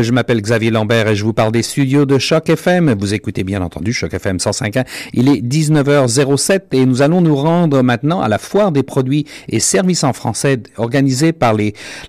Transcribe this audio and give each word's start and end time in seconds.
Je 0.00 0.12
m'appelle 0.12 0.40
Xavier 0.40 0.70
Lambert 0.70 1.08
et 1.08 1.16
je 1.16 1.24
vous 1.24 1.32
parle 1.32 1.50
des 1.50 1.62
studios 1.62 2.06
de 2.06 2.18
Choc 2.18 2.48
FM. 2.48 2.94
Vous 2.98 3.14
écoutez 3.14 3.42
bien 3.42 3.62
entendu 3.62 3.92
Choc 3.92 4.14
FM 4.14 4.36
105.1. 4.36 4.84
Il 5.12 5.28
est 5.28 5.40
19h07 5.40 6.60
et 6.72 6.86
nous 6.86 7.02
allons 7.02 7.20
nous 7.20 7.34
rendre 7.34 7.82
maintenant 7.82 8.20
à 8.20 8.28
la 8.28 8.38
foire 8.38 8.70
des 8.70 8.84
produits 8.84 9.26
et 9.48 9.58
services 9.58 10.04
en 10.04 10.12
français 10.12 10.62
organisée 10.76 11.32
par 11.32 11.54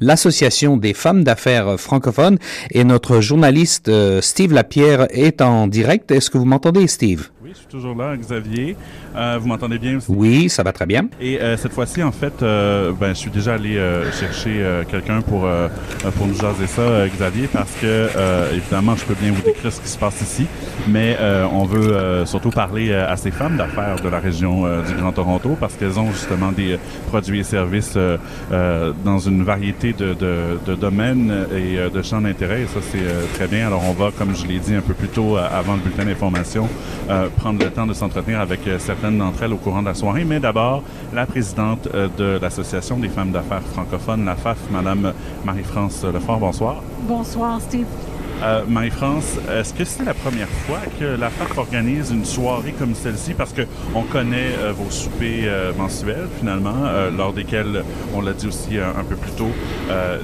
l'association 0.01 0.77
des 0.77 0.93
femmes 0.93 1.23
d'affaires 1.23 1.79
francophones 1.79 2.37
et 2.71 2.83
notre 2.83 3.21
journaliste 3.21 3.89
euh, 3.89 4.21
Steve 4.21 4.53
Lapierre 4.53 5.07
est 5.09 5.41
en 5.41 5.65
direct. 5.65 6.11
Est-ce 6.11 6.29
que 6.29 6.37
vous 6.37 6.45
m'entendez 6.45 6.85
Steve? 6.87 7.29
Oui, 7.43 7.49
je 7.53 7.57
suis 7.57 7.67
toujours 7.67 7.95
là, 7.95 8.15
Xavier. 8.15 8.75
Euh, 9.15 9.37
vous 9.39 9.47
m'entendez 9.47 9.79
bien 9.79 9.97
aussi? 9.97 10.07
Oui, 10.09 10.49
ça 10.49 10.63
va 10.63 10.71
très 10.71 10.85
bien. 10.85 11.07
Et 11.19 11.41
euh, 11.41 11.57
cette 11.57 11.73
fois-ci, 11.73 12.03
en 12.03 12.11
fait, 12.11 12.41
euh, 12.41 12.91
ben, 12.99 13.09
je 13.09 13.19
suis 13.19 13.31
déjà 13.31 13.55
allé 13.55 13.77
euh, 13.77 14.11
chercher 14.11 14.61
euh, 14.61 14.83
quelqu'un 14.83 15.21
pour, 15.21 15.45
euh, 15.45 15.67
pour 16.17 16.27
nous 16.27 16.35
jaser 16.35 16.67
ça, 16.67 17.07
Xavier, 17.07 17.47
parce 17.51 17.71
que, 17.81 17.85
euh, 17.85 18.55
évidemment, 18.55 18.95
je 18.95 19.05
peux 19.05 19.15
bien 19.15 19.31
vous 19.31 19.41
décrire 19.41 19.71
ce 19.71 19.81
qui 19.81 19.87
se 19.87 19.97
passe 19.97 20.21
ici, 20.21 20.45
mais 20.87 21.17
euh, 21.19 21.45
on 21.51 21.65
veut 21.65 21.93
euh, 21.93 22.25
surtout 22.25 22.51
parler 22.51 22.93
à 22.93 23.15
ces 23.17 23.31
femmes 23.31 23.57
d'affaires 23.57 23.99
de 24.03 24.09
la 24.09 24.19
région 24.19 24.63
du 24.87 24.93
Grand 24.93 25.11
Toronto, 25.11 25.57
parce 25.59 25.73
qu'elles 25.75 25.99
ont 25.99 26.11
justement 26.11 26.51
des 26.51 26.77
produits 27.07 27.39
et 27.39 27.43
services 27.43 27.97
dans 28.51 29.19
une 29.19 29.43
variété 29.43 29.93
de, 29.93 30.13
de, 30.13 30.59
de 30.65 30.75
domaines 30.75 31.45
et 31.55 31.89
de 31.89 32.01
champs 32.01 32.21
d'intérêt, 32.21 32.61
et 32.61 32.67
ça, 32.67 32.79
c'est 32.91 32.99
euh, 32.99 33.23
très 33.35 33.47
bien. 33.47 33.67
Alors, 33.67 33.83
on 33.87 33.93
va, 33.93 34.11
comme 34.17 34.35
je 34.35 34.45
l'ai 34.45 34.59
dit 34.59 34.75
un 34.75 34.81
peu 34.81 34.93
plus 34.93 35.07
tôt, 35.07 35.37
avant 35.37 35.73
le 35.73 35.79
bulletin 35.79 36.05
d'information, 36.05 36.67
euh, 37.09 37.27
prendre 37.37 37.63
le 37.63 37.69
temps 37.71 37.87
de 37.87 37.93
s'entretenir 37.93 38.39
avec 38.39 38.67
euh, 38.67 38.77
d'entre 39.17 39.43
elles 39.43 39.53
au 39.53 39.57
courant 39.57 39.81
de 39.81 39.87
la 39.87 39.93
soirée. 39.93 40.25
Mais 40.25 40.39
d'abord, 40.39 40.83
la 41.13 41.25
présidente 41.25 41.87
euh, 41.93 42.07
de 42.17 42.39
l'Association 42.41 42.97
des 42.97 43.09
femmes 43.09 43.31
d'affaires 43.31 43.61
francophones, 43.61 44.25
la 44.25 44.35
FAF, 44.35 44.57
Madame 44.71 45.13
Marie-France 45.45 46.03
Lefort. 46.13 46.39
Bonsoir. 46.39 46.83
Bonsoir, 47.07 47.59
Steve. 47.61 47.87
Euh, 48.41 48.63
Marie-France, 48.67 49.37
est-ce 49.51 49.73
que 49.73 49.83
c'est 49.83 50.05
la 50.05 50.13
première 50.13 50.47
fois 50.47 50.79
que 50.97 51.03
la 51.03 51.29
FAF 51.29 51.57
organise 51.57 52.11
une 52.11 52.23
soirée 52.23 52.71
comme 52.71 52.95
celle-ci? 52.95 53.33
Parce 53.33 53.51
que 53.51 53.63
on 53.93 54.03
connaît 54.03 54.55
euh, 54.59 54.71
vos 54.71 54.89
soupers 54.89 55.43
euh, 55.45 55.73
mensuels, 55.77 56.27
finalement, 56.39 56.85
euh, 56.85 57.11
lors 57.11 57.33
desquels, 57.33 57.83
on 58.13 58.21
l'a 58.21 58.31
dit 58.31 58.47
aussi 58.47 58.77
un 58.77 59.03
peu 59.03 59.15
plus 59.15 59.31
tôt, 59.31 59.51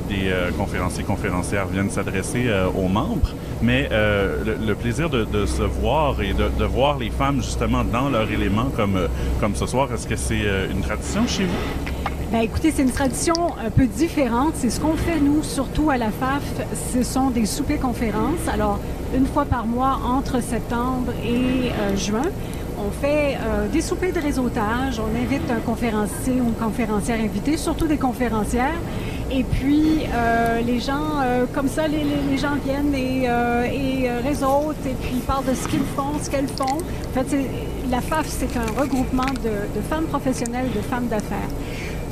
des 0.09 0.31
conférenciers 0.57 1.03
conférencières 1.03 1.67
viennent 1.67 1.89
s'adresser 1.89 2.49
aux 2.75 2.87
membres. 2.87 3.33
Mais 3.61 3.89
le, 3.91 4.73
plaisir 4.73 5.09
de, 5.09 5.45
se 5.45 5.63
voir 5.63 6.21
et 6.21 6.33
de, 6.33 6.49
de 6.57 6.65
voir 6.65 6.97
les 6.97 7.09
femmes 7.09 7.41
justement 7.41 7.83
dans 7.83 8.09
leur 8.09 8.29
élément 8.29 8.69
comme, 8.75 8.99
comme 9.39 9.55
ce 9.55 9.65
soir, 9.65 9.89
est-ce 9.93 10.07
que 10.07 10.15
c'est 10.15 10.43
une 10.71 10.81
tradition 10.81 11.27
chez 11.27 11.45
vous? 11.45 12.14
Ben, 12.31 12.41
écoutez, 12.41 12.71
c'est 12.71 12.81
une 12.81 12.91
tradition 12.91 13.35
un 13.63 13.69
peu 13.69 13.85
différente. 13.85 14.53
C'est 14.55 14.69
ce 14.69 14.79
qu'on 14.79 14.95
fait, 14.95 15.19
nous, 15.19 15.43
surtout 15.43 15.89
à 15.91 15.97
la 15.97 16.09
FAF. 16.09 16.43
Ce 16.93 17.03
sont 17.03 17.29
des 17.29 17.45
soupers-conférences. 17.45 18.47
Alors, 18.51 18.79
une 19.15 19.27
fois 19.27 19.45
par 19.45 19.67
mois, 19.67 19.99
entre 20.03 20.41
septembre 20.41 21.13
et 21.23 21.69
euh, 21.69 21.95
juin, 21.95 22.23
on 22.79 22.91
fait 22.91 23.35
euh, 23.35 23.67
des 23.67 23.81
soupers 23.81 24.11
de 24.11 24.19
réseautage. 24.19 24.99
On 24.99 25.15
invite 25.15 25.49
un 25.51 25.59
conférencier 25.59 26.41
ou 26.41 26.47
une 26.47 26.53
conférencière 26.53 27.19
invitée, 27.19 27.57
surtout 27.57 27.85
des 27.85 27.97
conférencières. 27.97 28.79
Et 29.31 29.43
puis, 29.43 30.01
euh, 30.13 30.61
les 30.61 30.79
gens, 30.79 31.19
euh, 31.23 31.45
comme 31.51 31.67
ça, 31.67 31.87
les, 31.87 32.37
gens 32.37 32.55
viennent 32.63 32.93
et, 32.93 33.23
euh, 33.27 33.63
et 33.65 34.09
euh, 34.09 34.19
réseautent 34.23 34.85
et 34.85 34.93
puis 34.93 35.17
parlent 35.25 35.45
de 35.45 35.55
ce 35.55 35.67
qu'ils 35.67 35.85
font, 35.95 36.19
ce 36.21 36.29
qu'elles 36.29 36.47
font. 36.47 36.77
En 36.77 37.13
fait, 37.13 37.35
la 37.89 38.01
FAF, 38.01 38.27
c'est 38.27 38.55
un 38.55 38.79
regroupement 38.79 39.25
de 39.43 39.81
femmes 39.89 40.05
professionnelles, 40.05 40.67
de 40.75 40.81
femmes 40.81 41.07
d'affaires. 41.07 41.49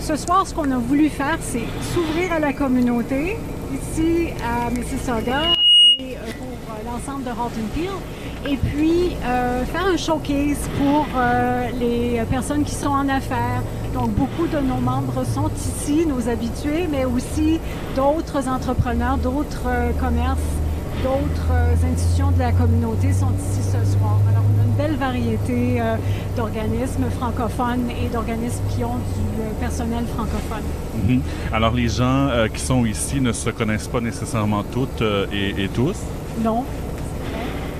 Ce 0.03 0.17
soir, 0.17 0.45
ce 0.45 0.53
qu'on 0.53 0.69
a 0.69 0.77
voulu 0.77 1.07
faire, 1.07 1.37
c'est 1.39 1.63
s'ouvrir 1.93 2.33
à 2.33 2.39
la 2.39 2.51
communauté 2.51 3.37
ici 3.73 4.31
à 4.43 4.69
Mississauga 4.69 5.53
et 5.97 6.17
euh, 6.17 6.19
pour 6.37 6.75
euh, 6.75 6.91
l'ensemble 6.91 7.23
de 7.23 7.29
Halton. 7.29 7.93
Et 8.45 8.57
puis 8.57 9.15
euh, 9.23 9.63
faire 9.63 9.85
un 9.85 9.95
showcase 9.95 10.69
pour 10.77 11.07
les 11.79 12.21
personnes 12.29 12.65
qui 12.65 12.75
sont 12.75 12.89
en 12.89 13.07
affaires. 13.07 13.63
Donc 13.93 14.09
beaucoup 14.09 14.47
de 14.47 14.59
nos 14.59 14.81
membres 14.81 15.23
sont 15.25 15.49
ici, 15.55 16.05
nos 16.05 16.27
habitués, 16.27 16.85
mais 16.91 17.05
aussi 17.05 17.61
d'autres 17.95 18.49
entrepreneurs, 18.49 19.17
d'autres 19.17 19.69
commerces, 20.01 20.51
d'autres 21.01 21.85
institutions 21.89 22.31
de 22.31 22.39
la 22.39 22.51
communauté 22.51 23.13
sont 23.13 23.31
ici 23.39 23.63
ce 23.63 23.97
soir. 23.97 24.19
Une 24.73 24.77
belle 24.77 24.95
variété 24.95 25.79
euh, 25.79 25.95
d'organismes 26.35 27.05
francophones 27.17 27.89
et 27.89 28.07
d'organismes 28.09 28.63
qui 28.75 28.83
ont 28.83 28.97
du 28.97 29.41
euh, 29.41 29.59
personnel 29.59 30.05
francophone. 30.05 30.63
Mhm. 31.07 31.21
Alors, 31.51 31.73
les 31.73 31.87
gens 31.87 32.27
euh, 32.29 32.47
qui 32.47 32.61
sont 32.61 32.85
ici 32.85 33.21
ne 33.21 33.31
se 33.31 33.49
connaissent 33.49 33.87
pas 33.87 34.01
nécessairement 34.01 34.63
toutes 34.63 35.03
et, 35.31 35.63
et 35.63 35.67
tous? 35.67 35.97
Non? 36.43 36.63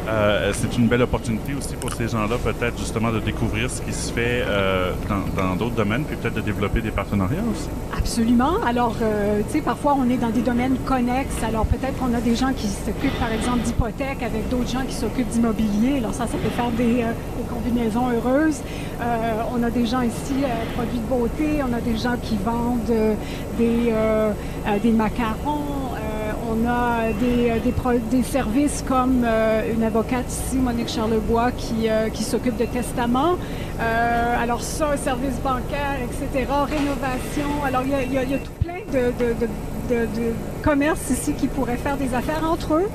Euh, 0.08 0.52
c'est 0.54 0.78
une 0.78 0.88
belle 0.88 1.02
opportunité 1.02 1.54
aussi 1.54 1.76
pour 1.76 1.94
ces 1.94 2.08
gens-là, 2.08 2.36
peut-être 2.44 2.78
justement 2.78 3.12
de 3.12 3.20
découvrir 3.20 3.70
ce 3.70 3.82
qui 3.82 3.94
se 3.94 4.12
fait 4.12 4.44
euh, 4.46 4.92
dans 5.38 5.56
d'autres 5.56 5.76
domaines, 5.76 6.04
puis 6.04 6.16
peut-être 6.18 6.36
de 6.36 6.42
développer 6.42 6.82
des 6.82 6.92
partenariats 6.92 7.44
aussi. 7.50 7.70
Absolument. 7.98 8.62
Alors, 8.66 8.96
euh, 9.02 9.42
tu 9.48 9.54
sais, 9.54 9.62
parfois, 9.62 9.96
on 9.98 10.10
est 10.10 10.18
dans 10.18 10.30
des 10.30 10.42
domaines 10.42 10.78
connexes. 10.86 11.42
Alors, 11.48 11.66
peut-être 11.66 11.98
qu'on 11.98 12.14
a 12.14 12.22
des 12.22 12.36
gens 12.36 12.52
qui 12.54 12.68
s'occupent, 12.68 13.20
par 13.20 13.32
exemple, 13.32 13.60
d'hypothèques 13.60 14.24
avec 14.24 14.50
d'autres 14.50 14.70
gens 14.70 14.86
qui 14.88 14.96
s'occupent 14.96 15.30
d'immobilier. 15.30 15.98
Alors, 15.98 16.14
ça, 16.14 16.28
ça 16.28 16.38
peut 16.38 16.50
faire 16.50 16.72
des, 16.72 17.06
combinaisons 17.50 18.10
heureuses. 18.10 18.62
On 19.54 19.62
a 19.64 19.70
des 19.70 19.86
gens 19.86 20.02
ici, 20.02 20.44
produits 20.76 21.00
de 21.00 21.08
beauté. 21.08 21.62
On 21.62 21.74
a 21.74 21.82
des 21.82 21.98
gens 21.98 22.16
qui 22.22 22.38
vendent 22.38 23.16
des 23.58 24.92
macarons. 24.92 25.83
On 26.56 26.68
a 26.68 27.12
des, 27.20 27.50
euh, 27.50 28.00
des, 28.12 28.22
services 28.22 28.84
comme 28.88 29.24
euh, 29.26 29.74
une 29.74 29.82
avocate 29.82 30.26
ici, 30.30 30.58
Monique 30.58 30.88
Charlebois, 30.88 31.52
qui, 31.52 31.90
euh, 31.90 32.10
qui 32.10 32.24
s'occupe 32.24 32.58
de 32.58 32.66
testament. 32.66 33.38
Alors 33.80 34.62
ça, 34.62 34.96
services 34.98 35.40
bancaires, 35.44 35.98
etc., 36.04 36.48
rénovation. 36.70 37.64
Alors 37.66 37.82
il 37.84 38.14
y 38.14 38.18
a, 38.18 38.38
tout 38.38 38.52
plein 38.62 38.82
de, 38.94 39.12
de, 39.20 40.06
de, 40.06 40.34
commerces 40.62 41.10
ici 41.10 41.34
qui 41.34 41.48
pourraient 41.48 41.78
faire 41.78 41.98
des 41.98 42.14
affaires 42.14 42.48
entre 42.50 42.76
eux, 42.76 42.90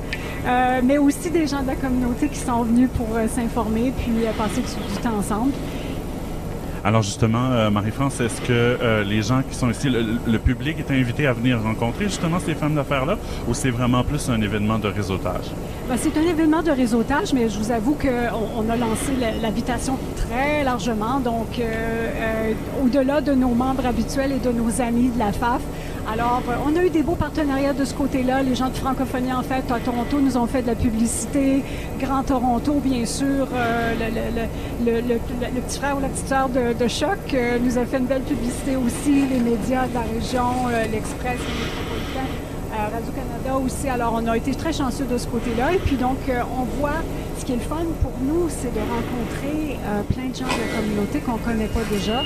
mais 0.83 0.97
aussi 0.97 1.29
des 1.29 1.45
gens 1.45 1.61
de 1.61 1.67
la 1.67 1.75
communauté 1.75 2.29
qui 2.29 2.39
sont 2.39 2.63
venus 2.63 2.89
pour 2.95 3.07
s'informer 3.35 3.91
puis 3.97 4.25
passer 4.37 4.61
du 4.61 5.01
temps 5.01 5.17
ensemble. 5.17 5.51
Alors 6.89 7.03
justement, 7.03 7.51
euh, 7.51 7.69
Marie-France, 7.69 8.19
est-ce 8.19 8.41
que 8.41 8.47
euh, 8.49 9.03
les 9.03 9.21
gens 9.21 9.43
qui 9.47 9.53
sont 9.55 9.69
ici, 9.69 9.89
le, 9.91 10.39
public 10.39 10.75
est 10.79 10.91
invité 10.91 11.27
à 11.27 11.33
venir 11.33 11.61
rencontrer 11.61 12.05
justement 12.05 12.39
ces 12.39 12.55
femmes 12.55 12.73
d'affaires-là, 12.73 13.15
ou 13.47 13.53
c'est 13.53 13.69
vraiment 13.69 14.03
plus 14.03 14.27
un 14.27 14.41
événement 14.41 14.79
de 14.79 14.87
réseautage? 14.87 15.51
Ben, 15.87 15.97
c'est 15.97 16.17
un 16.17 16.23
événement 16.23 16.63
de 16.63 16.71
réseautage, 16.71 17.31
mais 17.31 17.47
je 17.47 17.59
vous 17.59 17.71
avoue 17.71 17.93
qu'on 17.93 18.63
on 18.65 18.67
a 18.71 18.75
lancé 18.75 19.11
la- 19.21 19.33
l'invitation 19.39 19.99
très 20.15 20.63
largement, 20.63 21.19
donc 21.19 21.59
euh, 21.59 22.53
au-delà 22.83 23.21
de 23.21 23.33
nos 23.33 23.49
membres 23.53 23.85
habituels 23.85 24.31
et 24.31 24.39
de 24.39 24.51
nos 24.51 24.81
amis 24.81 25.09
de 25.09 25.19
la 25.19 25.31
FAF. 25.31 25.61
Alors, 26.07 26.41
euh, 26.49 26.55
on 26.65 26.75
a 26.75 26.83
eu 26.83 26.89
des 26.89 27.03
beaux 27.03 27.15
partenariats 27.15 27.73
de 27.73 27.85
ce 27.85 27.93
côté-là. 27.93 28.41
Les 28.41 28.55
gens 28.55 28.69
de 28.69 28.75
francophonie, 28.75 29.33
en 29.33 29.43
fait, 29.43 29.71
à 29.71 29.79
Toronto, 29.79 30.19
nous 30.19 30.37
ont 30.37 30.47
fait 30.47 30.61
de 30.61 30.67
la 30.67 30.75
publicité. 30.75 31.63
Grand 31.99 32.23
Toronto, 32.23 32.81
bien 32.83 33.05
sûr, 33.05 33.47
euh, 33.53 33.93
le, 34.85 35.61
petit 35.61 35.77
frère 35.77 35.97
ou 35.97 36.01
la 36.01 36.07
petite 36.07 36.27
sœur 36.27 36.49
de, 36.49 36.87
Choc 36.87 37.33
euh, 37.33 37.59
nous 37.59 37.77
a 37.77 37.85
fait 37.85 37.97
une 37.97 38.05
belle 38.05 38.23
publicité 38.23 38.75
aussi. 38.75 39.27
Les 39.27 39.39
médias 39.39 39.87
de 39.87 39.93
la 39.93 40.01
région, 40.01 40.67
l'Express, 40.91 41.39
Radio-Canada 42.71 43.59
aussi. 43.63 43.89
Alors, 43.89 44.19
on 44.21 44.27
a 44.27 44.37
été 44.37 44.51
très 44.55 44.73
chanceux 44.73 45.05
de 45.05 45.17
ce 45.17 45.27
côté-là. 45.27 45.73
Et 45.73 45.79
puis, 45.79 45.97
donc, 45.97 46.17
on 46.57 46.63
voit, 46.79 47.03
ce 47.37 47.45
qui 47.45 47.53
est 47.53 47.57
le 47.57 47.61
fun 47.61 47.85
pour 48.01 48.13
nous, 48.21 48.47
c'est 48.49 48.73
de 48.73 48.79
rencontrer 48.79 49.77
plein 50.13 50.29
de 50.29 50.35
gens 50.35 50.45
de 50.45 50.61
la 50.61 50.81
communauté 50.81 51.19
qu'on 51.19 51.33
ne 51.33 51.39
connaît 51.39 51.67
pas 51.67 51.83
déjà. 51.91 52.21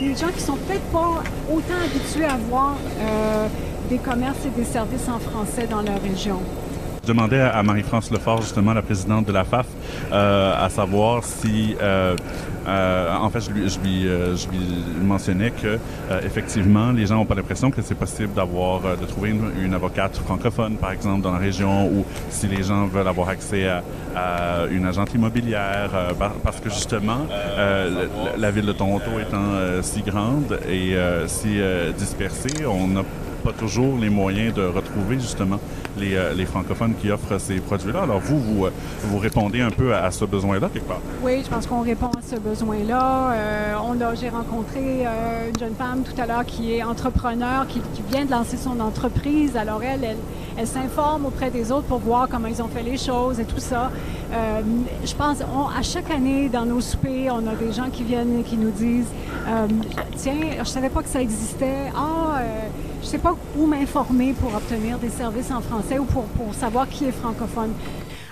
Des 0.00 0.14
gens 0.16 0.28
qui 0.34 0.40
sont 0.40 0.56
peut-être 0.56 0.84
pas 0.92 1.22
autant 1.48 1.80
habitués 1.84 2.24
à 2.24 2.36
voir 2.36 2.74
euh, 3.00 3.46
des 3.88 3.98
commerces 3.98 4.44
et 4.44 4.50
des 4.50 4.64
services 4.64 5.08
en 5.08 5.20
français 5.20 5.68
dans 5.70 5.82
leur 5.82 6.02
région. 6.02 6.40
Je 7.04 7.08
demandais 7.08 7.40
à 7.40 7.62
Marie-France 7.62 8.10
Lefort, 8.10 8.40
justement, 8.40 8.72
la 8.72 8.82
présidente 8.82 9.26
de 9.26 9.32
la 9.32 9.44
FAF, 9.44 9.66
euh, 10.10 10.54
à 10.58 10.68
savoir 10.70 11.22
si, 11.22 11.76
euh, 11.82 12.16
euh, 12.66 13.14
en 13.16 13.30
fait, 13.30 13.40
je 13.40 13.50
lui, 13.50 13.68
je 13.68 13.78
euh, 14.08 14.36
mentionnais 15.02 15.50
que, 15.50 15.78
euh, 16.10 16.20
effectivement, 16.24 16.92
les 16.92 17.06
gens 17.06 17.16
n'ont 17.16 17.26
pas 17.26 17.34
l'impression 17.34 17.70
que 17.70 17.82
c'est 17.82 17.94
possible 17.94 18.34
d'avoir, 18.34 18.80
de 18.96 19.04
trouver 19.06 19.34
une, 19.62 19.74
avocate 19.74 20.16
francophone, 20.16 20.76
par 20.76 20.92
exemple, 20.92 21.22
dans 21.22 21.32
la 21.32 21.38
région, 21.38 21.86
ou 21.88 22.04
si 22.30 22.46
les 22.46 22.62
gens 22.62 22.86
veulent 22.86 23.08
avoir 23.08 23.28
accès 23.28 23.66
à, 23.66 23.82
une 24.70 24.86
agente 24.86 25.12
immobilière, 25.14 25.90
par- 26.18 26.34
parce 26.34 26.60
que 26.60 26.70
justement, 26.70 27.26
la, 27.56 28.36
la 28.38 28.50
ville 28.50 28.66
de 28.66 28.72
Toronto 28.72 29.10
étant 29.20 29.82
si 29.82 30.02
grande 30.02 30.58
et 30.68 30.96
si 31.26 31.58
dispersée, 31.98 32.64
on 32.66 32.96
a 32.96 33.02
pas 33.44 33.52
toujours 33.52 33.98
les 33.98 34.08
moyens 34.08 34.54
de 34.54 34.62
retrouver 34.62 35.20
justement 35.20 35.58
les, 35.98 36.14
euh, 36.14 36.32
les 36.32 36.46
francophones 36.46 36.94
qui 36.94 37.10
offrent 37.10 37.38
ces 37.38 37.56
produits-là. 37.56 38.02
Alors 38.04 38.18
vous, 38.18 38.40
vous, 38.40 38.64
euh, 38.64 38.70
vous 39.02 39.18
répondez 39.18 39.60
un 39.60 39.70
peu 39.70 39.94
à, 39.94 40.10
ce 40.10 40.24
besoin-là 40.24 40.70
quelque 40.72 40.88
part? 40.88 41.00
Oui, 41.22 41.42
je 41.44 41.50
pense 41.50 41.66
qu'on 41.66 41.82
répond 41.82 42.06
à 42.06 42.22
ce 42.22 42.36
besoin-là. 42.40 43.32
Euh, 43.32 43.74
on 43.86 43.94
j'ai 44.14 44.28
rencontré 44.28 45.06
une 45.48 45.58
jeune 45.58 45.74
femme 45.74 46.02
tout 46.02 46.20
à 46.20 46.26
l'heure 46.26 46.44
qui 46.44 46.74
est 46.74 46.82
entrepreneur, 46.82 47.66
qui, 47.66 47.80
vient 48.10 48.24
de 48.24 48.30
lancer 48.30 48.56
son 48.56 48.80
entreprise. 48.80 49.56
Alors 49.56 49.82
elle, 49.82 50.16
elle, 50.58 50.66
s'informe 50.66 51.26
auprès 51.26 51.50
des 51.50 51.72
autres 51.72 51.86
pour 51.86 51.98
voir 51.98 52.28
comment 52.28 52.48
ils 52.48 52.60
ont 52.60 52.68
fait 52.68 52.82
les 52.82 52.98
choses 52.98 53.40
et 53.40 53.44
tout 53.44 53.60
ça. 53.60 53.90
Je 54.32 55.14
pense, 55.14 55.38
à 55.40 55.82
chaque 55.82 56.10
année, 56.10 56.48
dans 56.48 56.66
nos 56.66 56.80
soupers, 56.80 57.30
on 57.30 57.46
a 57.46 57.54
des 57.54 57.72
gens 57.72 57.88
qui 57.90 58.02
viennent 58.02 58.40
et 58.40 58.42
qui 58.42 58.56
nous 58.56 58.70
disent 58.70 59.12
Tiens, 60.16 60.34
je 60.58 60.68
savais 60.68 60.90
pas 60.90 61.02
que 61.02 61.08
ça 61.08 61.20
existait. 61.20 61.90
Ah, 61.96 62.38
euh, 62.38 62.68
je 63.02 63.06
sais 63.06 63.18
pas 63.18 63.33
où 63.56 63.66
m'informer 63.66 64.32
pour 64.34 64.54
obtenir 64.54 64.98
des 64.98 65.10
services 65.10 65.50
en 65.50 65.60
français 65.60 65.98
ou 65.98 66.04
pour, 66.04 66.24
pour 66.24 66.54
savoir 66.54 66.88
qui 66.88 67.04
est 67.04 67.12
francophone. 67.12 67.72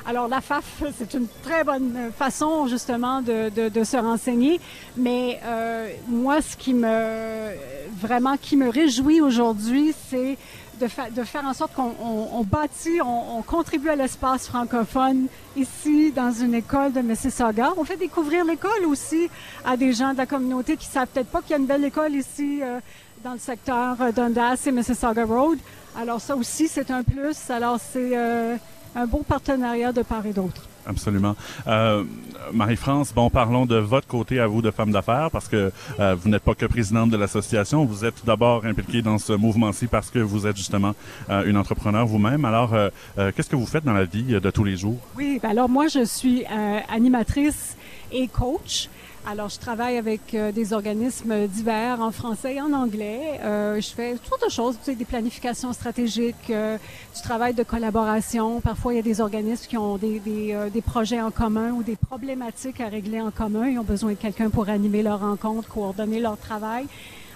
Alors, 0.05 0.27
la 0.27 0.41
FAF, 0.41 0.83
c'est 0.99 1.15
une 1.15 1.29
très 1.45 1.63
bonne 1.63 2.11
façon, 2.19 2.67
justement, 2.67 3.23
de, 3.23 3.69
de, 3.69 3.85
se 3.85 3.97
renseigner. 3.97 4.61
Mais 4.97 5.39
euh, 5.45 5.91
moi, 6.09 6.43
ce 6.43 6.57
qui 6.57 6.75
me 6.75 7.53
vraiment 8.01 8.37
qui 8.37 8.57
me 8.57 8.69
réjouit 8.69 9.21
aujourd'hui, 9.21 9.95
c'est 10.11 10.37
de, 10.81 10.89
de, 11.15 11.23
faire 11.23 11.45
en 11.45 11.55
sorte 11.55 11.75
qu'on 11.75 11.95
on, 12.01 12.43
bâtit, 12.43 13.01
on, 13.01 13.39
on, 13.39 13.43
contribue 13.43 13.91
à 13.91 13.97
l'espace 13.97 14.49
francophone 14.49 15.27
ici 15.57 16.11
dans 16.11 16.33
une 16.33 16.55
école 16.55 16.93
de 16.93 17.01
Mississauga. 17.01 17.73
On 17.77 17.85
fait 17.85 17.97
découvrir 17.97 18.45
l'école 18.45 18.87
aussi 18.87 19.29
à 19.65 19.77
des 19.77 19.93
gens 19.93 20.13
de 20.13 20.19
la 20.19 20.27
communauté 20.27 20.77
qui 20.77 20.87
savent 20.87 21.07
peut-être 21.09 21.29
pas 21.29 21.43
qu'il 21.43 21.51
y 21.51 21.55
a 21.55 21.59
une 21.59 21.67
belle 21.67 21.85
école 21.85 22.15
ici 22.15 22.61
euh, 22.63 22.81
dans 23.23 23.33
le 23.33 23.39
secteur 23.39 23.97
euh, 24.01 24.13
Dundas 24.13 24.63
et 24.67 24.73
Mississauga 24.73 25.25
Road. 25.25 25.59
Alors 25.97 26.21
ça 26.21 26.35
aussi, 26.37 26.69
c'est 26.69 26.91
un 26.91 27.03
plus. 27.03 27.51
Alors 27.51 27.79
c'est 27.79 28.17
euh, 28.17 28.57
un 28.95 29.07
beau 29.07 29.23
partenariat 29.27 29.93
de 29.93 30.03
part 30.03 30.27
et 30.27 30.33
d'autre. 30.33 30.63
Absolument. 30.85 31.37
Euh, 31.69 32.03
Marie-France, 32.53 33.13
bon, 33.15 33.31
parlons 33.31 33.67
de 33.67 33.77
votre 33.77 34.09
côté 34.09 34.41
à 34.41 34.49
vous 34.49 34.63
de 34.63 34.73
femme 34.73 34.91
d'affaires, 34.91 35.31
parce 35.31 35.47
que 35.47 35.71
euh, 36.01 36.17
vous 36.21 36.29
n'êtes 36.29 36.43
pas 36.43 36.55
que 36.55 36.67
présidente 36.67 37.11
de 37.11 37.17
l'association, 37.17 37.85
vous 37.85 38.05
êtes 38.05 38.25
d'abord 38.25 38.65
impliquée 38.65 39.01
dans 39.01 39.19
ce 39.19 39.33
mouvement-ci 39.33 39.87
parce 39.87 40.11
que 40.11 40.19
vous 40.19 40.47
êtes 40.47 40.57
justement 40.57 40.95
euh, 41.31 41.45
une 41.45 41.57
entrepreneur 41.57 42.05
vous-même. 42.05 42.45
Alors, 42.45 42.75
euh, 42.75 42.89
euh, 43.19 43.31
qu'est-ce 43.35 43.49
que 43.49 43.55
vous 43.55 43.67
faites 43.67 43.85
dans 43.85 43.93
la 43.93 44.05
vie 44.05 44.41
de 44.41 44.51
tous 44.51 44.65
les 44.65 44.77
jours? 44.77 44.99
Oui, 45.17 45.39
ben 45.41 45.51
alors 45.51 45.69
moi, 45.69 45.87
je 45.87 46.05
suis 46.05 46.45
animatrice 46.89 47.77
et 48.11 48.27
coach. 48.27 48.89
Alors, 49.25 49.49
je 49.49 49.59
travaille 49.61 49.99
avec 49.99 50.35
euh, 50.35 50.51
des 50.51 50.73
organismes 50.73 51.47
divers 51.47 52.01
en 52.01 52.11
français 52.11 52.57
et 52.57 52.61
en 52.61 52.73
anglais. 52.73 53.39
Euh, 53.45 53.81
je 53.81 53.89
fais 53.89 54.15
toutes 54.15 54.27
sortes 54.27 54.45
de 54.45 54.51
choses, 54.51 54.77
tu 54.79 54.87
sais, 54.87 54.95
des 54.97 55.05
planifications 55.05 55.73
stratégiques, 55.73 56.51
euh, 56.51 56.77
du 57.15 57.23
travail 57.23 57.55
de 57.55 57.63
collaboration. 57.63 58.61
Parfois, 58.61 58.95
il 58.95 58.97
y 58.97 58.99
a 58.99 59.03
des 59.03 59.21
organismes 59.21 59.67
qui 59.69 59.77
ont 59.77 59.97
des, 59.97 60.19
des, 60.19 60.55
euh, 60.55 60.71
des, 60.71 60.83
projets 60.83 61.21
en 61.21 61.31
commun 61.31 61.71
ou 61.71 61.85
des 61.85 61.95
problématiques 61.95 62.81
à 62.81 62.89
régler 62.89 63.21
en 63.21 63.31
commun. 63.31 63.69
Ils 63.69 63.79
ont 63.79 63.85
besoin 63.85 64.11
de 64.11 64.17
quelqu'un 64.17 64.51
pour 64.51 64.69
animer 64.69 65.05
leur 65.05 65.21
rencontre, 65.21 65.69
coordonner 65.69 66.19
leur 66.19 66.37
travail. 66.37 66.87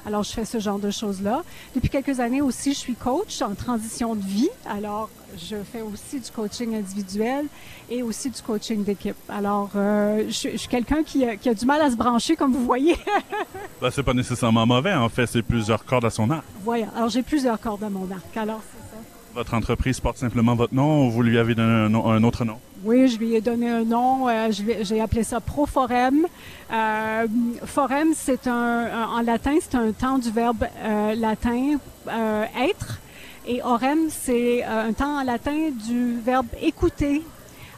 Alors, 0.07 0.25
je 0.25 0.33
fais 0.33 0.45
ce 0.45 0.59
genre 0.59 0.81
de 0.81 0.91
choses-là. 0.91 1.45
Depuis 1.77 1.89
quelques 1.89 2.19
années 2.19 2.43
aussi, 2.43 2.73
je 2.73 2.79
suis 2.79 2.95
coach 2.95 3.43
en 3.43 3.55
transition 3.55 4.17
de 4.17 4.25
vie. 4.25 4.51
Alors, 4.69 5.09
je 5.39 5.57
fais 5.71 5.83
aussi 5.83 6.21
du 6.21 6.31
coaching 6.31 6.75
individuel 6.75 7.47
et 7.91 8.03
aussi 8.03 8.31
du 8.31 8.41
coaching 8.43 8.85
d'équipe. 8.85 9.17
Alors, 9.29 9.71
euh, 9.77 10.25
je, 10.29 10.51
je, 10.51 10.57
suis 10.57 10.69
quelqu'un 10.69 11.03
qui, 11.03 11.25
qui, 11.41 11.49
a 11.49 11.55
du 11.55 11.67
mal 11.67 11.81
à 11.81 11.91
se 11.91 11.97
brancher, 11.97 12.37
comme 12.37 12.53
vous 12.53 12.65
voyez. 12.65 12.97
ben, 13.81 13.91
c'est 13.91 14.03
pas 14.03 14.15
nécessairement 14.15 14.67
mauvais. 14.67 14.95
En 14.95 15.09
fait, 15.09 15.27
c'est 15.27 15.43
plusieurs 15.43 15.85
cordes 15.85 16.05
à 16.05 16.11
son 16.11 16.31
arc. 16.31 16.45
Voilà. 16.63 16.87
Alors, 16.97 17.09
j'ai 17.09 17.23
plusieurs 17.23 17.61
cordes 17.61 17.85
à 17.85 17.91
mon 17.91 18.11
arc. 18.11 18.37
Alors, 18.37 18.61
c'est 18.63 18.97
ça. 18.97 19.03
Votre 19.35 19.55
entreprise 19.55 20.01
porte 20.01 20.17
simplement 20.17 20.55
votre 20.55 20.75
nom 20.75 21.07
ou 21.07 21.11
vous 21.11 21.23
lui 21.23 21.39
avez 21.39 21.55
donné 21.55 21.71
un, 21.71 21.95
un 21.95 22.25
autre 22.25 22.45
nom? 22.45 22.59
Oui, 22.85 23.09
je 23.09 23.19
lui 23.19 23.35
ai 23.35 23.41
donné 23.41 23.69
un 23.69 23.85
nom. 23.85 24.29
Euh, 24.29 24.51
J'ai 24.51 25.01
appelé 25.01 25.25
ça 25.25 25.41
Proforem. 25.41 26.27
Euh, 26.73 27.27
forem, 27.65 28.13
c'est 28.15 28.47
un, 28.47 28.53
un, 28.53 29.09
en 29.09 29.23
latin, 29.23 29.57
c'est 29.61 29.75
un 29.75 29.93
temps 29.93 30.19
du 30.19 30.31
verbe 30.31 30.65
euh, 30.85 31.15
latin 31.15 31.79
être. 32.09 33.01
Et 33.49 33.63
orem, 33.63 34.09
c'est 34.11 34.65
euh, 34.65 34.89
un 34.89 34.93
temps 34.93 35.21
en 35.21 35.23
latin 35.23 35.71
du 35.71 36.19
verbe 36.19 36.47
écouter. 36.61 37.23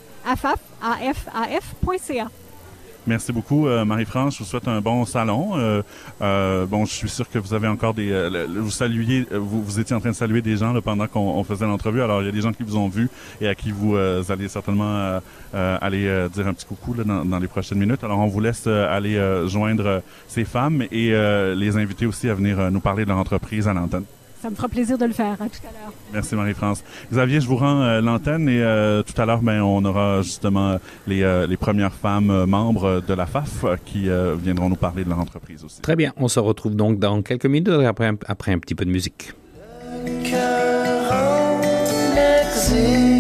Merci 3.09 3.33
beaucoup, 3.33 3.67
euh, 3.67 3.87
Marie-France. 3.87 4.35
Je 4.35 4.41
vous 4.41 4.45
souhaite 4.45 4.69
un 4.69 4.83
bon 4.83 5.07
salon. 5.07 5.53
Euh, 5.55 5.83
euh, 6.21 6.67
bon, 6.67 6.85
je 6.85 6.93
suis 6.93 7.09
sûr 7.09 7.27
que 7.31 7.39
vous 7.39 7.55
avez 7.55 7.67
encore 7.67 7.95
des... 7.95 8.13
Euh, 8.13 8.47
vous 8.51 8.71
saluiez, 8.71 9.27
vous, 9.33 9.63
vous, 9.63 9.81
étiez 9.81 9.97
en 9.97 10.01
train 10.01 10.11
de 10.11 10.15
saluer 10.15 10.43
des 10.43 10.59
gens 10.59 10.75
là, 10.75 10.83
pendant 10.83 11.07
qu'on 11.07 11.43
faisait 11.43 11.65
l'entrevue. 11.65 12.03
Alors, 12.03 12.21
il 12.21 12.27
y 12.27 12.29
a 12.29 12.33
des 12.33 12.43
gens 12.43 12.53
qui 12.53 12.65
vous 12.65 12.77
ont 12.77 12.89
vu 12.89 13.09
et 13.41 13.49
à 13.49 13.55
qui 13.55 13.73
vous 13.73 13.97
allez 13.97 14.49
certainement 14.49 15.21
aller 15.55 16.29
dire 16.35 16.47
un 16.47 16.53
petit 16.53 16.67
coucou 16.67 16.93
là, 16.93 17.05
dans, 17.05 17.25
dans, 17.25 17.39
les 17.39 17.49
prochaines 17.49 17.79
minutes. 17.79 18.05
Alors, 18.05 18.19
on 18.19 18.27
vous 18.27 18.41
laisse 18.41 18.67
aller 18.67 19.19
joindre 19.47 20.03
ces 20.27 20.45
femmes 20.45 20.83
et 20.93 21.11
les 21.57 21.77
inviter 21.79 22.05
aussi 22.05 22.29
à 22.29 22.35
venir 22.35 22.71
nous 22.71 22.81
parler 22.81 23.05
de 23.05 23.09
leur 23.09 23.19
entreprise 23.19 23.67
à 23.69 23.73
l'antenne. 23.73 24.05
Ça 24.49 24.53
me 24.53 24.57
fera 24.57 24.69
plaisir 24.71 24.97
de 24.97 25.05
le 25.05 25.13
faire. 25.13 25.33
À 25.33 25.47
tout 25.51 25.61
à 25.63 25.73
l'heure. 25.73 25.93
Merci 26.11 26.35
Marie-France. 26.35 26.83
Xavier, 27.13 27.39
je 27.43 27.47
vous 27.47 27.57
rends 27.57 27.83
euh, 27.83 28.01
l'antenne 28.01 28.49
et 28.49 28.63
euh, 28.63 29.03
tout 29.03 29.21
à 29.21 29.27
l'heure, 29.27 29.43
ben, 29.43 29.61
on 29.61 29.85
aura 29.85 30.23
justement 30.23 30.79
les, 31.07 31.23
euh, 31.23 31.47
les 31.47 31.59
premières 31.59 31.93
femmes 31.93 32.47
membres 32.47 33.03
de 33.07 33.13
la 33.13 33.27
FAF 33.27 33.67
qui 33.85 34.09
viendront 34.43 34.71
nous 34.71 34.77
parler 34.77 35.05
de 35.05 35.11
leur 35.11 35.19
entreprise 35.19 35.65
aussi. 35.65 35.83
Très 35.83 35.97
bien. 35.97 36.15
On 36.17 36.29
se 36.29 36.41
retrouve 36.41 36.75
donc 36.75 36.99
dans 36.99 37.21
quelques 37.21 37.45
minutes 37.45 37.69
après, 37.69 38.11
après 38.27 38.53
un 38.53 38.59
petit 38.59 38.75
peu 38.75 38.87
de 38.87 38.91
musique. 38.91 39.35
Malade 42.15 43.18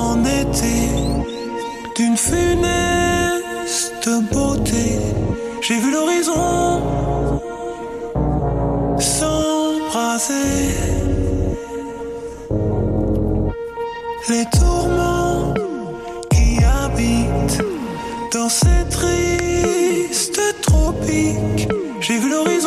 en 0.00 0.24
été, 0.24 0.78
d'une 1.96 2.16
funeste 2.16 4.08
beauté. 4.32 4.98
J'ai 5.60 5.78
vu 5.78 5.90
l'horizon 5.92 6.82
s'embraser. 8.98 10.34
Les 14.28 14.44
tourments 14.58 15.54
qui 16.30 16.58
habitent 16.64 17.62
dans 18.32 18.48
ces 18.48 18.82
tristes 18.90 20.40
tropiques. 20.62 21.68
J'ai 22.00 22.18
vu 22.18 22.30
l'horizon 22.30 22.59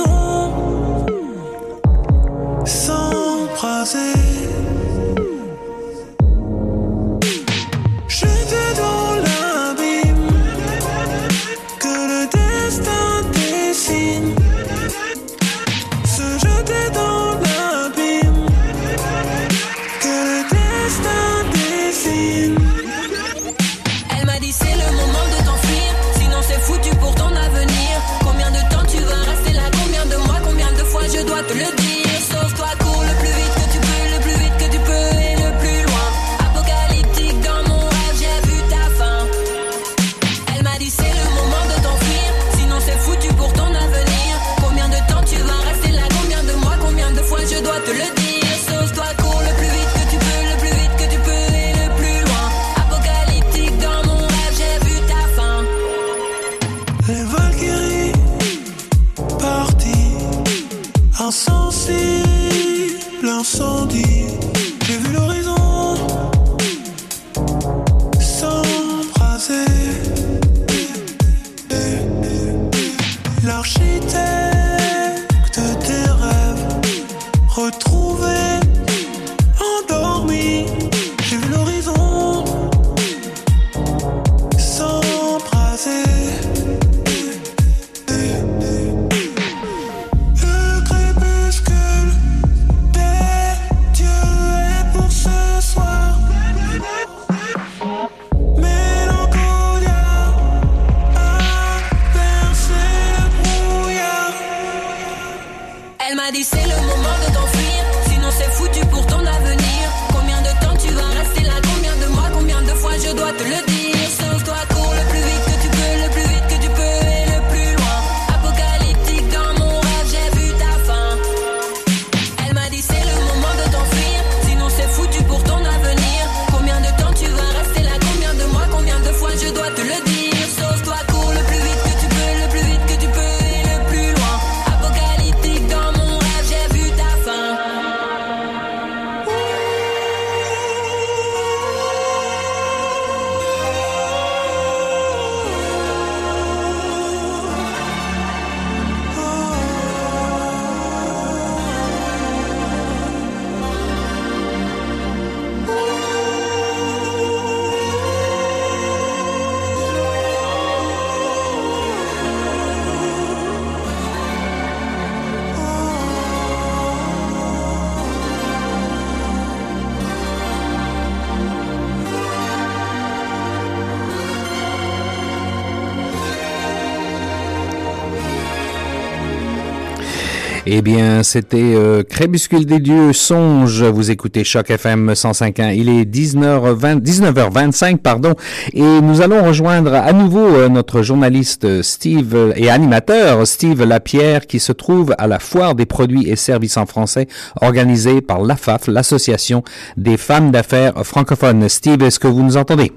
bien, 180.83 181.23
c'était 181.23 181.57
euh, 181.57 182.03
Crépuscule 182.03 182.65
des 182.65 182.79
dieux, 182.79 183.13
songe. 183.13 183.83
Vous 183.83 184.11
écoutez 184.11 184.43
Choc 184.43 184.69
FM 184.69 185.13
105.1. 185.13 185.73
Il 185.75 185.89
est 185.89 186.03
19h20, 186.03 187.01
19h25, 187.01 187.97
pardon, 187.97 188.35
et 188.73 188.81
nous 188.81 189.21
allons 189.21 189.43
rejoindre 189.43 189.93
à 189.93 190.13
nouveau 190.13 190.45
euh, 190.45 190.69
notre 190.69 191.01
journaliste 191.01 191.65
euh, 191.65 191.81
Steve 191.81 192.35
euh, 192.35 192.53
et 192.55 192.69
animateur 192.69 193.47
Steve 193.47 193.83
Lapierre 193.83 194.45
qui 194.45 194.59
se 194.59 194.73
trouve 194.73 195.15
à 195.17 195.27
la 195.27 195.39
foire 195.39 195.73
des 195.73 195.85
produits 195.85 196.29
et 196.29 196.35
services 196.35 196.77
en 196.77 196.85
français 196.85 197.27
organisée 197.61 198.21
par 198.21 198.41
l'AFAF, 198.41 198.87
l'association 198.87 199.63
des 199.97 200.17
femmes 200.17 200.51
d'affaires 200.51 201.05
francophones. 201.05 201.67
Steve, 201.69 202.03
est-ce 202.03 202.19
que 202.19 202.27
vous 202.27 202.43
nous 202.43 202.57
entendez? 202.57 202.91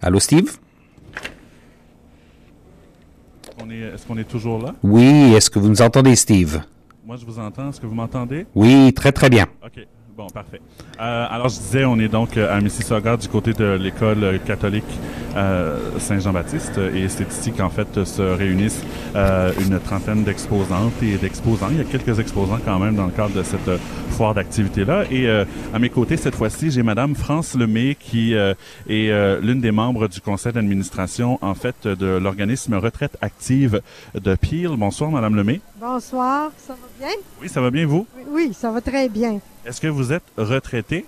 Allô, 0.00 0.18
Steve? 0.20 0.56
On 3.66 3.70
est- 3.70 3.94
Est-ce 3.94 4.06
qu'on 4.06 4.16
est 4.16 4.24
toujours 4.28 4.62
là? 4.62 4.74
Oui, 4.84 5.34
est-ce 5.34 5.50
que 5.50 5.58
vous 5.58 5.68
nous 5.68 5.82
entendez, 5.82 6.14
Steve? 6.14 6.60
Moi, 7.04 7.16
je 7.16 7.24
vous 7.26 7.38
entends. 7.38 7.70
Est-ce 7.70 7.80
que 7.80 7.86
vous 7.86 7.94
m'entendez? 7.94 8.46
Oui, 8.54 8.92
très 8.92 9.10
très 9.10 9.28
bien. 9.28 9.46
OK. 9.64 9.84
Bon, 10.16 10.28
parfait. 10.28 10.62
Euh, 10.98 11.26
alors, 11.30 11.50
je 11.50 11.58
disais, 11.58 11.84
on 11.84 11.98
est 11.98 12.08
donc 12.08 12.38
euh, 12.38 12.50
à 12.50 12.58
Mississauga 12.62 13.18
du 13.18 13.28
côté 13.28 13.52
de 13.52 13.74
l'école 13.74 14.24
euh, 14.24 14.38
catholique 14.38 14.84
euh, 15.36 15.76
Saint-Jean-Baptiste 15.98 16.78
et 16.78 17.06
c'est 17.10 17.30
ici 17.30 17.52
qu'en 17.52 17.68
fait 17.68 18.02
se 18.04 18.22
réunissent 18.22 18.82
euh, 19.14 19.52
une 19.60 19.78
trentaine 19.78 20.24
d'exposantes 20.24 20.94
et 21.02 21.18
d'exposants. 21.18 21.68
Il 21.70 21.76
y 21.76 21.80
a 21.82 21.84
quelques 21.84 22.18
exposants 22.18 22.60
quand 22.64 22.78
même 22.78 22.94
dans 22.94 23.04
le 23.04 23.12
cadre 23.12 23.34
de 23.34 23.42
cette 23.42 23.68
euh, 23.68 23.76
foire 24.08 24.32
d'activité-là. 24.32 25.04
Et 25.10 25.28
euh, 25.28 25.44
à 25.74 25.78
mes 25.78 25.90
côtés, 25.90 26.16
cette 26.16 26.34
fois-ci, 26.34 26.70
j'ai 26.70 26.82
Madame 26.82 27.14
France 27.14 27.54
Lemay 27.54 27.94
qui 27.94 28.34
euh, 28.34 28.54
est 28.88 29.12
l'une 29.42 29.60
des 29.60 29.70
membres 29.72 30.08
du 30.08 30.22
conseil 30.22 30.54
d'administration 30.54 31.38
en 31.42 31.54
fait 31.54 31.86
de 31.86 32.06
l'organisme 32.16 32.72
Retraite 32.72 33.18
Active 33.20 33.82
de 34.14 34.34
Peel. 34.34 34.70
Bonsoir, 34.78 35.10
Madame 35.10 35.36
Lemay. 35.36 35.60
Bonsoir, 35.78 36.52
ça 36.56 36.72
va 36.72 37.06
bien? 37.06 37.14
Oui, 37.42 37.50
ça 37.50 37.60
va 37.60 37.70
bien, 37.70 37.86
vous? 37.86 38.06
Oui, 38.30 38.54
ça 38.54 38.70
va 38.70 38.80
très 38.80 39.10
bien. 39.10 39.40
Est-ce 39.66 39.80
que 39.80 39.88
vous 39.88 40.12
êtes 40.12 40.22
retraité? 40.36 41.04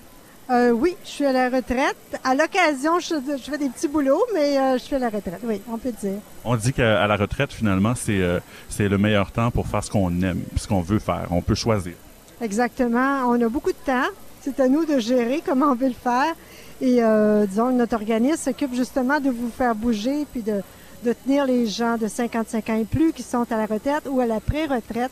Euh, 0.50 0.70
oui, 0.70 0.96
je 1.04 1.08
suis 1.10 1.24
à 1.24 1.32
la 1.32 1.48
retraite. 1.48 1.96
À 2.24 2.34
l'occasion, 2.34 2.98
je, 2.98 3.14
je 3.36 3.50
fais 3.50 3.58
des 3.58 3.68
petits 3.68 3.86
boulots, 3.86 4.24
mais 4.34 4.58
euh, 4.58 4.72
je 4.78 4.82
suis 4.82 4.96
à 4.96 4.98
la 4.98 5.10
retraite. 5.10 5.40
Oui, 5.44 5.60
on 5.70 5.78
peut 5.78 5.92
dire. 5.92 6.18
On 6.44 6.56
dit 6.56 6.72
qu'à 6.72 7.06
la 7.06 7.16
retraite, 7.16 7.52
finalement, 7.52 7.94
c'est 7.94 8.20
euh, 8.20 8.40
c'est 8.68 8.88
le 8.88 8.98
meilleur 8.98 9.30
temps 9.30 9.52
pour 9.52 9.68
faire 9.68 9.84
ce 9.84 9.90
qu'on 9.90 10.10
aime, 10.22 10.42
ce 10.56 10.66
qu'on 10.66 10.80
veut 10.80 10.98
faire. 10.98 11.28
On 11.30 11.40
peut 11.40 11.54
choisir. 11.54 11.92
Exactement. 12.40 13.28
On 13.28 13.40
a 13.40 13.48
beaucoup 13.48 13.70
de 13.70 13.84
temps. 13.86 14.08
C'est 14.40 14.58
à 14.58 14.66
nous 14.66 14.84
de 14.84 14.98
gérer 14.98 15.40
comment 15.46 15.66
on 15.66 15.74
veut 15.76 15.88
le 15.88 15.94
faire. 15.94 16.34
Et 16.80 17.00
disons, 17.48 17.70
notre 17.72 17.94
organisme 17.96 18.36
s'occupe 18.36 18.72
justement 18.72 19.18
de 19.18 19.30
vous 19.30 19.50
faire 19.50 19.74
bouger 19.74 20.24
puis 20.32 20.42
de, 20.42 20.62
de 21.04 21.12
tenir 21.12 21.44
les 21.44 21.66
gens 21.66 21.96
de 21.96 22.06
55 22.06 22.70
ans 22.70 22.80
et 22.80 22.84
plus 22.84 23.12
qui 23.12 23.24
sont 23.24 23.50
à 23.50 23.56
la 23.56 23.66
retraite 23.66 24.04
ou 24.08 24.20
à 24.20 24.26
la 24.26 24.38
pré-retraite, 24.40 25.10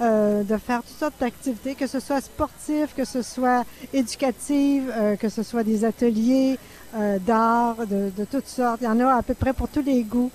euh, 0.00 0.42
de 0.42 0.56
faire 0.56 0.82
toutes 0.82 0.98
sortes 0.98 1.14
d'activités, 1.20 1.74
que 1.74 1.86
ce 1.86 2.00
soit 2.00 2.20
sportif, 2.20 2.94
que 2.96 3.04
ce 3.04 3.22
soit 3.22 3.64
éducatif, 3.92 4.84
euh, 4.96 5.16
que 5.16 5.28
ce 5.28 5.42
soit 5.42 5.64
des 5.64 5.84
ateliers 5.84 6.58
euh, 6.96 7.18
d'art, 7.18 7.76
de, 7.86 8.10
de 8.16 8.24
toutes 8.24 8.46
sortes. 8.46 8.80
Il 8.80 8.84
y 8.84 8.88
en 8.88 9.00
a 9.00 9.14
à 9.14 9.22
peu 9.22 9.34
près 9.34 9.52
pour 9.52 9.68
tous 9.68 9.82
les 9.82 10.02
goûts. 10.02 10.30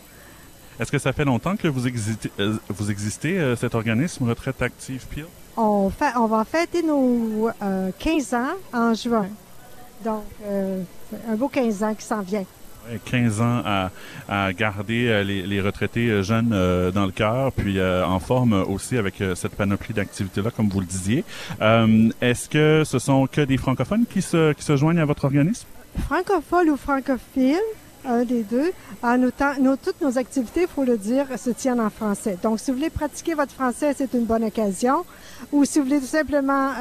Est-ce 0.79 0.91
que 0.91 0.97
ça 0.99 1.13
fait 1.13 1.25
longtemps 1.25 1.55
que 1.55 1.67
vous 1.67 1.87
existez, 1.87 2.31
euh, 2.39 2.57
vous 2.67 2.89
existez 2.91 3.39
euh, 3.39 3.55
cet 3.55 3.75
organisme 3.75 4.27
Retraite 4.27 4.61
Active 4.61 5.05
Peel? 5.07 5.25
On, 5.55 5.89
fait, 5.89 6.15
on 6.17 6.25
va 6.25 6.43
fêter 6.45 6.81
nos 6.81 7.49
euh, 7.61 7.91
15 7.99 8.33
ans 8.33 8.53
en 8.73 8.93
juin. 8.93 9.27
Donc, 10.03 10.23
euh, 10.45 10.81
un 11.29 11.35
beau 11.35 11.47
15 11.47 11.83
ans 11.83 11.93
qui 11.93 12.05
s'en 12.05 12.21
vient. 12.21 12.45
Ouais, 12.89 12.99
15 13.05 13.41
ans 13.41 13.61
à, 14.27 14.53
garder 14.53 15.07
euh, 15.07 15.23
les, 15.23 15.61
retraités 15.61 16.09
euh, 16.09 16.21
jeunes 16.21 16.51
euh, 16.53 16.91
dans 16.91 17.05
le 17.05 17.11
cœur, 17.11 17.51
puis 17.51 17.81
en 17.81 18.19
forme 18.19 18.53
aussi 18.53 18.97
avec 18.97 19.15
cette 19.35 19.55
panoplie 19.55 19.93
d'activités-là, 19.93 20.51
comme 20.51 20.69
vous 20.69 20.79
le 20.79 20.85
disiez. 20.85 21.23
Est-ce 22.21 22.49
que 22.49 22.83
ce 22.85 22.99
sont 22.99 23.27
que 23.27 23.41
des 23.41 23.57
francophones 23.57 24.05
qui 24.09 24.21
se, 24.21 24.53
qui 24.53 24.63
se 24.63 24.75
joignent 24.75 24.99
à 24.99 25.05
votre 25.05 25.25
organisme? 25.25 25.67
francophone 26.07 26.71
ou 26.71 26.77
francophile, 26.77 27.59
un 28.05 28.23
des 28.23 28.43
deux. 28.43 28.71
Nos, 29.03 29.75
toutes 29.75 30.01
nos 30.01 30.17
activités, 30.17 30.61
il 30.61 30.67
faut 30.67 30.83
le 30.83 30.97
dire, 30.97 31.27
se 31.37 31.51
tiennent 31.51 31.79
en 31.79 31.89
français. 31.89 32.37
Donc, 32.41 32.59
si 32.59 32.71
vous 32.71 32.77
voulez 32.77 32.89
pratiquer 32.89 33.35
votre 33.35 33.51
français, 33.51 33.93
c'est 33.95 34.13
une 34.13 34.25
bonne 34.25 34.43
occasion. 34.43 35.05
Ou 35.51 35.65
si 35.65 35.79
vous 35.79 35.85
voulez 35.85 35.99
tout 35.99 36.05
simplement 36.05 36.71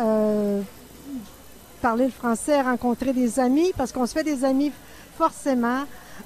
parler 1.82 2.04
le 2.06 2.10
français, 2.10 2.62
rencontrer 2.62 3.12
des 3.12 3.38
amis, 3.38 3.72
parce 3.76 3.92
qu'on 3.92 4.06
se 4.06 4.12
fait 4.12 4.24
des 4.24 4.44
amis 4.44 4.72
forcément. 5.22 5.84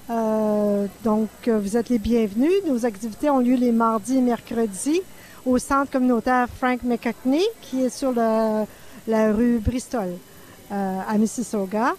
Euh, 0.09 0.87
donc, 1.05 1.29
euh, 1.49 1.59
vous 1.59 1.77
êtes 1.77 1.91
les 1.91 1.99
bienvenus. 1.99 2.51
Nos 2.67 2.87
activités 2.87 3.29
ont 3.29 3.41
lieu 3.41 3.55
les 3.55 3.71
mardis 3.71 4.17
et 4.17 4.21
mercredis 4.23 5.03
au 5.45 5.59
centre 5.59 5.91
communautaire 5.91 6.49
Frank 6.49 6.83
McCackney, 6.83 7.45
qui 7.61 7.85
est 7.85 7.91
sur 7.91 8.13
la 8.15 9.33
rue 9.33 9.59
Bristol, 9.59 10.15
euh, 10.73 11.01
à 11.07 11.19
Mississauga. 11.19 11.93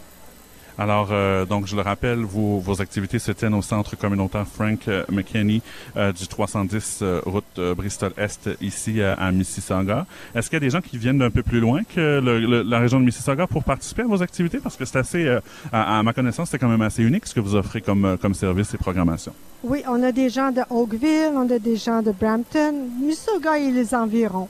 Alors, 0.78 1.08
euh, 1.10 1.46
donc, 1.46 1.66
je 1.66 1.74
le 1.74 1.80
rappelle, 1.80 2.18
vos, 2.18 2.58
vos 2.58 2.82
activités 2.82 3.18
se 3.18 3.32
tiennent 3.32 3.54
au 3.54 3.62
centre 3.62 3.96
communautaire 3.96 4.46
Frank 4.46 4.80
euh, 4.88 5.04
McKinney 5.10 5.62
euh, 5.96 6.12
du 6.12 6.26
310 6.28 6.98
euh, 7.00 7.20
route 7.24 7.44
Bristol-Est, 7.76 8.50
ici 8.60 9.00
à, 9.02 9.32
Mississauga. 9.32 10.04
Est-ce 10.34 10.50
qu'il 10.50 10.56
y 10.56 10.58
a 10.58 10.60
des 10.60 10.68
gens 10.70 10.82
qui 10.82 10.98
viennent 10.98 11.18
d'un 11.18 11.30
peu 11.30 11.42
plus 11.42 11.60
loin 11.60 11.80
que 11.84 12.20
le- 12.20 12.40
le- 12.40 12.62
la 12.62 12.78
région 12.78 13.00
de 13.00 13.06
Mississauga 13.06 13.46
pour 13.46 13.64
participer 13.64 14.02
à 14.02 14.06
vos 14.06 14.22
activités? 14.22 14.58
Parce 14.58 14.76
que 14.76 14.84
c'est 14.84 14.98
assez, 14.98 15.26
à, 15.72 15.98
à 15.98 16.02
ma 16.02 16.12
connaissance, 16.12 16.50
c'est 16.50 16.58
quand 16.58 16.68
même 16.68 16.82
assez 16.82 17.02
unique 17.02 17.26
ce 17.26 17.34
que 17.34 17.40
vous 17.40 17.54
offrez 17.54 17.80
comme, 17.80 18.18
comme 18.20 18.34
service 18.34 18.74
et 18.74 18.78
programmation. 18.78 19.32
Oui, 19.64 19.82
on 19.88 20.02
a 20.02 20.12
des 20.12 20.28
gens 20.28 20.50
de 20.52 20.60
Oakville, 20.68 21.32
on 21.34 21.48
a 21.50 21.58
des 21.58 21.76
gens 21.76 22.02
de 22.02 22.10
Brampton, 22.12 22.74
Mississauga 23.00 23.58
et 23.58 23.70
les 23.70 23.94
environs. 23.94 24.48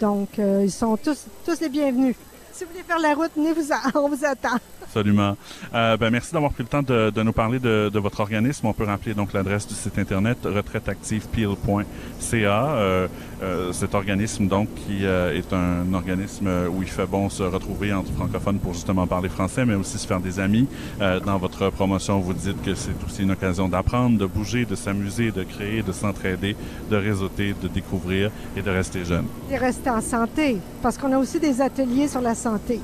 Donc, 0.00 0.38
euh, 0.38 0.62
ils 0.64 0.70
sont 0.70 0.96
tous, 0.96 1.26
tous 1.44 1.60
les 1.60 1.68
bienvenus. 1.68 2.14
Si 2.52 2.62
vous 2.62 2.70
voulez 2.70 2.84
faire 2.84 3.00
la 3.00 3.14
route, 3.14 3.32
venez-vous-en, 3.36 3.90
on 4.00 4.08
vous 4.08 4.24
attend. 4.24 4.56
Absolument. 4.94 5.36
Euh, 5.74 5.96
ben, 5.96 6.10
merci 6.10 6.32
d'avoir 6.32 6.52
pris 6.52 6.62
le 6.62 6.68
temps 6.68 6.82
de, 6.82 7.10
nous 7.20 7.32
parler 7.32 7.58
de, 7.58 7.98
votre 7.98 8.20
organisme. 8.20 8.68
On 8.68 8.72
peut 8.72 8.84
rappeler 8.84 9.12
donc 9.12 9.32
l'adresse 9.32 9.66
du 9.66 9.74
site 9.74 9.98
internet 9.98 10.38
retraiteactivepeel.ca. 10.44 12.76
Euh, 12.76 13.08
euh, 13.42 13.72
cet 13.72 13.96
organisme 13.96 14.46
donc 14.46 14.68
qui 14.74 15.04
est 15.04 15.52
un 15.52 15.92
organisme 15.92 16.48
où 16.70 16.80
il 16.82 16.88
fait 16.88 17.06
bon 17.06 17.28
se 17.28 17.42
retrouver 17.42 17.92
entre 17.92 18.12
francophones 18.12 18.60
pour 18.60 18.74
justement 18.74 19.08
parler 19.08 19.28
français, 19.28 19.66
mais 19.66 19.74
aussi 19.74 19.98
se 19.98 20.06
faire 20.06 20.20
des 20.20 20.38
amis. 20.38 20.68
Dans 21.00 21.38
votre 21.38 21.70
promotion, 21.70 22.20
vous 22.20 22.32
dites 22.32 22.62
que 22.62 22.76
c'est 22.76 22.94
aussi 23.04 23.24
une 23.24 23.32
occasion 23.32 23.68
d'apprendre, 23.68 24.16
de 24.16 24.26
bouger, 24.26 24.64
de 24.64 24.76
s'amuser, 24.76 25.32
de 25.32 25.42
créer, 25.42 25.82
de 25.82 25.90
s'entraider, 25.90 26.54
de 26.88 26.96
réseauter, 26.96 27.52
de 27.60 27.66
découvrir 27.66 28.30
et 28.56 28.62
de 28.62 28.70
rester 28.70 29.04
jeune. 29.04 29.26
Et 29.50 29.56
rester 29.56 29.90
en 29.90 30.00
santé, 30.00 30.58
parce 30.82 30.96
qu'on 30.96 31.10
a 31.10 31.18
aussi 31.18 31.40
des 31.40 31.60
ateliers 31.60 32.06
sur 32.06 32.20
la 32.20 32.36
santé. 32.36 32.78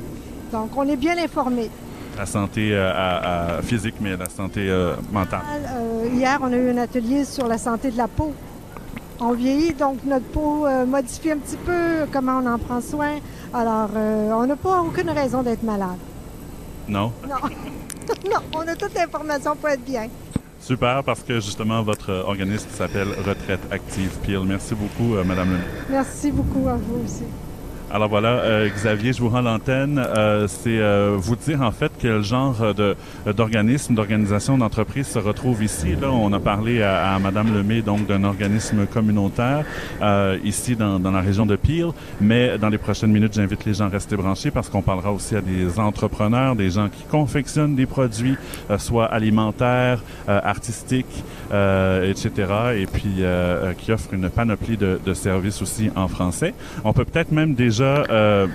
Donc, 0.53 0.77
on 0.77 0.88
est 0.88 0.96
bien 0.96 1.16
informés. 1.16 1.70
La 2.21 2.27
santé 2.27 2.75
euh, 2.75 2.93
à- 2.95 3.57
à 3.57 3.63
physique, 3.63 3.95
mais 3.99 4.15
la 4.15 4.29
santé 4.29 4.69
euh, 4.69 4.93
mentale. 5.11 5.41
Euh, 5.57 6.07
hier, 6.13 6.39
on 6.43 6.53
a 6.53 6.57
eu 6.57 6.69
un 6.71 6.77
atelier 6.77 7.25
sur 7.25 7.49
la 7.49 7.57
santé 7.57 7.91
de 7.91 7.97
la 7.97 8.09
peau. 8.09 8.35
On 9.21 9.33
vieillit, 9.33 9.73
donc 9.73 10.05
notre 10.05 10.27
peau 10.27 10.67
modifie 10.87 11.31
un 11.31 11.39
petit 11.39 11.57
peu 11.57 12.05
comment 12.13 12.43
on 12.43 12.47
en 12.47 12.59
prend 12.59 12.83
soin. 12.83 13.13
Alors, 13.55 13.89
on 14.39 14.45
n'a 14.47 14.57
pas 14.57 14.83
aucune 14.83 15.09
raison 15.09 15.43
d'être 15.43 15.63
malade. 15.63 15.97
Non? 16.87 17.11
Non. 17.27 17.37
non, 18.31 18.41
on 18.55 18.69
a 18.69 18.77
toute 18.77 18.93
l'information 18.95 19.57
pour 19.57 19.71
être 19.71 19.85
bien. 19.85 20.09
Super, 20.61 21.03
parce 21.03 21.23
que 21.23 21.41
justement, 21.41 21.83
votre 21.83 22.11
organisme 22.27 22.69
s'appelle 22.71 23.09
Retraite 23.27 23.61
Active 23.71 24.11
Peel. 24.27 24.41
Merci 24.45 24.75
beaucoup, 24.75 25.15
euh, 25.17 25.25
Madame. 25.25 25.57
Merci 25.89 26.31
beaucoup 26.31 26.69
à 26.69 26.75
vous 26.75 27.03
aussi. 27.03 27.25
Alors 27.92 28.09
voilà, 28.09 28.29
euh, 28.29 28.68
Xavier, 28.68 29.12
je 29.12 29.20
vous 29.20 29.31
rends 29.31 29.40
l'antenne. 29.40 29.98
Euh, 29.98 30.46
C'est 30.46 30.79
euh, 30.79 31.16
vous 31.18 31.35
dire 31.35 31.61
en 31.61 31.72
fait 31.72 31.90
quel 31.98 32.22
genre 32.22 32.72
de 32.72 32.94
d'organisme, 33.37 33.94
d'organisation, 33.94 34.57
d'entreprise 34.57 35.09
se 35.09 35.18
retrouve 35.18 35.64
ici. 35.64 35.96
Là, 36.00 36.09
on 36.12 36.33
a 36.33 36.38
parlé 36.38 36.83
à, 36.83 37.14
à 37.14 37.18
Madame 37.18 37.53
Lemay 37.53 37.83
donc 37.83 38.07
d'un 38.07 38.22
organisme 38.22 38.87
communautaire 38.87 39.64
ici 40.44 40.76
dans, 40.76 41.00
dans 41.00 41.11
la 41.11 41.20
région 41.20 41.46
de 41.46 41.57
Peel. 41.57 41.88
Mais 42.20 42.59
dans 42.59 42.68
les 42.68 42.79
prochaines 42.79 43.11
minutes, 43.11 43.35
j'invite 43.35 43.64
les 43.64 43.74
gens 43.74 43.87
à 43.87 43.88
rester 43.88 44.16
branchés 44.16 44.53
parce 44.53 44.68
qu'on 44.68 44.83
parlera 44.83 45.12
aussi 45.12 45.35
à 45.35 45.40
des 45.40 45.81
entrepreneurs, 45.81 46.55
des 46.55 46.70
gens 46.70 46.88
qui 46.88 47.03
confectionnent 47.05 47.74
des 47.74 47.87
produits, 47.87 48.37
soit 48.79 49.07
alimentaires, 49.07 50.00
artistiques, 50.29 51.24
etc. 51.50 52.31
Et 52.76 52.87
puis 52.87 53.24
qui 53.79 53.92
offrent 53.92 54.14
une 54.14 54.31
panoplie 54.31 54.76
de, 54.76 55.00
de 55.05 55.14
services 55.14 55.61
aussi 55.61 55.90
en 55.96 56.07
français. 56.07 56.55
On 56.85 56.92
peut 56.92 57.05
peut-être 57.05 57.33
même 57.33 57.55
déjà 57.55 57.80
euh, 57.85 58.47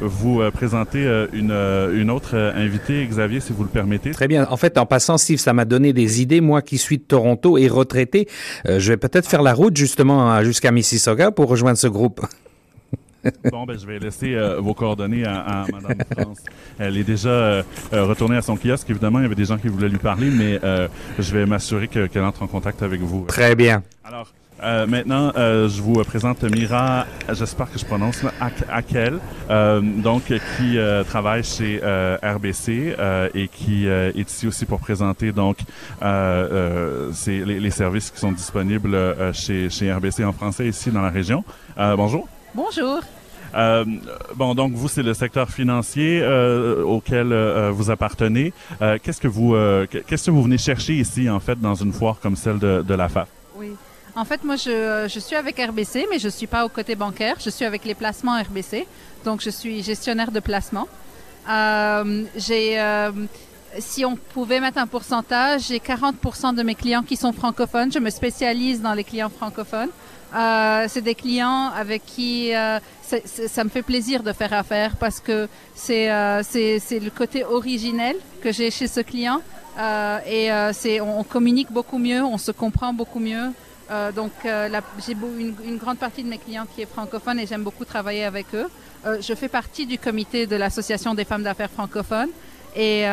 vous 0.00 0.40
euh, 0.40 0.50
présenter 0.50 1.04
euh, 1.06 1.26
une, 1.32 1.52
une 2.00 2.10
autre 2.10 2.34
invitée, 2.36 3.06
Xavier, 3.06 3.40
si 3.40 3.52
vous 3.52 3.62
le 3.62 3.68
permettez. 3.68 4.10
Très 4.10 4.28
bien. 4.28 4.46
En 4.50 4.56
fait, 4.56 4.78
en 4.78 4.86
passant, 4.86 5.18
Steve, 5.18 5.38
ça 5.38 5.52
m'a 5.52 5.64
donné 5.64 5.92
des 5.92 6.20
idées. 6.22 6.40
Moi 6.40 6.62
qui 6.62 6.78
suis 6.78 6.98
de 6.98 7.02
Toronto 7.04 7.58
et 7.58 7.68
retraité, 7.68 8.28
je 8.66 8.88
vais 8.90 8.96
peut-être 8.96 9.28
faire 9.28 9.42
la 9.42 9.54
route 9.54 9.76
justement 9.76 10.42
jusqu'à 10.42 10.70
Mississauga 10.72 11.30
pour 11.30 11.48
rejoindre 11.48 11.78
ce 11.78 11.86
groupe. 11.88 12.24
Bon, 13.50 13.64
ben, 13.64 13.78
je 13.78 13.86
vais 13.86 13.98
laisser 13.98 14.34
euh, 14.34 14.60
vos 14.60 14.74
coordonnées 14.74 15.24
à, 15.24 15.38
à 15.62 15.66
Madame 15.72 15.96
France. 16.12 16.40
Elle 16.78 16.98
est 16.98 17.04
déjà 17.04 17.30
euh, 17.30 17.62
retournée 17.92 18.36
à 18.36 18.42
son 18.42 18.54
kiosque. 18.54 18.90
Évidemment, 18.90 19.18
il 19.20 19.22
y 19.22 19.24
avait 19.24 19.34
des 19.34 19.46
gens 19.46 19.56
qui 19.56 19.68
voulaient 19.68 19.88
lui 19.88 19.96
parler, 19.96 20.28
mais 20.30 20.60
euh, 20.62 20.88
je 21.18 21.32
vais 21.34 21.46
m'assurer 21.46 21.88
que- 21.88 22.04
qu'elle 22.06 22.22
entre 22.24 22.42
en 22.42 22.46
contact 22.48 22.82
avec 22.82 23.00
vous. 23.00 23.24
Très 23.26 23.54
bien. 23.54 23.82
Alors, 24.04 24.30
euh, 24.62 24.86
maintenant, 24.86 25.32
euh, 25.36 25.68
je 25.68 25.82
vous 25.82 25.94
présente 26.04 26.42
Mira, 26.44 27.06
j'espère 27.32 27.70
que 27.70 27.78
je 27.78 27.84
prononce, 27.84 28.22
là, 28.22 28.32
Ak- 28.40 28.64
Akel, 28.70 29.18
euh, 29.50 29.80
donc 29.80 30.24
qui 30.24 30.78
euh, 30.78 31.02
travaille 31.04 31.42
chez 31.42 31.80
euh, 31.82 32.16
RBC 32.22 32.94
euh, 32.98 33.28
et 33.34 33.48
qui 33.48 33.88
euh, 33.88 34.12
est 34.14 34.30
ici 34.30 34.46
aussi 34.46 34.64
pour 34.64 34.78
présenter 34.80 35.32
donc 35.32 35.58
euh, 36.02 37.10
euh, 37.10 37.12
les, 37.26 37.60
les 37.60 37.70
services 37.70 38.10
qui 38.10 38.18
sont 38.20 38.32
disponibles 38.32 38.94
euh, 38.94 39.32
chez, 39.32 39.68
chez 39.70 39.92
RBC 39.92 40.24
en 40.24 40.32
français 40.32 40.68
ici 40.68 40.90
dans 40.90 41.02
la 41.02 41.10
région. 41.10 41.44
Euh, 41.78 41.96
bonjour. 41.96 42.28
Bonjour. 42.54 43.00
Euh, 43.56 43.84
bon, 44.34 44.54
donc 44.54 44.72
vous, 44.72 44.88
c'est 44.88 45.02
le 45.02 45.14
secteur 45.14 45.48
financier 45.50 46.20
euh, 46.22 46.82
auquel 46.84 47.32
euh, 47.32 47.70
vous 47.72 47.90
appartenez. 47.90 48.52
Euh, 48.82 48.98
qu'est-ce 49.02 49.20
que 49.20 49.28
vous, 49.28 49.54
euh, 49.54 49.86
qu'est-ce 50.06 50.26
que 50.26 50.30
vous 50.30 50.42
venez 50.42 50.58
chercher 50.58 50.94
ici, 50.94 51.28
en 51.30 51.38
fait, 51.38 51.60
dans 51.60 51.74
une 51.74 51.92
foire 51.92 52.18
comme 52.20 52.34
celle 52.36 52.58
de, 52.58 52.82
de 52.82 52.94
la 52.94 53.08
FAF? 53.08 53.28
En 54.16 54.24
fait, 54.24 54.44
moi, 54.44 54.54
je, 54.54 55.18
suis 55.18 55.34
avec 55.34 55.58
RBC, 55.58 56.06
mais 56.08 56.20
je 56.20 56.26
ne 56.26 56.32
suis 56.32 56.46
pas 56.46 56.64
au 56.64 56.68
côté 56.68 56.94
bancaire. 56.94 57.36
Je 57.40 57.50
suis 57.50 57.64
avec 57.64 57.84
les 57.84 57.94
placements 57.94 58.40
RBC. 58.40 58.86
Donc, 59.24 59.40
je 59.40 59.50
suis 59.50 59.82
gestionnaire 59.82 60.30
de 60.30 60.38
placement. 60.38 60.86
Euh, 61.48 62.24
euh, 62.50 63.12
si 63.80 64.04
on 64.04 64.14
pouvait 64.14 64.60
mettre 64.60 64.78
un 64.78 64.86
pourcentage, 64.86 65.62
j'ai 65.68 65.78
40% 65.78 66.54
de 66.54 66.62
mes 66.62 66.76
clients 66.76 67.02
qui 67.02 67.16
sont 67.16 67.32
francophones. 67.32 67.90
Je 67.90 67.98
me 67.98 68.08
spécialise 68.10 68.80
dans 68.80 68.94
les 68.94 69.02
clients 69.02 69.30
francophones. 69.30 69.90
Euh, 70.34 70.86
c'est 70.88 71.02
des 71.02 71.16
clients 71.16 71.70
avec 71.76 72.06
qui 72.06 72.54
euh, 72.54 72.78
ça 73.02 73.64
me 73.64 73.68
fait 73.68 73.82
plaisir 73.82 74.22
de 74.22 74.32
faire 74.32 74.52
affaire 74.52 74.96
parce 74.96 75.20
que 75.20 75.48
c'est 75.74 76.08
le 76.08 77.10
côté 77.10 77.44
originel 77.44 78.16
que 78.42 78.52
j'ai 78.52 78.70
chez 78.70 78.86
ce 78.86 79.00
client 79.00 79.42
et 80.26 80.50
on 81.00 81.24
communique 81.24 81.70
beaucoup 81.70 81.98
mieux, 81.98 82.22
on 82.22 82.38
se 82.38 82.52
comprend 82.52 82.92
beaucoup 82.92 83.20
mieux. 83.20 83.50
Euh, 83.90 84.12
donc 84.12 84.32
euh, 84.44 84.68
j'ai 85.06 85.12
une, 85.12 85.76
grande 85.76 85.98
partie 85.98 86.22
de 86.22 86.28
mes 86.28 86.38
clients 86.38 86.66
qui 86.74 86.82
est 86.82 86.86
francophone 86.86 87.38
et 87.38 87.46
j'aime 87.46 87.62
beaucoup 87.62 87.84
travailler 87.84 88.24
avec 88.24 88.46
eux. 88.54 88.68
Euh, 89.06 89.18
je 89.20 89.34
fais 89.34 89.48
partie 89.48 89.86
du 89.86 89.98
comité 89.98 90.46
de 90.46 90.56
l'association 90.56 91.14
des 91.14 91.24
femmes 91.24 91.42
d'affaires 91.42 91.70
francophones 91.70 92.30
et, 92.76 93.06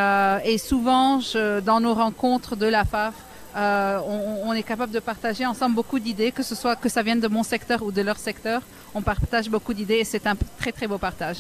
souvent 0.57 1.19
dans 1.65 1.79
nos 1.79 1.93
rencontres 1.93 2.55
de 2.55 2.65
la 2.65 2.85
FAF, 2.85 3.13
on, 3.55 4.39
on 4.45 4.53
est 4.53 4.63
capable 4.63 4.91
de 4.91 4.99
partager 4.99 5.45
ensemble 5.45 5.75
beaucoup 5.75 5.99
d'idées, 5.99 6.31
que 6.31 6.41
ce 6.41 6.55
soit 6.55 6.75
que 6.75 6.89
ça 6.89 7.03
vienne 7.03 7.19
de 7.19 7.27
mon 7.27 7.43
secteur 7.43 7.83
ou 7.83 7.91
de 7.91 8.01
leur 8.01 8.17
secteur. 8.17 8.61
On 8.95 9.01
partage 9.01 9.49
beaucoup 9.49 9.73
d'idées 9.73 9.99
et 9.99 10.03
c'est 10.03 10.25
un 10.25 10.35
très 10.57 10.71
très 10.71 10.87
beau 10.87 10.97
partage. 10.97 11.37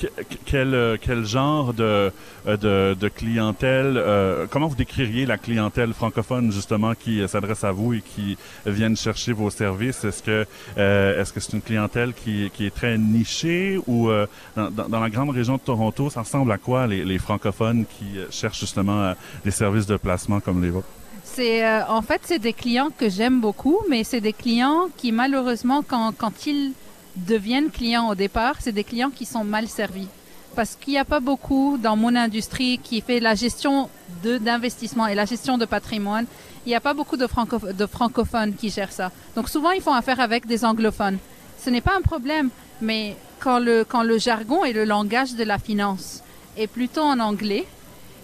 Que- 0.00 0.06
que- 0.06 0.38
quel, 0.46 0.74
euh, 0.74 0.96
quel 0.98 1.26
genre 1.26 1.74
de, 1.74 2.10
euh, 2.46 2.94
de, 2.94 3.08
clientèle, 3.08 3.98
euh, 3.98 4.46
comment 4.48 4.66
vous 4.66 4.74
décririez 4.74 5.26
la 5.26 5.36
clientèle 5.36 5.92
francophone 5.92 6.50
justement 6.50 6.94
qui 6.94 7.26
s'adresse 7.28 7.64
à 7.64 7.72
vous 7.72 7.92
et 7.92 8.00
qui 8.00 8.38
viennent 8.64 8.96
chercher 8.96 9.32
vos 9.32 9.50
services? 9.50 10.02
Est-ce 10.04 10.22
que 10.22 10.46
est-ce 10.76 11.32
que 11.34 11.40
c'est 11.40 11.52
une 11.52 11.60
clientèle 11.60 12.14
qui, 12.14 12.50
qui 12.54 12.64
est 12.64 12.74
très 12.74 12.96
nichée 12.96 13.78
ou 13.86 14.08
dans, 14.56 15.00
la 15.00 15.10
grande 15.10 15.30
région 15.30 15.56
de 15.56 15.60
Toronto, 15.60 16.08
ça 16.08 16.22
ressemble 16.22 16.50
à 16.52 16.58
quoi 16.58 16.86
les, 16.86 17.18
francophones 17.18 17.84
qui 17.84 18.18
cherchent 18.30 18.60
justement 18.60 19.14
des 19.44 19.50
services 19.50 19.86
de 19.86 19.98
placement 19.98 20.40
comme 20.40 20.62
les 20.62 20.70
vôtres? 20.70 20.88
C'est 21.24 21.62
en 21.82 22.00
fait 22.00 22.22
c'est 22.24 22.38
des 22.38 22.54
clients 22.54 22.88
que 22.96 23.10
j'aime 23.10 23.40
beaucoup, 23.40 23.80
mais 23.90 24.02
c'est 24.04 24.22
des 24.22 24.32
clients 24.32 24.88
qui 24.96 25.12
malheureusement 25.12 25.82
quand 25.86 26.12
quand 26.16 26.46
ils 26.46 26.72
deviennent 27.16 27.70
clients 27.70 28.08
au 28.08 28.14
départ, 28.14 28.56
c'est 28.60 28.72
des 28.72 28.84
clients 28.84 29.10
qui 29.10 29.24
sont 29.24 29.44
mal 29.44 29.68
servis. 29.68 30.08
Parce 30.56 30.74
qu'il 30.74 30.94
n'y 30.94 30.98
a 30.98 31.04
pas 31.04 31.20
beaucoup 31.20 31.78
dans 31.78 31.96
mon 31.96 32.14
industrie 32.16 32.78
qui 32.82 33.00
fait 33.00 33.20
la 33.20 33.34
gestion 33.34 33.88
d'investissement 34.22 35.06
et 35.06 35.14
la 35.14 35.24
gestion 35.24 35.58
de 35.58 35.64
patrimoine. 35.64 36.26
Il 36.66 36.70
n'y 36.70 36.74
a 36.74 36.80
pas 36.80 36.94
beaucoup 36.94 37.16
de, 37.16 37.26
de 37.72 37.86
francophones 37.86 38.54
qui 38.54 38.70
gèrent 38.70 38.92
ça. 38.92 39.12
Donc 39.36 39.48
souvent 39.48 39.70
ils 39.70 39.80
font 39.80 39.94
affaire 39.94 40.20
avec 40.20 40.46
des 40.46 40.64
anglophones. 40.64 41.18
Ce 41.62 41.70
n'est 41.70 41.80
pas 41.80 41.96
un 41.96 42.02
problème, 42.02 42.50
mais 42.80 43.16
quand 43.38 43.58
le 43.58 43.84
quand 43.84 44.02
le 44.02 44.18
jargon 44.18 44.64
et 44.64 44.72
le 44.72 44.84
langage 44.84 45.34
de 45.34 45.44
la 45.44 45.58
finance 45.58 46.22
est 46.56 46.66
plutôt 46.66 47.02
en 47.02 47.20
anglais, 47.20 47.66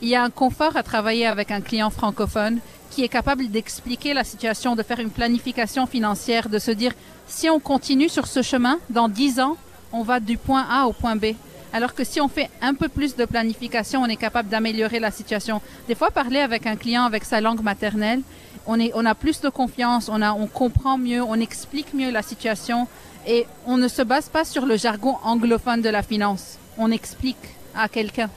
il 0.02 0.08
y 0.08 0.16
a 0.16 0.22
un 0.22 0.30
confort 0.30 0.76
à 0.76 0.82
travailler 0.82 1.26
avec 1.26 1.50
un 1.50 1.60
client 1.60 1.90
francophone 1.90 2.58
qui 2.90 3.04
est 3.04 3.08
capable 3.08 3.48
d'expliquer 3.48 4.14
la 4.14 4.24
situation, 4.24 4.76
de 4.76 4.82
faire 4.82 5.00
une 5.00 5.10
planification 5.10 5.86
financière, 5.86 6.48
de 6.48 6.58
se 6.58 6.70
dire 6.70 6.92
si 7.26 7.50
on 7.50 7.58
continue 7.58 8.08
sur 8.08 8.26
ce 8.26 8.42
chemin, 8.42 8.78
dans 8.90 9.08
10 9.08 9.40
ans, 9.40 9.56
on 9.92 10.02
va 10.02 10.20
du 10.20 10.36
point 10.36 10.66
A 10.68 10.86
au 10.86 10.92
point 10.92 11.16
B. 11.16 11.34
Alors 11.72 11.94
que 11.94 12.04
si 12.04 12.20
on 12.20 12.28
fait 12.28 12.48
un 12.62 12.74
peu 12.74 12.88
plus 12.88 13.16
de 13.16 13.24
planification, 13.24 14.02
on 14.02 14.06
est 14.06 14.16
capable 14.16 14.48
d'améliorer 14.48 15.00
la 15.00 15.10
situation. 15.10 15.60
Des 15.88 15.94
fois, 15.94 16.10
parler 16.10 16.38
avec 16.38 16.66
un 16.66 16.76
client 16.76 17.04
avec 17.04 17.24
sa 17.24 17.40
langue 17.40 17.62
maternelle, 17.62 18.22
on, 18.66 19.06
a 19.06 19.14
plus 19.14 19.40
de 19.40 19.48
confiance, 19.48 20.08
on 20.10 20.46
comprend 20.46 20.98
mieux, 20.98 21.22
on 21.22 21.34
explique 21.34 21.94
mieux 21.94 22.10
la 22.10 22.22
situation 22.22 22.88
et 23.26 23.46
on 23.66 23.76
ne 23.76 23.88
se 23.88 24.02
base 24.02 24.28
pas 24.28 24.44
sur 24.44 24.66
le 24.66 24.76
jargon 24.76 25.16
anglophone 25.22 25.82
de 25.82 25.88
la 25.88 26.02
finance. 26.02 26.58
On 26.78 26.90
explique 26.90 27.36
à 27.74 27.88
quelqu'un. 27.88 28.30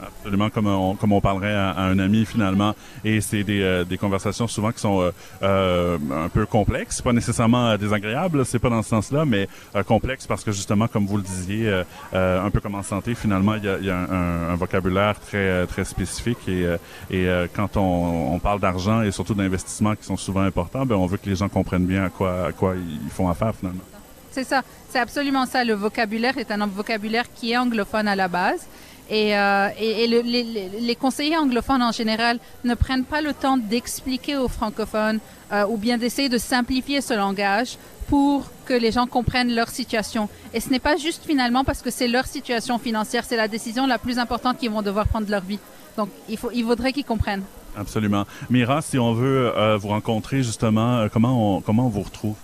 Absolument, 0.00 0.48
comme 0.50 0.66
on, 0.68 0.94
comme 0.94 1.12
on 1.12 1.20
parlerait 1.20 1.54
à, 1.54 1.70
à 1.70 1.82
un 1.82 1.98
ami 1.98 2.24
finalement. 2.24 2.74
Et 3.04 3.20
c'est 3.20 3.42
des, 3.42 3.62
euh, 3.62 3.84
des 3.84 3.98
conversations 3.98 4.46
souvent 4.46 4.70
qui 4.70 4.80
sont 4.80 5.00
euh, 5.00 5.10
euh, 5.42 5.98
un 6.26 6.28
peu 6.28 6.46
complexes, 6.46 7.02
pas 7.02 7.12
nécessairement 7.12 7.68
euh, 7.68 7.76
désagréables, 7.76 8.44
c'est 8.46 8.58
pas 8.58 8.70
dans 8.70 8.82
ce 8.82 8.90
sens-là, 8.90 9.24
mais 9.24 9.48
euh, 9.74 9.82
complexes 9.82 10.26
parce 10.26 10.44
que 10.44 10.52
justement, 10.52 10.86
comme 10.88 11.06
vous 11.06 11.16
le 11.16 11.22
disiez, 11.22 11.82
un 12.12 12.50
peu 12.50 12.60
comme 12.60 12.74
en 12.74 12.82
santé, 12.82 13.14
finalement, 13.14 13.54
il 13.54 13.64
y 13.64 13.68
a, 13.68 13.78
y 13.78 13.90
a 13.90 13.96
un, 13.96 14.50
un 14.50 14.54
vocabulaire 14.54 15.18
très 15.20 15.66
très 15.66 15.84
spécifique 15.84 16.48
et, 16.48 16.76
et 17.10 17.26
quand 17.54 17.76
on, 17.76 18.34
on 18.34 18.38
parle 18.38 18.60
d'argent 18.60 19.02
et 19.02 19.10
surtout 19.10 19.34
d'investissements 19.34 19.94
qui 19.96 20.04
sont 20.04 20.16
souvent 20.16 20.42
importants, 20.42 20.86
ben 20.86 20.96
on 20.96 21.06
veut 21.06 21.16
que 21.16 21.28
les 21.28 21.36
gens 21.36 21.48
comprennent 21.48 21.86
bien 21.86 22.04
à 22.04 22.08
quoi 22.10 22.46
à 22.46 22.52
quoi 22.52 22.74
ils 22.76 23.10
font 23.10 23.28
affaire 23.28 23.54
finalement. 23.54 23.82
C'est 24.30 24.44
ça, 24.44 24.62
c'est 24.90 24.98
absolument 25.00 25.46
ça. 25.46 25.64
Le 25.64 25.74
vocabulaire 25.74 26.38
est 26.38 26.50
un 26.50 26.66
vocabulaire 26.66 27.24
qui 27.34 27.52
est 27.52 27.56
anglophone 27.56 28.06
à 28.08 28.14
la 28.14 28.28
base. 28.28 28.66
Et, 29.10 29.36
euh, 29.36 29.68
les, 29.78 30.96
conseillers 30.96 31.36
anglophones 31.36 31.82
en 31.82 31.92
général 31.92 32.38
ne 32.64 32.74
prennent 32.74 33.04
pas 33.04 33.20
le 33.20 33.32
temps 33.32 33.56
d'expliquer 33.56 34.36
aux 34.36 34.48
francophones 34.48 35.18
euh, 35.52 35.66
ou 35.66 35.76
bien 35.78 35.96
d'essayer 35.96 36.28
de 36.28 36.38
simplifier 36.38 37.00
ce 37.00 37.14
langage 37.14 37.78
pour 38.08 38.50
que 38.66 38.74
les 38.74 38.92
gens 38.92 39.06
comprennent 39.06 39.54
leur 39.54 39.68
situation. 39.68 40.28
Et 40.52 40.60
ce 40.60 40.70
n'est 40.70 40.78
pas 40.78 40.96
juste 40.96 41.24
finalement 41.24 41.64
parce 41.64 41.82
que 41.82 41.90
c'est 41.90 42.08
leur 42.08 42.26
situation 42.26 42.78
financière, 42.78 43.24
c'est 43.24 43.36
la 43.36 43.48
décision 43.48 43.86
la 43.86 43.98
plus 43.98 44.18
importante 44.18 44.58
qu'ils 44.58 44.70
vont 44.70 44.82
devoir 44.82 45.06
prendre 45.08 45.26
de 45.26 45.30
leur 45.30 45.42
vie. 45.42 45.58
Donc 45.96 46.10
il, 46.28 46.36
faut, 46.36 46.50
il 46.52 46.64
vaudrait 46.64 46.92
qu'ils 46.92 47.04
comprennent. 47.04 47.44
Absolument. 47.76 48.24
Mira, 48.50 48.82
si 48.82 48.98
on 48.98 49.12
veut 49.12 49.52
euh, 49.56 49.76
vous 49.76 49.88
rencontrer 49.88 50.42
justement, 50.42 51.06
comment 51.08 51.62
on 51.66 51.88
vous 51.88 52.02
retrouve? 52.02 52.34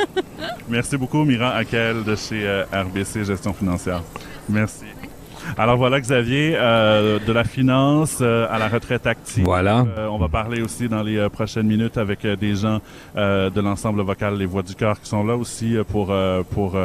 Merci 0.69 0.97
beaucoup 0.97 1.23
Mira 1.23 1.49
Akel 1.55 2.03
de 2.03 2.15
chez 2.15 2.47
euh, 2.47 2.63
RBC 2.71 3.25
Gestion 3.25 3.53
Financière. 3.53 4.01
Merci. 4.47 4.85
Alors 5.57 5.77
voilà 5.77 5.99
Xavier, 5.99 6.53
euh, 6.55 7.19
de 7.25 7.31
la 7.33 7.43
finance 7.43 8.19
euh, 8.21 8.47
à 8.49 8.59
la 8.59 8.67
retraite 8.67 9.07
active. 9.07 9.45
Voilà. 9.45 9.85
Euh, 9.97 10.07
on 10.07 10.17
va 10.17 10.27
parler 10.27 10.61
aussi 10.61 10.87
dans 10.87 11.01
les 11.03 11.17
euh, 11.17 11.29
prochaines 11.29 11.67
minutes 11.67 11.97
avec 11.97 12.25
euh, 12.25 12.35
des 12.35 12.55
gens 12.55 12.79
euh, 13.15 13.49
de 13.49 13.61
l'ensemble 13.61 14.01
vocal 14.01 14.37
Les 14.37 14.45
Voix 14.45 14.61
du 14.63 14.75
Cœur 14.75 14.99
qui 14.99 15.09
sont 15.09 15.23
là 15.23 15.35
aussi 15.35 15.75
euh, 15.77 15.83
pour 15.83 16.07
euh, 16.11 16.43
pour 16.49 16.77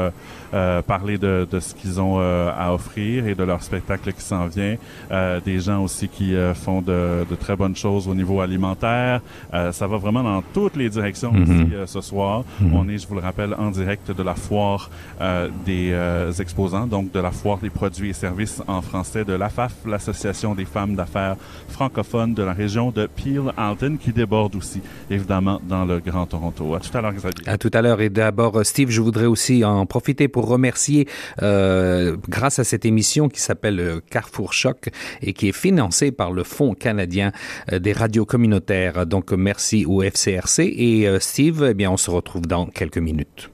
euh, 0.55 0.81
parler 0.83 1.19
de, 1.19 1.47
de 1.51 1.59
ce 1.61 1.75
qu'ils 1.75 2.01
ont 2.01 2.17
euh, 2.21 2.51
à 2.57 2.73
offrir 2.73 3.27
et 3.27 3.35
de 3.35 3.43
leur 3.45 3.63
spectacle 3.63 4.13
qui 4.13 4.23
s'en 4.23 4.47
vient. 4.47 4.77
Euh, 5.11 5.41
des 5.45 5.59
gens 5.61 5.83
aussi 5.83 6.09
qui 6.09 6.35
euh, 6.35 6.55
font 6.55 6.81
de, 6.81 7.27
de 7.29 7.35
très 7.35 7.57
bonnes 7.57 7.77
choses 7.77 8.07
au 8.09 8.15
niveau 8.15 8.41
alimentaire. 8.41 9.21
Euh, 9.53 9.73
ça 9.73 9.87
va 9.87 9.97
vraiment 9.97 10.23
dans 10.23 10.43
toutes 10.53 10.77
les 10.77 10.89
directions 10.89 11.33
Mhm. 11.33 11.43
ici 11.43 11.75
euh, 11.75 11.87
ce 11.87 12.01
soir. 12.01 12.45
Mhm. 12.61 12.75
On 12.75 12.89
est, 12.89 12.99
je 12.99 13.07
vous 13.09 13.15
le 13.15 13.21
rappelle, 13.21 13.55
en 13.59 13.71
direct 13.71 14.11
de 14.11 14.23
la 14.23 14.35
foire 14.35 14.91
euh, 15.21 15.49
des 15.67 15.91
euh, 15.93 16.31
exposants, 16.33 16.87
donc 16.87 17.11
de 17.13 17.21
la 17.21 17.31
foire 17.31 17.59
des 17.59 17.71
produits 17.71 18.11
et 18.11 18.13
services 18.13 18.63
en 18.69 18.81
français 18.83 19.25
de 19.25 19.33
l'AFAF, 19.33 19.73
l'Association 19.87 20.55
des 20.55 20.65
femmes 20.65 20.95
d'affaires 20.95 21.37
francophones 21.69 22.35
de 22.35 22.43
la 22.43 22.53
région 22.53 22.91
de 22.91 23.07
Peel-Alton, 23.07 23.97
qui 24.01 24.13
déborde 24.13 24.55
aussi, 24.57 24.81
évidemment, 25.11 25.61
dans 25.69 25.85
le 25.85 25.99
Grand 26.01 26.27
Toronto. 26.27 26.75
À 26.75 26.81
tout 26.81 26.97
à 26.97 27.01
l'heure, 27.01 27.13
Xavier. 27.13 27.49
À 27.49 27.59
tout 27.59 27.71
à 27.73 27.83
l'heure. 27.83 28.01
Et 28.01 28.11
d'abord, 28.11 28.65
Steve, 28.65 28.91
je 28.91 29.01
voudrais 29.01 29.27
aussi 29.27 29.65
en 29.65 29.85
profiter 29.87 30.29
pour 30.29 30.44
remercier, 30.45 31.09
euh, 31.43 32.17
grâce 32.29 32.59
à 32.59 32.65
cette 32.65 32.85
émission 32.85 33.29
qui 33.29 33.41
s'appelle 33.41 33.81
euh, 33.81 34.01
Carrefour 34.11 34.53
Choc 34.53 34.91
et 35.23 35.33
qui 35.33 35.49
est 35.49 35.53
financée 35.53 36.13
par 36.13 36.33
le 36.33 36.45
Fonds 36.45 36.75
canadien 36.75 37.33
euh, 37.73 37.79
des 37.79 37.93
radios 37.93 38.25
communautaires. 38.25 39.07
Donc, 39.07 39.33
merci 39.33 39.85
au 39.87 40.03
FCRC. 40.03 40.61
Et 40.61 41.09
Steve, 41.21 41.67
eh 41.71 41.75
bien, 41.75 41.91
on 41.91 41.97
se 41.97 42.11
retrouve 42.11 42.47
dans 42.47 42.67
quelques 42.67 42.99
minutes. 42.99 43.54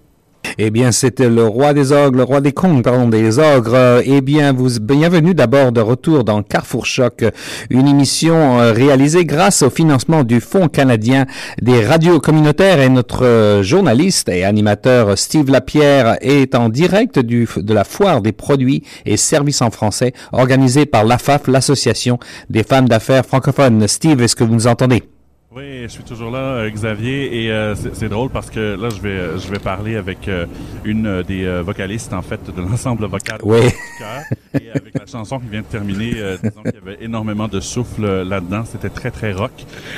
Eh 0.59 0.71
bien, 0.71 0.93
c'était 0.93 1.29
le 1.29 1.45
roi 1.45 1.73
des 1.73 1.93
ogres, 1.93 2.17
le 2.17 2.25
roi 2.25 2.41
des 2.41 2.53
contes, 2.53 2.85
pardon, 2.85 3.09
des 3.09 3.39
ogres. 3.39 4.03
Eh 4.05 4.21
bien, 4.21 4.53
vous, 4.53 4.81
bienvenue 4.81 5.35
d'abord 5.35 5.73
de 5.73 5.81
retour 5.81 6.25
dans 6.25 6.43
Carrefour 6.43 6.87
Choc, 6.87 7.25
une 7.71 7.87
émission 7.87 8.61
euh, 8.61 8.73
réalisée 8.73 9.25
grâce 9.25 9.63
au 9.63 9.71
financement 9.71 10.25
du 10.25 10.41
Fonds 10.41 10.69
canadien 10.69 11.27
des 11.61 11.85
radios 11.85 12.21
communautaires 12.21 12.81
et 12.81 12.89
notre 12.89 13.25
euh, 13.25 13.63
journaliste 13.63 14.29
et 14.29 14.45
animateur 14.45 15.17
Steve 15.17 15.51
Lapierre 15.51 16.17
est 16.21 16.55
en 16.55 16.69
direct 16.69 17.19
de 17.19 17.75
la 17.75 17.85
foire 17.85 18.21
des 18.21 18.33
produits 18.33 18.83
et 19.07 19.17
services 19.17 19.63
en 19.63 19.71
français 19.71 20.13
organisée 20.33 20.87
par 20.87 21.05
l'AFAF, 21.05 21.47
l'Association 21.47 22.19
des 22.49 22.63
femmes 22.63 22.89
d'affaires 22.89 23.25
francophones. 23.25 23.87
Steve, 23.89 24.23
est-ce 24.23 24.37
que 24.37 24.45
vous 24.45 24.55
nous 24.55 24.67
entendez? 24.67 25.03
Oui, 25.53 25.83
je 25.83 25.89
suis 25.89 26.05
toujours 26.05 26.31
là, 26.31 26.39
euh, 26.39 26.71
Xavier, 26.71 27.43
et 27.45 27.51
euh, 27.51 27.75
c'est 27.75 28.09
drôle 28.09 28.31
parce 28.31 28.51
que 28.51 28.77
là, 28.81 28.89
je 28.89 29.01
vais, 29.01 29.37
je 29.37 29.51
vais 29.51 29.59
parler 29.59 29.97
avec 29.97 30.29
euh, 30.29 30.47
une 30.85 31.07
euh, 31.09 31.23
des 31.25 31.45
euh, 31.45 31.61
vocalistes, 31.61 32.13
en 32.13 32.23
fait, 32.23 32.39
de 32.55 32.61
l'ensemble 32.63 33.05
vocal 33.07 33.39
Oui. 33.43 33.61
du 33.63 33.73
cœur, 33.99 34.23
et 34.63 34.71
avec 34.71 34.97
la 34.97 35.07
chanson 35.07 35.41
qui 35.41 35.49
vient 35.49 35.63
de 35.63 35.67
terminer, 35.67 36.13
euh, 36.19 36.37
disons 36.41 36.63
qu'il 36.63 36.75
y 36.75 36.77
avait 36.77 37.05
énormément 37.05 37.49
de 37.49 37.59
souffle 37.59 38.05
euh, 38.05 38.25
là-dedans. 38.25 38.65
C'était 38.65 38.91
très, 38.91 39.11
très 39.11 39.33
rock. 39.33 39.51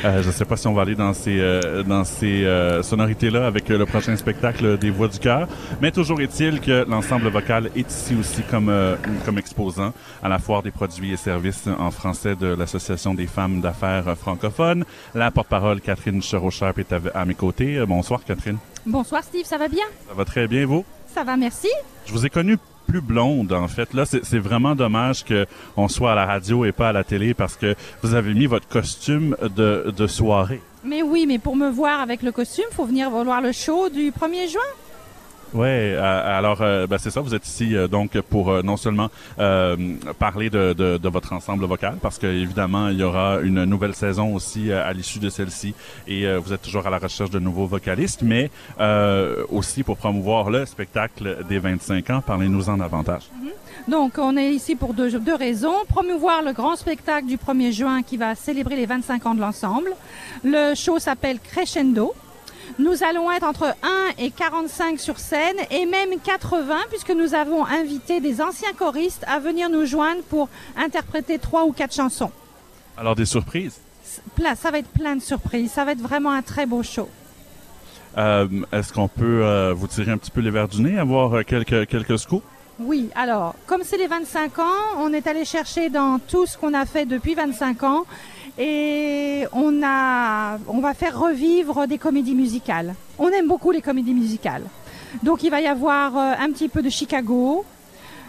Euh, 0.07 0.23
je 0.23 0.29
ne 0.29 0.33
sais 0.33 0.47
pas 0.47 0.57
si 0.57 0.69
on 0.69 0.73
va 0.73 0.83
aller 0.83 0.95
dans 0.95 1.13
ces, 1.13 1.39
euh, 1.39 1.83
dans 1.83 2.05
ces 2.05 2.47
euh, 2.47 2.83
sonorités-là 2.83 3.47
avec 3.47 3.71
euh, 3.71 3.77
le 3.77 3.85
prochain 3.85 4.17
spectacle 4.17 4.79
des 4.79 4.89
Voix 4.89 5.09
du 5.09 5.19
cœur, 5.19 5.49
mais 5.83 5.91
toujours 5.91 6.23
est-il 6.23 6.61
que 6.63 6.87
l'ensemble 6.89 7.29
vocal 7.29 7.69
est 7.77 7.91
ici 7.91 8.17
aussi 8.19 8.41
comme, 8.51 8.71
euh, 8.71 8.97
comme 9.27 9.37
exposant 9.37 9.93
à 10.23 10.31
la 10.31 10.39
foire 10.39 10.63
des 10.63 10.71
produits 10.71 11.13
et 11.13 11.19
services 11.19 11.69
en 11.79 11.91
français 11.91 12.37
de 12.37 12.47
l'Association 12.47 13.13
des 13.13 13.27
femmes 13.27 13.61
d'affaires 13.61 14.09
euh, 14.09 14.15
francophones. 14.15 14.87
La 15.15 15.31
porte-parole 15.43 15.81
Catherine 15.81 16.23
Chereau-Sharp 16.23 16.79
est 16.79 16.93
à, 16.93 17.25
mes 17.25 17.35
côtés. 17.35 17.77
Euh, 17.77 17.87
Bonsoir 17.87 18.25
Catherine. 18.25 18.59
Bonsoir 18.87 19.25
Steve, 19.25 19.45
ça 19.45 19.59
va 19.59 19.67
bien? 19.67 19.85
Ça 20.09 20.15
va 20.15 20.25
très 20.25 20.47
bien, 20.47 20.67
vous? 20.67 20.85
Ça 21.13 21.25
va, 21.25 21.37
merci. 21.37 21.69
Je 22.07 22.13
vous 22.13 22.25
ai 22.25 22.31
connu 22.31 22.59
plus 22.87 23.01
blonde, 23.01 23.53
en 23.53 23.67
fait. 23.67 23.93
Là, 23.93 24.05
c'est 24.05 24.25
c'est 24.25 24.39
vraiment 24.39 24.75
dommage 24.75 25.25
que 25.25 25.47
on 25.77 25.89
soit 25.89 26.13
à 26.13 26.15
la 26.15 26.27
radio 26.27 26.65
et 26.65 26.73
pas 26.73 26.91
à 26.91 26.93
la 26.93 27.03
télé 27.05 27.35
parce 27.35 27.57
que 27.57 27.75
vous 28.03 28.15
avez 28.15 28.35
mis 28.35 28.47
votre 28.47 28.69
costume 28.69 29.37
de, 29.57 29.93
de 29.97 30.07
soirée. 30.07 30.61
Mais 30.85 31.03
oui, 31.03 31.27
mais 31.27 31.39
pour 31.39 31.57
me 31.57 31.69
voir 31.69 32.01
avec 32.01 32.23
le 32.23 32.31
costume, 32.33 32.65
faut 32.73 32.85
venir 32.85 33.11
voir 33.11 33.41
le 33.41 33.53
show 33.53 33.89
du 33.89 34.11
1er 34.11 34.49
juin. 34.51 34.61
Ouais, 35.55 35.95
euh, 35.97 36.39
alors 36.39 36.63
euh, 36.63 36.87
ben, 36.87 36.97
c'est 36.97 37.11
ça, 37.11 37.21
vous 37.21 37.35
êtes 37.35 37.47
ici 37.47 37.77
euh, 37.77 37.87
donc 37.87 38.19
pour 38.23 38.51
euh, 38.51 38.63
non 38.63 38.79
seulement 38.79 39.11
euh, 39.39 39.77
parler 40.19 40.49
de, 40.49 40.73
de, 40.73 40.97
de 40.97 41.09
votre 41.11 41.35
ensemble 41.35 41.67
vocal, 41.67 41.97
parce 42.01 42.19
que 42.19 42.27
évidemment 42.27 42.89
il 42.89 42.97
y 42.99 43.03
aura 43.03 43.41
une 43.43 43.65
nouvelle 43.65 43.95
saison 43.95 44.35
aussi 44.35 44.71
euh, 44.71 44.83
à 44.89 44.95
l'issue 44.95 45.19
de 45.19 45.29
celle-ci, 45.29 45.75
et 46.09 46.27
vous 46.37 46.53
êtes 46.55 46.63
toujours 46.63 46.87
à 46.87 46.91
la 46.91 46.99
recherche 46.99 47.31
de 47.31 47.39
nouveaux 47.39 47.67
vocalistes, 47.67 48.23
mais 48.23 48.51
aussi 49.51 49.83
pour 49.83 49.97
promouvoir 49.97 50.51
le 50.51 50.65
spectacle 50.67 51.39
des 51.49 51.59
25 51.59 52.11
ans. 52.11 52.23
Parlez-nous-en 52.27 52.77
davantage. 52.79 53.25
Donc, 53.89 54.13
on 54.19 54.37
est 54.37 54.51
ici 54.53 54.77
pour 54.77 54.95
deux, 54.95 55.19
deux 55.19 55.35
raisons. 55.35 55.75
Promouvoir 55.89 56.43
le 56.43 56.53
grand 56.53 56.77
spectacle 56.77 57.27
du 57.27 57.37
1er 57.37 57.73
juin 57.73 58.03
qui 58.03 58.17
va 58.17 58.35
célébrer 58.35 58.77
les 58.77 58.87
25 58.87 59.27
ans 59.27 59.35
de 59.35 59.41
l'ensemble. 59.41 59.91
Le 60.45 60.75
show 60.75 60.99
s'appelle 60.99 61.39
Crescendo. 61.41 62.15
Nous 62.79 63.03
allons 63.05 63.31
être 63.31 63.45
entre 63.45 63.75
1 63.83 64.13
et 64.19 64.31
45 64.31 64.99
sur 64.99 65.19
scène 65.19 65.57
et 65.71 65.87
même 65.87 66.19
80 66.23 66.77
puisque 66.91 67.11
nous 67.11 67.35
avons 67.35 67.65
invité 67.67 68.21
des 68.21 68.41
anciens 68.41 68.73
choristes 68.73 69.25
à 69.29 69.39
venir 69.39 69.69
nous 69.69 69.85
joindre 69.87 70.23
pour 70.29 70.49
interpréter 70.77 71.39
trois 71.39 71.65
ou 71.65 71.73
quatre 71.73 71.95
chansons. 71.95 72.31
Alors 72.97 73.15
des 73.15 73.27
surprises? 73.27 73.79
Plein- 74.37 74.55
ça 74.55 74.71
va 74.71 74.79
être 74.79 74.89
plein 74.91 75.17
de 75.17 75.23
surprises. 75.23 75.71
Ça 75.73 75.85
va 75.85 75.93
être 75.93 76.01
vraiment 76.03 76.31
un 76.31 76.43
très 76.43 76.67
beau 76.67 76.83
show. 76.83 77.09
Euh, 78.19 78.47
Est-ce 78.73 78.93
qu'on 78.93 79.09
peut 79.09 79.43
euh, 79.45 79.73
vous 79.75 79.87
tirer 79.87 80.13
un 80.13 80.19
petit 80.19 80.31
peu 80.31 80.41
les 80.41 80.51
verres 80.51 80.69
du 80.69 80.83
nez, 80.83 80.99
avoir 80.99 81.33
euh, 81.35 81.43
quelques 81.43 81.87
quelques 81.89 82.19
scoops? 82.19 82.45
Oui, 82.79 83.09
alors, 83.15 83.55
comme 83.67 83.83
c'est 83.85 83.97
les 83.97 84.07
25 84.07 84.59
ans, 84.59 84.65
on 84.99 85.13
est 85.13 85.27
allé 85.27 85.45
chercher 85.45 85.89
dans 85.89 86.19
tout 86.19 86.47
ce 86.47 86.59
qu'on 86.59 86.75
a 86.75 86.85
fait 86.85 87.07
depuis 87.07 87.35
25 87.35 87.83
ans 87.85 88.05
et 88.59 89.45
on 89.53 89.83
a, 89.83 90.59
on 90.69 90.81
va 90.81 90.95
faire 90.95 91.19
revivre 91.19 91.87
des 91.87 91.99
comédies 91.99 92.35
musicales. 92.35 92.95
On 93.19 93.29
aime 93.29 93.49
beaucoup 93.49 93.71
les 93.71 93.81
comédies 93.81 94.15
musicales. 94.15 94.65
Donc 95.23 95.43
il 95.43 95.51
va 95.51 95.61
y 95.61 95.67
avoir 95.67 96.17
euh, 96.17 96.33
un 96.39 96.51
petit 96.51 96.69
peu 96.69 96.83
de 96.83 96.91
Chicago, 96.91 97.65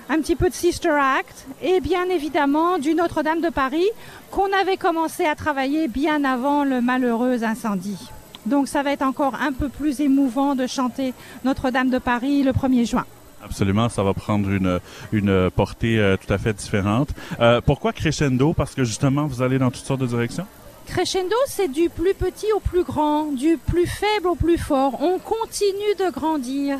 un 0.09 0.19
petit 0.19 0.35
peu 0.35 0.49
de 0.49 0.53
Sister 0.53 0.89
Act 0.89 1.45
et 1.61 1.79
bien 1.79 2.05
évidemment 2.09 2.77
du 2.77 2.93
Notre-Dame 2.93 3.41
de 3.41 3.49
Paris 3.49 3.87
qu'on 4.31 4.51
avait 4.53 4.77
commencé 4.77 5.25
à 5.25 5.35
travailler 5.35 5.87
bien 5.87 6.23
avant 6.23 6.63
le 6.63 6.81
malheureux 6.81 7.43
incendie. 7.43 8.09
Donc 8.45 8.67
ça 8.67 8.83
va 8.83 8.91
être 8.91 9.03
encore 9.03 9.35
un 9.35 9.53
peu 9.53 9.69
plus 9.69 10.01
émouvant 10.01 10.55
de 10.55 10.67
chanter 10.67 11.13
Notre-Dame 11.45 11.89
de 11.89 11.99
Paris 11.99 12.43
le 12.43 12.51
1er 12.51 12.85
juin. 12.85 13.05
Absolument, 13.43 13.89
ça 13.89 14.03
va 14.03 14.13
prendre 14.13 14.49
une, 14.49 14.79
une 15.11 15.49
portée 15.51 15.99
euh, 15.99 16.15
tout 16.15 16.31
à 16.31 16.37
fait 16.37 16.53
différente. 16.53 17.09
Euh, 17.39 17.59
pourquoi 17.61 17.91
crescendo? 17.91 18.53
Parce 18.53 18.73
que 18.73 18.83
justement, 18.83 19.25
vous 19.27 19.41
allez 19.41 19.59
dans 19.59 19.69
toutes 19.69 19.85
sortes 19.85 19.99
de 20.01 20.07
directions? 20.07 20.45
Crescendo, 20.85 21.35
c'est 21.47 21.71
du 21.71 21.89
plus 21.89 22.13
petit 22.13 22.47
au 22.55 22.59
plus 22.59 22.83
grand, 22.83 23.31
du 23.31 23.57
plus 23.57 23.87
faible 23.87 24.27
au 24.27 24.35
plus 24.35 24.57
fort. 24.57 25.01
On 25.01 25.17
continue 25.19 25.95
de 25.99 26.11
grandir, 26.11 26.77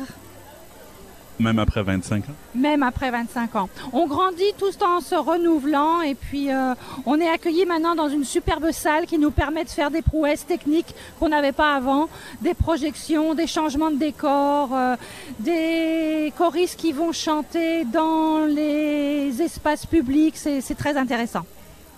Même 1.38 1.58
après 1.58 1.82
25 1.82 2.24
ans? 2.28 2.34
même 2.54 2.82
après 2.82 3.10
25 3.10 3.56
ans. 3.56 3.68
On 3.92 4.06
grandit 4.06 4.52
tout 4.58 4.82
en 4.82 5.00
se 5.00 5.14
renouvelant 5.14 6.00
et 6.00 6.14
puis 6.14 6.50
euh, 6.50 6.74
on 7.04 7.20
est 7.20 7.28
accueillis 7.28 7.66
maintenant 7.66 7.94
dans 7.94 8.08
une 8.08 8.24
superbe 8.24 8.70
salle 8.70 9.06
qui 9.06 9.18
nous 9.18 9.30
permet 9.30 9.64
de 9.64 9.68
faire 9.68 9.90
des 9.90 10.02
prouesses 10.02 10.46
techniques 10.46 10.94
qu'on 11.18 11.28
n'avait 11.28 11.52
pas 11.52 11.74
avant, 11.74 12.08
des 12.40 12.54
projections, 12.54 13.34
des 13.34 13.46
changements 13.46 13.90
de 13.90 13.96
décor, 13.96 14.70
euh, 14.72 14.96
des 15.40 16.32
choristes 16.38 16.78
qui 16.78 16.92
vont 16.92 17.12
chanter 17.12 17.84
dans 17.84 18.46
les 18.46 19.42
espaces 19.42 19.86
publics. 19.86 20.36
C'est 20.36 20.60
c'est 20.60 20.74
très 20.74 20.96
intéressant. 20.96 21.44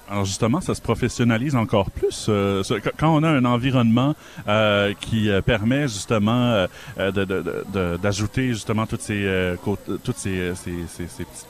Alors 0.08 0.24
justement, 0.24 0.60
ça 0.60 0.74
se 0.74 0.80
professionnalise 0.80 1.56
encore 1.56 1.90
plus. 1.90 2.26
euh, 2.28 2.62
quand 2.96 3.12
on 3.12 3.22
a 3.24 3.28
un 3.28 3.44
environnement 3.44 4.14
euh, 4.46 4.94
qui 5.00 5.28
euh, 5.30 5.40
permet 5.42 5.82
justement 5.88 6.52
euh, 6.52 6.66
euh, 6.98 7.10
de- 7.10 7.96
d'ajouter 7.96 8.48
justement 8.48 8.86
toutes 8.86 9.00
ces 9.02 9.24
euh, 9.24 9.56
toutes 10.04 10.16
ces, 10.18 10.52
ces, 10.54 10.74
ces- 10.88 11.24
petites 11.24 11.46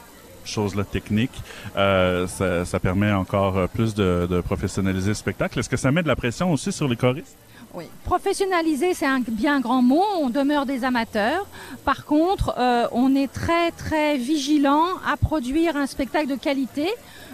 choses-là 0.46 0.84
techniques, 0.84 1.42
ça, 1.74 2.64
ça 2.64 2.78
permet 2.80 3.12
encore 3.12 3.68
plus 3.68 3.94
de, 3.94 4.28
de 4.30 4.40
professionnaliser 4.40 5.08
le 5.08 5.14
spectacle. 5.14 5.58
Est-ce 5.58 5.68
que 5.68 5.76
ça 5.76 5.90
met 5.90 6.02
de 6.04 6.08
la 6.08 6.14
pression 6.16 6.52
aussi 6.52 6.70
sur 6.72 6.86
les 6.88 6.94
choristes? 6.96 7.36
Oui. 7.74 7.84
Professionnaliser, 8.04 8.94
c'est 8.94 9.06
un 9.06 9.20
bien 9.20 9.60
grand 9.60 9.82
mot. 9.82 10.04
On 10.20 10.30
demeure 10.30 10.64
des 10.64 10.84
amateurs. 10.84 11.44
Par 11.84 12.04
contre, 12.06 12.54
euh, 12.58 12.86
on 12.92 13.14
est 13.16 13.30
très 13.30 13.70
très 13.72 14.16
vigilant 14.16 14.84
à 15.06 15.16
produire 15.16 15.76
un 15.76 15.86
spectacle 15.86 16.28
de 16.28 16.36
qualité. 16.36 16.86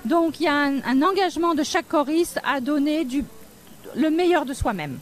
Donc, 0.05 0.41
il 0.41 0.45
y 0.45 0.49
a 0.49 0.55
un, 0.55 0.83
un 0.85 1.03
engagement 1.03 1.55
de 1.55 1.63
chaque 1.63 1.89
choriste 1.89 2.41
à 2.45 2.61
donner 2.61 3.05
du, 3.05 3.25
le 3.97 4.11
meilleur 4.11 4.45
de 4.45 4.53
soi-même. 4.53 4.99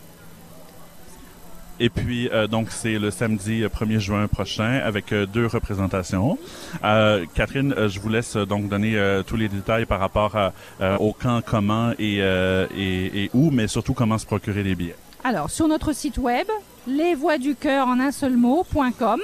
Et 1.82 1.88
puis, 1.88 2.28
euh, 2.28 2.46
donc, 2.46 2.70
c'est 2.70 2.98
le 2.98 3.10
samedi 3.10 3.62
euh, 3.62 3.68
1er 3.70 3.98
juin 4.00 4.26
prochain 4.26 4.82
avec 4.84 5.12
euh, 5.12 5.24
deux 5.24 5.46
représentations. 5.46 6.38
Euh, 6.84 7.24
Catherine, 7.34 7.72
euh, 7.72 7.88
je 7.88 7.98
vous 8.00 8.10
laisse 8.10 8.36
euh, 8.36 8.44
donc 8.44 8.68
donner 8.68 8.96
euh, 8.98 9.22
tous 9.22 9.36
les 9.36 9.48
détails 9.48 9.86
par 9.86 9.98
rapport 9.98 10.36
à, 10.36 10.52
euh, 10.82 10.98
au 10.98 11.14
quand, 11.18 11.40
comment 11.42 11.92
et, 11.98 12.18
euh, 12.20 12.66
et, 12.76 13.24
et 13.24 13.30
où, 13.32 13.50
mais 13.50 13.66
surtout 13.66 13.94
comment 13.94 14.18
se 14.18 14.26
procurer 14.26 14.62
les 14.62 14.74
billets. 14.74 14.96
Alors, 15.24 15.48
sur 15.50 15.68
notre 15.68 15.94
site 15.94 16.18
web, 16.18 16.46
les 16.86 17.14
voix 17.14 17.38
du 17.38 17.54
cœur 17.54 17.88
en 17.88 17.98
un 17.98 18.12
seul 18.12 18.36
mot.com. 18.36 19.20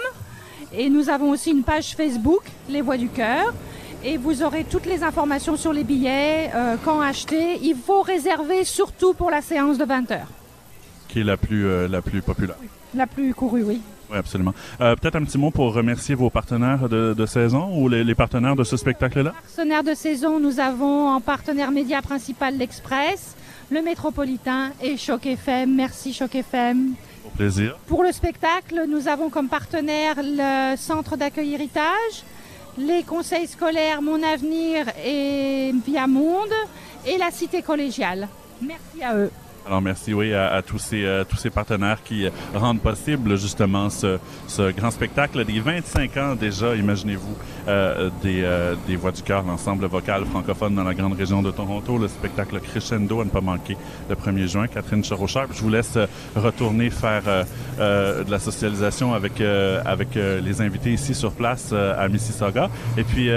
Et 0.73 0.89
nous 0.89 1.11
avons 1.11 1.31
aussi 1.31 1.51
une 1.51 1.63
page 1.63 1.95
Facebook, 1.95 2.43
Les 2.69 2.81
Voix 2.83 2.97
du 2.97 3.09
Cœur. 3.09 3.53
Et 4.09 4.19
vous 4.19 4.43
aurez 4.45 4.63
toutes 4.63 4.87
les 4.87 5.03
informations 5.03 5.57
sur 5.57 5.73
les 5.73 5.83
billets, 5.83 6.51
euh, 6.55 6.77
quand 6.85 7.01
acheter. 7.01 7.59
Il 7.63 7.75
faut 7.75 8.03
réserver 8.03 8.63
surtout 8.65 9.15
pour 9.15 9.31
la 9.33 9.43
séance 9.43 9.79
de 9.79 9.85
20 9.85 10.11
heures. 10.13 10.29
qui 11.09 11.21
est 11.21 11.25
la 11.25 11.37
plus, 11.37 11.67
euh, 11.67 11.89
la 11.89 12.03
plus 12.03 12.23
populaire. 12.23 12.57
La 12.95 13.07
plus 13.09 13.35
courue, 13.35 13.63
oui. 13.65 13.81
Oui, 14.11 14.17
absolument. 14.17 14.55
Euh, 14.81 14.95
Peut-être 14.95 15.17
un 15.17 15.25
petit 15.25 15.39
mot 15.39 15.51
pour 15.51 15.73
remercier 15.75 16.15
vos 16.15 16.31
partenaires 16.31 16.89
de, 16.89 17.15
de 17.15 17.27
saison 17.27 17.71
ou 17.77 17.89
les, 17.89 18.05
les 18.05 18.15
partenaires 18.15 18.55
de 18.55 18.63
ce 18.65 18.77
spectacle-là? 18.77 19.33
Partenaires 19.57 19.83
de 19.83 19.95
saison, 19.95 20.39
nous 20.39 20.61
avons 20.61 21.09
en 21.09 21.21
partenaire 21.21 21.73
média 21.73 22.01
principal 22.03 22.57
l'Express, 22.57 23.35
le 23.73 23.83
Métropolitain 23.83 24.71
et 24.83 24.97
Choc 24.97 25.27
FM. 25.27 25.75
Merci 25.75 26.13
Choc 26.13 26.35
FM. 26.37 26.93
Au 27.27 27.31
plaisir. 27.37 27.77
Pour 27.89 28.05
le 28.05 28.13
spectacle, 28.13 28.85
nous 28.89 29.09
avons 29.09 29.31
comme 29.31 29.49
partenaire 29.49 30.15
le 30.23 30.77
Centre 30.77 31.17
d'accueil 31.17 31.55
héritage, 31.55 32.17
les 32.79 33.03
conseils 33.03 33.47
scolaires 33.47 34.03
Mon 34.03 34.23
Avenir 34.23 34.87
et 35.05 35.73
Via 35.87 36.07
Monde 36.07 36.53
et 37.07 37.19
la 37.19 37.31
Cité 37.31 37.63
collégiale. 37.63 38.29
Merci 38.61 39.03
à 39.03 39.17
eux. 39.17 39.31
Alors 39.67 39.83
merci 39.83 40.15
oui 40.15 40.33
à, 40.33 40.53
à 40.53 40.63
tous 40.63 40.79
ces 40.79 41.05
euh, 41.05 41.25
tous 41.29 41.37
ces 41.39 41.51
partenaires 41.51 41.99
qui 42.05 42.25
euh, 42.25 42.31
rendent 42.55 42.81
possible 42.81 43.37
justement 43.37 43.91
ce, 43.91 44.17
ce 44.47 44.71
grand 44.71 44.93
spectacle 44.93 45.45
des 45.45 45.59
25 45.59 46.17
ans 46.19 46.35
déjà 46.37 46.77
imaginez-vous 46.77 47.37
euh, 47.67 48.09
des 48.23 48.43
euh, 48.45 48.77
des 48.87 48.95
voix 48.95 49.11
du 49.11 49.23
cœur 49.23 49.43
l'ensemble 49.43 49.87
vocal 49.87 50.25
francophone 50.25 50.77
dans 50.77 50.85
la 50.85 50.95
grande 50.95 51.15
région 51.15 51.43
de 51.43 51.51
Toronto. 51.51 51.99
Le 51.99 52.07
spectacle 52.07 52.61
Crescendo 52.61 53.21
à 53.21 53.25
ne 53.25 53.31
pas 53.31 53.41
manquer 53.41 53.77
le 54.09 54.15
1er 54.15 54.47
juin. 54.47 54.69
Catherine 54.69 55.03
Cherochard 55.03 55.49
je 55.53 55.61
vous 55.63 55.71
laisse 55.71 55.97
euh, 55.97 56.07
retourner 56.37 56.91
faire 56.91 57.23
euh, 57.27 58.23
de 58.23 58.31
la 58.31 58.39
socialisation 58.39 59.15
avec 59.15 59.41
avec 59.41 60.15
les 60.15 60.61
invités 60.61 60.93
ici 60.93 61.15
sur 61.15 61.33
place 61.33 61.73
à 61.73 62.07
Mississauga. 62.09 62.71
Et 62.97 63.03
puis 63.03 63.29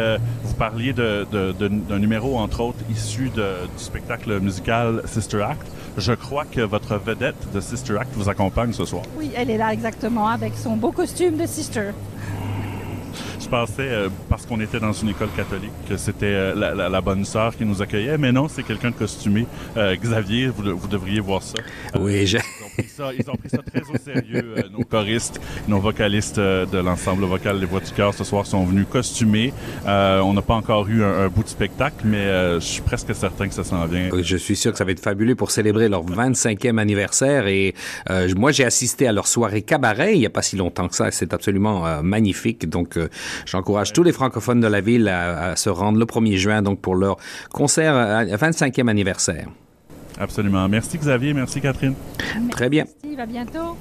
vous 0.43 0.53
parliez 0.53 0.93
de 0.93 1.25
de- 1.31 1.51
de- 1.53 1.67
d'un 1.67 1.97
numéro 1.99 2.37
entre 2.37 2.61
autres 2.61 2.77
issu 2.91 3.29
du 3.29 3.41
spectacle 3.77 4.39
musical 4.39 5.01
Sister 5.05 5.41
Act 5.41 5.67
je 5.99 6.13
crois 6.13 6.45
que 6.45 6.61
votre 6.61 6.97
vedette 6.97 7.51
de 7.53 7.59
Sister 7.59 7.97
Act 7.97 8.11
vous 8.13 8.29
accompagne 8.29 8.73
ce 8.73 8.85
soir. 8.85 9.03
Oui, 9.17 9.31
elle 9.35 9.49
est 9.49 9.57
là 9.57 9.73
exactement 9.73 10.27
avec 10.27 10.53
son 10.55 10.75
beau 10.75 10.91
costume 10.91 11.37
de 11.37 11.45
sister. 11.45 11.91
Je 13.41 13.47
pensais, 13.47 13.87
euh, 13.87 14.09
parce 14.29 14.45
qu'on 14.45 14.59
était 14.59 14.79
dans 14.81 14.91
une 14.91 15.09
école 15.09 15.29
catholique, 15.35 15.71
que 15.87 15.95
c'était 15.95 16.25
euh, 16.25 16.53
la, 16.55 16.75
la- 16.75 16.89
la 16.89 17.01
bonne 17.01 17.23
sœur 17.23 17.55
qui 17.55 17.63
nous 17.65 17.81
accueillait, 17.81 18.17
mais 18.17 18.31
non, 18.33 18.47
c'est 18.49 18.63
quelqu'un 18.63 18.89
de 18.91 18.95
costumé. 18.95 19.45
Euh, 19.77 19.95
Xavier, 19.95 20.47
vous, 20.47 20.77
vous 20.77 20.87
devriez 20.89 21.21
voir 21.21 21.41
ça. 21.41 21.55
Euh, 21.95 21.99
Oui, 22.01 22.27
je- 22.27 22.37
Ils 22.37 22.65
ont 22.65 22.69
pris 22.77 22.87
ça, 22.89 23.11
ils 23.17 23.29
ont 23.29 23.35
pris 23.35 23.49
ça 23.49 23.59
très 23.59 23.81
au 23.81 23.97
sérieux. 23.97 24.53
euh, 24.57 24.63
nos 24.77 24.83
choristes, 24.83 25.39
nos 25.69 25.79
vocalistes 25.79 26.37
de 26.39 26.77
l'ensemble 26.79 27.23
vocal 27.25 27.59
Les 27.59 27.65
Voix 27.65 27.79
du 27.79 27.91
Cœur 27.91 28.13
ce 28.13 28.23
soir 28.25 28.45
sont 28.45 28.65
venus 28.65 28.85
costumés. 28.91 29.53
Euh, 29.87 30.19
on 30.19 30.33
n'a 30.33 30.41
pas 30.41 30.55
encore 30.55 30.87
eu 30.89 31.01
un, 31.03 31.21
un 31.25 31.27
bout 31.29 31.43
de 31.43 31.49
spectacle, 31.49 31.95
mais 32.03 32.17
euh, 32.17 32.59
je 32.59 32.65
suis 32.65 32.81
presque 32.81 33.15
certain 33.15 33.47
que 33.47 33.53
ça 33.53 33.63
s'en 33.63 33.85
vient. 33.85 34.09
Je 34.21 34.35
suis 34.37 34.55
sûr 34.57 34.73
que 34.73 34.77
ça 34.77 34.83
va 34.83 34.91
être 34.91 34.99
fabuleux 34.99 35.35
pour 35.35 35.51
célébrer 35.51 35.87
leur 35.87 36.05
25e 36.05 36.77
anniversaire 36.77 37.47
et 37.47 37.73
euh, 38.09 38.27
moi 38.35 38.51
j'ai 38.51 38.65
assisté 38.65 39.07
à 39.07 39.13
leur 39.13 39.27
soirée 39.27 39.61
cabaret 39.61 40.13
il 40.15 40.19
n'y 40.19 40.25
a 40.25 40.29
pas 40.29 40.41
si 40.41 40.57
longtemps 40.57 40.89
que 40.89 40.95
ça. 40.95 41.09
C'est 41.11 41.33
absolument 41.33 41.87
euh, 41.87 42.01
magnifique. 42.01 42.67
Donc 42.69 42.97
euh, 42.97 43.07
j'encourage 43.45 43.93
tous 43.93 44.03
les 44.03 44.11
francophones 44.11 44.59
de 44.59 44.67
la 44.67 44.81
ville 44.81 45.07
à, 45.07 45.51
à 45.51 45.55
se 45.55 45.69
rendre 45.69 45.99
le 45.99 46.05
1er 46.05 46.37
juin 46.37 46.61
donc 46.61 46.79
pour 46.81 46.95
leur 46.95 47.17
concert 47.51 47.95
euh, 47.95 48.25
25e 48.25 48.87
anniversaire. 48.87 49.47
Absolument. 50.19 50.67
Merci 50.67 50.97
Xavier, 50.97 51.33
merci 51.33 51.61
Catherine. 51.61 51.93
Très 52.51 52.69
bien. 52.69 52.85
Steve, 52.85 53.19
à 53.19 53.25
bientôt. 53.25 53.77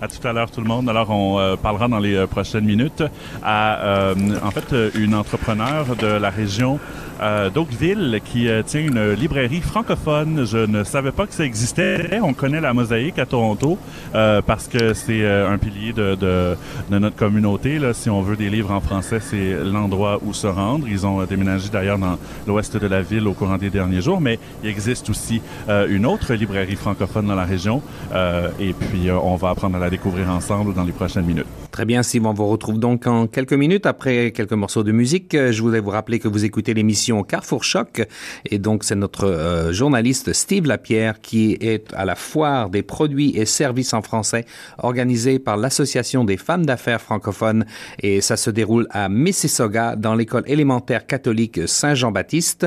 À 0.00 0.08
tout 0.08 0.26
à 0.26 0.32
l'heure 0.32 0.50
tout 0.50 0.60
le 0.60 0.66
monde. 0.66 0.88
Alors 0.88 1.10
on 1.10 1.38
euh, 1.38 1.54
parlera 1.54 1.86
dans 1.86 2.00
les 2.00 2.16
euh, 2.16 2.26
prochaines 2.26 2.64
minutes 2.64 3.04
à 3.44 3.84
euh, 3.84 4.14
en 4.42 4.50
fait 4.50 4.74
une 4.96 5.14
entrepreneur 5.14 5.94
de 5.94 6.06
la 6.08 6.28
région 6.30 6.80
euh, 7.22 7.50
d'Oakville 7.50 8.20
qui 8.24 8.48
euh, 8.48 8.62
tient 8.62 8.80
une 8.80 9.12
librairie 9.12 9.60
francophone. 9.60 10.44
Je 10.44 10.58
ne 10.58 10.82
savais 10.82 11.12
pas 11.12 11.26
que 11.26 11.34
ça 11.34 11.44
existait. 11.44 12.18
On 12.22 12.34
connaît 12.34 12.60
la 12.60 12.74
mosaïque 12.74 13.18
à 13.18 13.26
Toronto 13.26 13.78
euh, 14.14 14.42
parce 14.42 14.66
que 14.66 14.92
c'est 14.92 15.22
euh, 15.22 15.50
un 15.50 15.58
pilier 15.58 15.92
de, 15.92 16.56
notre 16.90 17.16
communauté. 17.16 17.78
Si 17.92 18.10
on 18.10 18.22
veut 18.22 18.36
des 18.36 18.50
livres 18.50 18.72
en 18.72 18.80
français, 18.80 19.20
c'est 19.20 19.54
l'endroit 19.64 20.18
où 20.24 20.32
se 20.32 20.46
rendre. 20.46 20.88
Ils 20.88 21.06
ont 21.06 21.24
déménagé 21.24 21.68
d'ailleurs 21.68 21.98
dans 21.98 22.18
l'ouest 22.46 22.76
de 22.76 22.86
la 22.86 23.02
ville 23.02 23.26
au 23.28 23.32
courant 23.32 23.56
des 23.56 23.70
derniers 23.70 24.00
jours, 24.00 24.20
mais 24.20 24.38
il 24.62 24.68
existe 24.68 25.08
aussi 25.10 25.40
une 25.68 26.06
autre 26.06 26.34
librairie 26.34 26.76
francophone 26.76 27.26
dans 27.26 27.34
la 27.34 27.44
région 27.44 27.82
et 28.60 28.72
puis 28.72 29.10
on 29.10 29.36
va 29.36 29.50
apprendre 29.50 29.76
à 29.76 29.78
la 29.78 29.90
découvrir 29.90 30.28
ensemble 30.30 30.74
dans 30.74 30.84
les 30.84 30.92
prochaines 30.92 31.24
minutes. 31.24 31.46
Très 31.70 31.84
bien, 31.84 32.02
Steve. 32.02 32.26
On 32.26 32.34
vous 32.34 32.46
retrouve 32.46 32.78
donc 32.78 33.06
en 33.06 33.26
quelques 33.26 33.54
minutes 33.54 33.86
après 33.86 34.32
quelques 34.32 34.52
morceaux 34.52 34.82
de 34.82 34.92
musique. 34.92 35.34
Je 35.34 35.62
voulais 35.62 35.80
vous 35.80 35.90
rappeler 35.90 36.18
que 36.18 36.28
vous 36.28 36.44
écoutez 36.44 36.74
l'émission 36.74 37.11
Carrefour 37.22 37.64
Choc 37.64 38.02
et 38.46 38.58
donc 38.58 38.84
c'est 38.84 38.94
notre 38.94 39.26
euh, 39.26 39.72
journaliste 39.72 40.32
Steve 40.32 40.66
Lapierre 40.66 41.20
qui 41.20 41.58
est 41.60 41.92
à 41.92 42.06
la 42.06 42.14
foire 42.14 42.70
des 42.70 42.82
produits 42.82 43.36
et 43.36 43.44
services 43.44 43.92
en 43.92 44.00
français 44.00 44.46
organisée 44.78 45.38
par 45.38 45.58
l'Association 45.58 46.24
des 46.24 46.38
femmes 46.38 46.64
d'affaires 46.64 47.02
francophones 47.02 47.66
et 48.00 48.22
ça 48.22 48.38
se 48.38 48.48
déroule 48.50 48.86
à 48.90 49.10
Mississauga 49.10 49.96
dans 49.96 50.14
l'école 50.14 50.44
élémentaire 50.46 51.06
catholique 51.06 51.68
Saint-Jean-Baptiste 51.68 52.66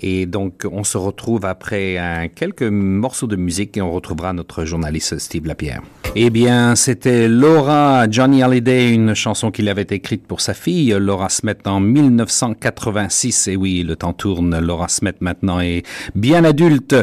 et 0.00 0.24
donc 0.24 0.66
on 0.70 0.84
se 0.84 0.96
retrouve 0.96 1.44
après 1.44 1.98
un, 1.98 2.28
quelques 2.28 2.62
morceaux 2.62 3.26
de 3.26 3.36
musique 3.36 3.76
et 3.76 3.82
on 3.82 3.92
retrouvera 3.92 4.32
notre 4.32 4.64
journaliste 4.64 5.18
Steve 5.18 5.46
Lapierre. 5.46 5.82
Eh 6.14 6.28
bien, 6.28 6.76
c'était 6.76 7.26
Laura 7.26 8.06
Johnny 8.10 8.42
Hallyday, 8.42 8.92
une 8.92 9.14
chanson 9.14 9.50
qu'il 9.50 9.66
avait 9.70 9.86
écrite 9.88 10.26
pour 10.26 10.42
sa 10.42 10.52
fille, 10.52 10.94
Laura 11.00 11.30
Smet, 11.30 11.56
en 11.66 11.80
1986. 11.80 13.48
Et 13.48 13.56
oui, 13.56 13.71
le 13.80 13.96
temps 13.96 14.12
tourne. 14.12 14.58
Laura 14.58 14.88
Smet 14.88 15.14
maintenant 15.20 15.60
est 15.60 15.82
bien 16.14 16.44
adulte. 16.44 16.94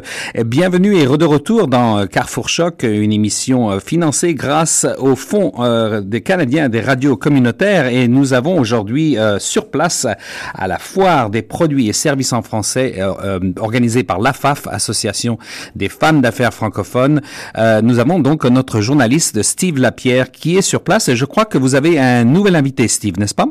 Bienvenue 0.45 0.95
et 0.95 1.05
de 1.05 1.25
retour 1.25 1.67
dans 1.67 2.05
Carrefour 2.07 2.49
Choc, 2.49 2.83
une 2.83 3.11
émission 3.11 3.71
euh, 3.71 3.79
financée 3.79 4.35
grâce 4.35 4.85
au 4.99 5.15
Fonds 5.15 5.53
euh, 5.59 6.01
des 6.01 6.21
Canadiens 6.21 6.69
des 6.69 6.81
radios 6.81 7.17
communautaires. 7.17 7.87
Et 7.87 8.07
nous 8.07 8.33
avons 8.33 8.59
aujourd'hui 8.59 9.17
euh, 9.17 9.39
sur 9.39 9.69
place 9.69 10.07
à 10.53 10.67
la 10.67 10.77
foire 10.77 11.29
des 11.29 11.41
produits 11.41 11.89
et 11.89 11.93
services 11.93 12.33
en 12.33 12.41
français 12.41 12.95
euh, 12.97 13.13
euh, 13.23 13.39
organisée 13.59 14.03
par 14.03 14.19
l'AFAF, 14.19 14.67
Association 14.67 15.37
des 15.75 15.89
femmes 15.89 16.21
d'affaires 16.21 16.53
francophones. 16.53 17.21
Euh, 17.57 17.81
nous 17.81 17.99
avons 17.99 18.19
donc 18.19 18.45
notre 18.45 18.81
journaliste 18.81 19.41
Steve 19.43 19.79
Lapierre 19.79 20.31
qui 20.31 20.57
est 20.57 20.61
sur 20.61 20.81
place 20.81 21.09
et 21.09 21.15
je 21.15 21.25
crois 21.25 21.45
que 21.45 21.57
vous 21.57 21.75
avez 21.75 21.99
un 21.99 22.23
nouvel 22.23 22.55
invité, 22.55 22.87
Steve, 22.87 23.19
n'est-ce 23.19 23.35
pas? 23.35 23.47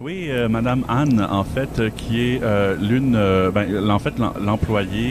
Oui, 0.00 0.26
euh, 0.30 0.48
Madame 0.48 0.84
Anne, 0.88 1.26
en 1.28 1.42
fait, 1.42 1.80
euh, 1.80 1.90
qui 1.90 2.20
est 2.20 2.40
euh, 2.44 2.76
l'une, 2.80 3.16
euh, 3.16 3.50
ben, 3.50 3.90
en 3.90 3.98
fait, 3.98 4.16
l'em- 4.16 4.32
l'employé 4.40 5.10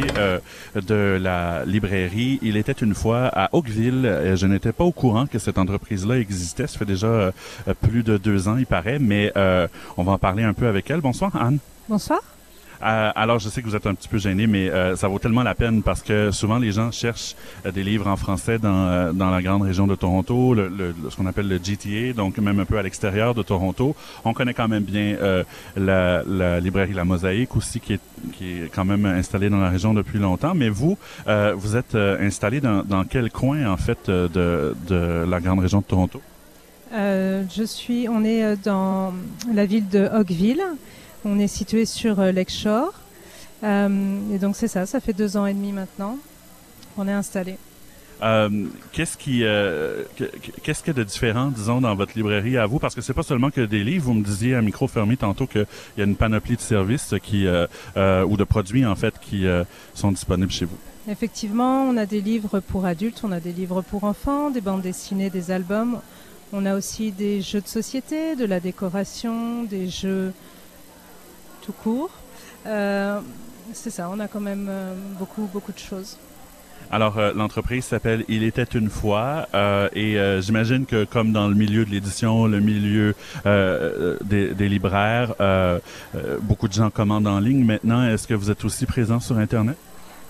de 0.75 1.17
la 1.21 1.65
librairie. 1.65 2.39
Il 2.41 2.55
était 2.55 2.71
une 2.71 2.93
fois 2.95 3.25
à 3.33 3.49
Oakville. 3.53 4.33
Je 4.35 4.45
n'étais 4.47 4.71
pas 4.71 4.85
au 4.85 4.93
courant 4.93 5.25
que 5.27 5.39
cette 5.39 5.57
entreprise-là 5.57 6.17
existait. 6.19 6.67
Ça 6.67 6.79
fait 6.79 6.85
déjà 6.85 7.33
plus 7.81 8.03
de 8.03 8.15
deux 8.17 8.47
ans, 8.47 8.55
il 8.57 8.65
paraît, 8.65 8.99
mais 8.99 9.33
on 9.97 10.03
va 10.03 10.13
en 10.13 10.17
parler 10.17 10.43
un 10.43 10.53
peu 10.53 10.67
avec 10.67 10.89
elle. 10.89 11.01
Bonsoir, 11.01 11.35
Anne. 11.35 11.57
Bonsoir. 11.89 12.21
Euh, 12.83 13.11
alors, 13.15 13.39
je 13.39 13.49
sais 13.49 13.61
que 13.61 13.67
vous 13.67 13.75
êtes 13.75 13.87
un 13.87 13.95
petit 13.95 14.07
peu 14.07 14.17
gêné, 14.17 14.47
mais 14.47 14.69
euh, 14.69 14.95
ça 14.95 15.07
vaut 15.07 15.19
tellement 15.19 15.43
la 15.43 15.55
peine 15.55 15.81
parce 15.81 16.01
que 16.01 16.31
souvent 16.31 16.59
les 16.59 16.71
gens 16.71 16.91
cherchent 16.91 17.35
euh, 17.65 17.71
des 17.71 17.83
livres 17.83 18.07
en 18.07 18.15
français 18.15 18.59
dans, 18.59 19.13
la 19.13 19.41
grande 19.41 19.63
région 19.63 19.87
de 19.87 19.95
Toronto, 19.95 20.55
ce 20.55 21.15
qu'on 21.15 21.25
appelle 21.25 21.47
le 21.47 21.57
GTA, 21.57 22.13
donc 22.15 22.37
même 22.37 22.59
un 22.59 22.65
peu 22.65 22.77
à 22.77 22.83
l'extérieur 22.83 23.33
de 23.33 23.43
Toronto. 23.43 23.95
On 24.25 24.33
connaît 24.33 24.53
quand 24.53 24.67
même 24.67 24.83
bien 24.83 25.17
la, 25.75 26.59
librairie 26.59 26.93
La 26.93 27.05
Mosaïque 27.05 27.55
aussi, 27.55 27.79
qui 27.79 27.93
est, 27.93 28.71
quand 28.73 28.85
même 28.85 29.05
installée 29.05 29.49
dans 29.49 29.59
la 29.59 29.69
région 29.69 29.93
depuis 29.93 30.19
longtemps. 30.19 30.53
Mais 30.55 30.69
vous, 30.69 30.97
vous 31.55 31.75
êtes 31.75 31.95
installé 31.95 32.61
dans, 32.61 33.03
quel 33.09 33.31
coin 33.31 33.65
en 33.67 33.77
fait 33.77 34.09
de, 34.09 34.75
de 34.87 35.25
la 35.27 35.39
grande 35.39 35.59
région 35.59 35.79
de 35.79 35.85
Toronto? 35.85 36.21
Je 36.91 37.63
suis, 37.65 38.07
on 38.07 38.23
est 38.23 38.55
dans 38.63 39.13
la 39.53 39.65
ville 39.65 39.87
de 39.89 40.07
Oakville. 40.13 40.63
On 41.29 41.39
est 41.39 41.47
situé 41.47 41.85
sur 41.85 42.19
euh, 42.19 42.31
Lakeshore. 42.31 42.93
Euh, 43.63 44.33
et 44.33 44.37
donc 44.37 44.55
c'est 44.55 44.67
ça, 44.67 44.85
ça 44.85 44.99
fait 44.99 45.13
deux 45.13 45.35
ans 45.35 45.45
et 45.45 45.53
demi 45.53 45.71
maintenant 45.71 46.17
qu'on 46.95 47.07
est 47.07 47.13
installé. 47.13 47.57
Euh, 48.23 48.49
qu'est-ce 48.93 49.17
qui, 49.17 49.43
euh, 49.43 50.03
qu'est-ce 50.63 50.79
qu'il 50.79 50.87
y 50.87 50.95
a 50.95 50.99
de 50.99 51.03
différent, 51.03 51.47
disons, 51.49 51.81
dans 51.81 51.93
votre 51.95 52.13
librairie 52.15 52.57
à 52.57 52.65
vous? 52.65 52.79
Parce 52.79 52.95
que 52.95 53.01
c'est 53.01 53.13
pas 53.13 53.23
seulement 53.23 53.51
que 53.51 53.61
des 53.61 53.83
livres. 53.83 54.05
Vous 54.05 54.13
me 54.13 54.23
disiez 54.23 54.55
à 54.55 54.61
micro 54.61 54.87
fermé 54.87 55.17
tantôt 55.17 55.45
qu'il 55.45 55.67
y 55.97 56.01
a 56.01 56.03
une 56.05 56.15
panoplie 56.15 56.55
de 56.55 56.61
services 56.61 57.13
qui, 57.21 57.45
euh, 57.45 57.67
ou 58.25 58.37
de 58.37 58.43
produits 58.43 58.85
en 58.85 58.95
fait, 58.95 59.13
qui 59.19 59.45
sont 59.93 60.11
disponibles 60.11 60.51
chez 60.51 60.65
vous. 60.65 60.77
Effectivement, 61.09 61.83
on 61.83 61.97
a 61.97 62.05
des 62.05 62.21
livres 62.21 62.59
pour 62.59 62.85
adultes, 62.85 63.21
on 63.23 63.31
a 63.31 63.39
des 63.39 63.53
livres 63.53 63.81
pour 63.81 64.03
enfants, 64.05 64.49
des 64.49 64.61
bandes 64.61 64.81
dessinées, 64.81 65.29
des 65.29 65.51
albums. 65.51 65.99
On 66.53 66.65
a 66.65 66.75
aussi 66.75 67.11
des 67.11 67.41
jeux 67.41 67.61
de 67.61 67.67
société, 67.67 68.35
de 68.35 68.45
la 68.45 68.59
décoration, 68.59 69.63
des 69.63 69.89
jeux 69.89 70.31
tout 71.67 71.73
court. 71.73 72.09
Euh, 72.65 73.19
c'est 73.73 73.91
ça, 73.91 74.09
on 74.09 74.19
a 74.19 74.27
quand 74.27 74.39
même 74.39 74.67
euh, 74.69 74.93
beaucoup, 75.19 75.47
beaucoup 75.53 75.73
de 75.73 75.77
choses. 75.77 76.17
Alors, 76.89 77.17
euh, 77.17 77.33
l'entreprise 77.35 77.83
s'appelle 77.83 78.23
Il 78.29 78.43
était 78.43 78.63
une 78.63 78.89
fois, 78.89 79.49
euh, 79.53 79.89
et 79.93 80.17
euh, 80.17 80.39
j'imagine 80.39 80.85
que 80.85 81.03
comme 81.03 81.33
dans 81.33 81.49
le 81.49 81.55
milieu 81.55 81.83
de 81.83 81.91
l'édition, 81.91 82.47
le 82.47 82.61
milieu 82.61 83.13
des, 83.43 84.53
des 84.53 84.69
libraires, 84.69 85.33
beaucoup 86.41 86.69
de 86.69 86.73
gens 86.73 86.89
commandent 86.89 87.27
en 87.27 87.41
ligne 87.41 87.65
maintenant. 87.65 88.07
Est-ce 88.07 88.25
que 88.25 88.33
vous 88.33 88.49
êtes 88.49 88.63
aussi 88.63 88.85
présent 88.85 89.19
sur 89.19 89.37
Internet? 89.37 89.75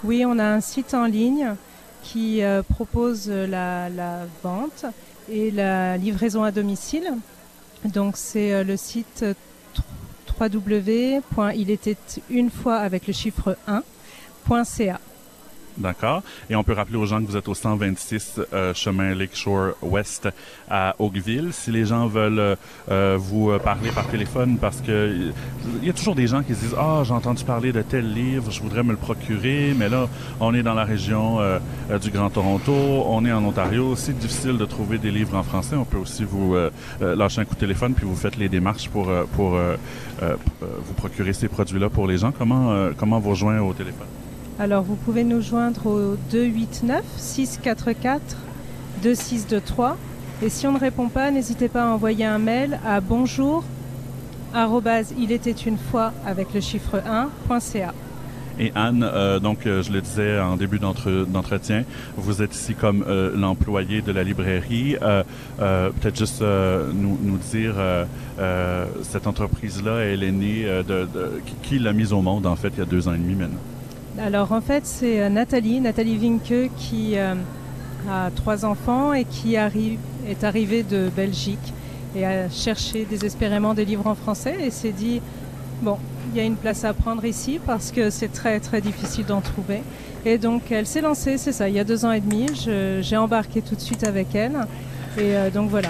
Oui, 0.04 0.26
on 0.26 0.40
a 0.40 0.46
un 0.46 0.62
site 0.62 0.96
en 0.96 1.06
ligne 1.06 1.54
qui 2.02 2.42
propose 2.70 3.30
la, 3.30 3.90
la 3.90 4.26
vente 4.44 4.86
et 5.30 5.52
la 5.52 5.98
livraison 5.98 6.42
à 6.44 6.52
domicile. 6.52 7.08
Donc 7.86 8.18
c'est 8.18 8.64
le 8.64 8.78
site 8.78 9.24
euh, 10.42 10.50
www.ilétait-une-fois 10.50 12.78
avec 12.78 13.08
le 13.08 13.14
chiffre 13.14 13.58
1.ca. 13.68 15.00
D'accord. 15.78 16.24
Et 16.50 16.56
on 16.56 16.64
peut 16.64 16.74
rappeler 16.74 16.98
aux 16.98 17.06
gens 17.06 17.22
que 17.22 17.28
vous 17.28 17.38
êtes 17.38 17.48
au 17.48 17.54
126 17.54 18.42
euh, 18.54 18.74
chemin 18.74 19.14
Lakeshore 19.14 19.74
West 19.84 20.28
à 20.70 20.96
Oakville. 20.98 21.50
Si 21.52 21.72
les 21.72 21.86
gens 21.86 22.08
veulent 22.08 22.40
euh, 22.40 22.56
euh, 22.90 23.18
vous 23.20 23.52
euh, 23.52 23.60
parler 23.60 23.92
par 23.92 24.08
téléphone, 24.08 24.58
parce 24.60 24.82
que 24.82 25.32
il 25.82 25.88
y 25.88 25.90
a 25.90 25.94
toujours 25.94 26.16
des 26.16 26.26
gens 26.26 26.42
qui 26.42 26.56
se 26.56 26.62
disent 26.62 26.76
ah 26.78 27.04
j'ai 27.04 27.14
entendu 27.14 27.44
parler 27.44 27.72
de 27.72 27.84
tel 27.84 28.12
livre, 28.12 28.50
je 28.50 28.62
voudrais 28.62 28.84
me 28.84 28.92
le 28.92 28.98
procurer, 28.98 29.76
mais 29.78 29.88
là 29.88 30.08
on 30.40 30.54
est 30.56 30.64
dans 30.64 30.74
la 30.74 30.84
région 30.84 31.40
du 32.02 32.10
Grand 32.10 32.30
Toronto, 32.30 32.74
on 32.74 33.26
est 33.26 33.32
en 33.32 33.44
Ontario, 33.44 33.96
c'est 33.96 34.18
difficile 34.18 34.58
de 34.58 34.66
trouver 34.66 34.98
des 34.98 35.12
livres 35.12 35.36
en 35.36 35.44
français. 35.44 35.76
On 35.76 35.86
peut 35.86 35.98
aussi 35.98 36.24
vous 36.24 36.56
lâcher 37.02 37.42
un 37.42 37.46
coup 37.46 37.56
de 37.56 37.60
téléphone 37.60 37.94
puis 37.94 38.06
vous 38.06 38.16
faites 38.16 38.38
les 38.38 38.50
démarches 38.50 38.90
pour 38.90 39.12
pour 39.36 39.58
vous 40.20 40.94
procurer 40.96 41.34
ces 41.34 41.48
produits-là 41.48 41.90
pour 41.90 42.08
les 42.08 42.18
gens. 42.18 42.32
Comment 42.32 42.90
comment 42.98 43.20
vous 43.20 43.32
rejoindre 43.32 43.66
au 43.66 43.74
téléphone? 43.74 44.08
Alors 44.60 44.84
vous 44.84 44.96
pouvez 44.96 45.24
nous 45.24 45.42
joindre 45.42 45.86
au 45.86 46.16
289 46.32 47.04
644 47.18 48.22
2623 49.04 49.98
et 50.42 50.50
si 50.50 50.68
on 50.68 50.72
ne 50.74 50.80
répond 50.80 51.10
pas, 51.10 51.30
n'hésitez 51.32 51.68
pas 51.68 51.84
à 51.84 51.88
envoyer 51.94 52.26
un 52.26 52.40
mail 52.40 52.80
à 52.86 53.02
bonjour 53.02 53.64
il 55.20 55.32
était 55.32 55.52
une 55.52 55.78
fois 55.78 56.14
avec 56.26 56.52
le 56.56 56.62
chiffre 56.62 56.98
1.ca. 57.50 57.94
Et 58.60 58.72
Anne, 58.74 59.04
euh, 59.08 59.40
donc 59.40 59.68
euh, 59.68 59.84
je 59.84 59.92
le 59.92 60.02
disais 60.02 60.40
en 60.40 60.56
début 60.56 60.80
d'entre- 60.80 61.28
d'entretien, 61.28 61.84
vous 62.16 62.42
êtes 62.42 62.56
ici 62.56 62.74
comme 62.74 63.04
euh, 63.08 63.38
l'employé 63.38 64.02
de 64.02 64.12
la 64.12 64.24
librairie. 64.24 64.96
Peut-être 65.60 66.18
juste 66.18 66.42
nous, 66.42 67.38
dire, 67.52 67.76
cette 69.04 69.28
entreprise-là, 69.28 70.00
elle 70.00 70.24
est 70.24 70.32
née 70.32 70.64
de, 70.88 71.08
qui 71.62 71.78
l'a 71.78 71.94
mise 71.94 72.14
au 72.14 72.22
monde 72.22 72.48
en 72.48 72.56
fait 72.56 72.70
il 72.70 72.80
y 72.80 72.82
a 72.82 72.86
deux 72.86 73.08
ans 73.08 73.14
et 73.14 73.20
demi 73.20 73.36
maintenant? 73.36 73.60
Alors 74.20 74.52
en 74.52 74.62
fait, 74.62 74.86
c'est 74.86 75.22
euh, 75.22 75.30
Nathalie, 75.30 75.80
Nathalie 75.80 76.18
Vinke, 76.18 76.72
qui 76.76 77.18
euh, 77.18 77.36
a 78.10 78.32
trois 78.36 78.66
enfants 78.66 79.14
et 79.14 79.26
qui 79.26 79.56
est 79.56 80.44
arrivée 80.44 80.84
de 80.84 81.10
Belgique 81.16 81.74
et 82.16 82.26
a 82.26 82.50
cherché 82.50 83.06
désespérément 83.06 83.74
des 83.74 83.86
livres 83.86 84.08
en 84.08 84.16
français 84.16 84.56
et 84.64 84.72
s'est 84.72 84.92
dit 84.92 85.22
bon, 85.84 85.98
il 86.32 86.38
y 86.38 86.42
a 86.42 86.44
une 86.44 86.56
place 86.56 86.84
à 86.84 86.94
prendre 86.94 87.26
ici 87.26 87.60
parce 87.64 87.92
que 87.92 88.10
c'est 88.10 88.32
très 88.32 88.60
très 88.60 88.82
difficile 88.82 89.26
d'en 89.26 89.42
trouver. 89.42 89.84
Et 90.26 90.40
donc 90.40 90.72
elle 90.72 90.88
s'est 90.88 91.02
lancée, 91.02 91.38
c'est 91.38 91.52
ça, 91.52 91.70
il 91.70 91.76
y 91.76 91.80
a 91.80 91.84
deux 91.84 92.06
ans 92.06 92.12
et 92.12 92.22
demi. 92.22 92.48
J'ai 93.02 93.18
embarqué 93.18 93.62
tout 93.62 93.76
de 93.76 93.82
suite 93.82 94.04
avec 94.04 94.34
elle. 94.34 94.58
Et 95.18 95.36
euh, 95.36 95.50
donc 95.50 95.70
voilà, 95.70 95.90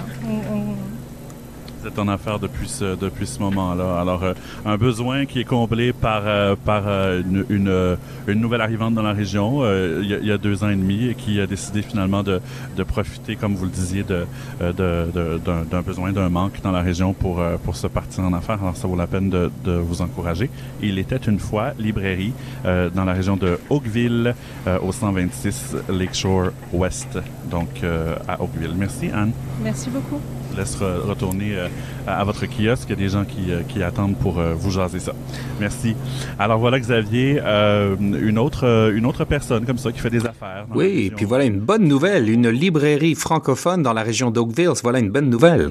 Vous 1.80 1.86
êtes 1.86 1.98
en 2.00 2.08
affaires 2.08 2.40
depuis 2.40 2.68
ce, 2.68 2.96
depuis 2.96 3.26
ce 3.26 3.38
moment-là. 3.38 4.00
Alors, 4.00 4.24
euh, 4.24 4.34
un 4.66 4.76
besoin 4.76 5.26
qui 5.26 5.40
est 5.40 5.44
comblé 5.44 5.92
par, 5.92 6.22
euh, 6.26 6.56
par 6.56 6.82
euh, 6.86 7.22
une, 7.48 7.96
une, 8.26 8.40
nouvelle 8.40 8.62
arrivante 8.62 8.94
dans 8.94 9.02
la 9.02 9.12
région 9.12 9.62
il, 10.02 10.08
y 10.08 10.32
a, 10.32 10.38
deux 10.38 10.64
ans 10.64 10.70
et 10.70 10.76
demi 10.76 11.06
et 11.08 11.14
qui 11.14 11.40
a 11.40 11.46
décidé 11.46 11.82
finalement 11.82 12.24
de, 12.24 12.40
de 12.76 12.82
profiter, 12.82 13.36
comme 13.36 13.54
vous 13.54 13.66
le 13.66 13.70
disiez, 13.70 14.04
euh, 14.10 14.24
de, 14.60 15.12
de- 15.12 15.38
d'un, 15.38 15.62
d'un 15.70 15.82
besoin, 15.82 16.10
d'un 16.12 16.28
manque 16.28 16.60
dans 16.62 16.72
la 16.72 16.82
région 16.82 17.12
pour, 17.12 17.40
pour 17.64 17.76
se 17.76 17.86
partir 17.86 18.24
en 18.24 18.32
affaires. 18.32 18.60
Alors, 18.60 18.76
ça 18.76 18.88
vaut 18.88 18.96
la 18.96 19.06
peine 19.06 19.30
de, 19.30 19.50
vous 19.64 20.02
encourager. 20.02 20.50
Il 20.82 20.98
était 20.98 21.16
une 21.16 21.38
fois 21.38 21.72
librairie 21.78 22.32
dans 22.64 23.04
la 23.04 23.12
région 23.12 23.36
de 23.36 23.58
Oakville, 23.70 24.34
au 24.82 24.92
126 24.92 25.76
Lakeshore 25.88 26.50
West, 26.72 27.18
donc 27.50 27.68
à 28.26 28.42
Oakville. 28.42 28.72
Merci, 28.76 29.10
Anne 29.14 29.32
merci 29.62 29.90
beaucoup. 29.90 30.20
Laisse 30.58 30.76
re- 30.78 31.00
retourner 31.08 31.52
euh, 31.56 31.68
à 32.06 32.20
à 32.20 32.24
votre 32.24 32.44
kiosque. 32.46 32.86
Il 32.88 32.90
y 32.90 32.92
a 32.92 32.96
des 32.96 33.08
gens 33.08 33.24
qui, 33.24 33.50
euh, 33.50 33.60
qui 33.68 33.82
attendent 33.82 34.16
pour 34.16 34.38
euh, 34.38 34.54
vous 34.54 34.70
jaser 34.70 34.98
ça. 35.00 35.12
Merci. 35.60 35.94
Alors 36.38 36.58
voilà, 36.58 36.78
Xavier, 36.80 37.40
une, 37.40 38.38
autre, 38.38 38.92
une 38.94 39.06
autre 39.06 39.24
personne 39.24 39.64
comme 39.64 39.78
ça 39.78 39.92
qui 39.92 40.00
fait 40.00 40.10
des 40.10 40.24
affaires. 40.26 40.66
Oui, 40.74 41.06
et 41.06 41.10
puis 41.10 41.24
voilà 41.24 41.44
une 41.44 41.60
bonne 41.60 41.86
nouvelle, 41.86 42.28
une 42.28 42.48
librairie 42.48 43.14
francophone 43.14 43.82
dans 43.82 43.92
la 43.92 44.02
région 44.02 44.30
d'Oakville. 44.30 44.72
Voilà 44.82 44.98
une 44.98 45.10
bonne 45.10 45.30
nouvelle. 45.30 45.70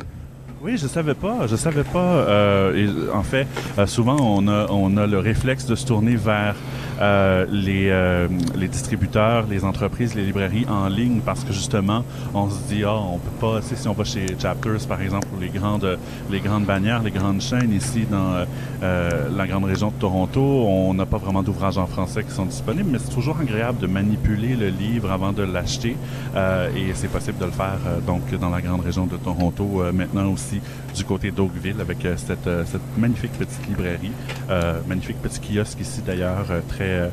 Oui, 0.63 0.75
je 0.77 0.87
savais 0.87 1.13
pas. 1.13 1.45
Je 1.47 1.55
savais 1.55 1.83
pas. 1.83 1.99
euh, 1.99 2.75
et, 2.75 2.87
en 3.15 3.23
fait, 3.23 3.45
euh, 3.77 3.85
souvent, 3.85 4.17
on 4.19 4.47
a, 4.47 4.67
on 4.71 4.97
a 4.97 5.05
le 5.05 5.19
réflexe 5.19 5.65
de 5.67 5.75
se 5.75 5.85
tourner 5.85 6.15
vers 6.15 6.55
euh, 6.99 7.45
les, 7.51 7.89
euh, 7.89 8.27
les 8.55 8.67
distributeurs, 8.67 9.45
les 9.49 9.63
entreprises, 9.63 10.15
les 10.15 10.25
librairies 10.25 10.65
en 10.69 10.87
ligne 10.87 11.19
parce 11.25 11.43
que 11.43 11.53
justement, 11.53 12.03
on 12.33 12.49
se 12.49 12.59
dit, 12.69 12.83
ah, 12.85 12.95
on 12.95 13.17
peut 13.17 13.37
pas, 13.39 13.61
si 13.61 13.87
on 13.87 13.93
va 13.93 14.03
chez 14.03 14.25
Chapters, 14.39 14.87
par 14.87 15.01
exemple, 15.01 15.27
ou 15.35 15.39
les 15.39 15.49
grandes, 15.49 15.97
les 16.31 16.39
grandes 16.39 16.65
bannières, 16.65 17.03
les 17.03 17.11
grandes 17.11 17.41
chaînes 17.41 17.73
ici 17.73 18.05
dans 18.09 18.45
euh, 18.83 19.29
la 19.35 19.47
grande 19.47 19.65
région 19.65 19.89
de 19.89 19.99
Toronto, 19.99 20.41
on 20.41 20.93
n'a 20.93 21.05
pas 21.05 21.17
vraiment 21.17 21.43
d'ouvrages 21.43 21.77
en 21.77 21.87
français 21.87 22.23
qui 22.23 22.31
sont 22.31 22.45
disponibles, 22.45 22.89
mais 22.91 22.99
c'est 22.99 23.13
toujours 23.13 23.37
agréable 23.39 23.79
de 23.79 23.87
manipuler 23.87 24.55
le 24.55 24.69
livre 24.69 25.11
avant 25.11 25.31
de 25.31 25.43
l'acheter 25.43 25.95
euh, 26.35 26.69
et 26.75 26.93
c'est 26.93 27.07
possible 27.07 27.37
de 27.37 27.45
le 27.45 27.51
faire 27.51 27.79
euh, 27.87 27.99
donc 28.01 28.33
dans 28.39 28.49
la 28.49 28.61
grande 28.61 28.81
région 28.81 29.05
de 29.05 29.17
Toronto, 29.17 29.81
euh, 29.81 29.91
maintenant 29.91 30.31
aussi 30.31 30.61
du 30.97 31.05
côté 31.05 31.31
d'Oakville 31.31 31.79
avec 31.79 32.03
euh, 32.05 32.15
cette, 32.17 32.47
euh, 32.47 32.63
cette 32.65 32.81
magnifique 32.97 33.33
petite 33.33 33.67
librairie, 33.67 34.11
euh, 34.49 34.79
magnifique 34.87 35.21
petit 35.21 35.39
kiosque 35.39 35.79
ici 35.79 36.01
d'ailleurs, 36.05 36.47
très 36.67 37.09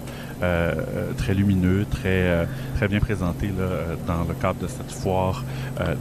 très 1.16 1.32
lumineux, 1.32 1.86
très 1.90 2.46
très 2.76 2.86
bien 2.86 3.00
présenté 3.00 3.46
là, 3.46 3.96
dans 4.06 4.24
le 4.28 4.34
cadre 4.34 4.60
de 4.60 4.66
cette 4.66 4.92
foire 4.92 5.42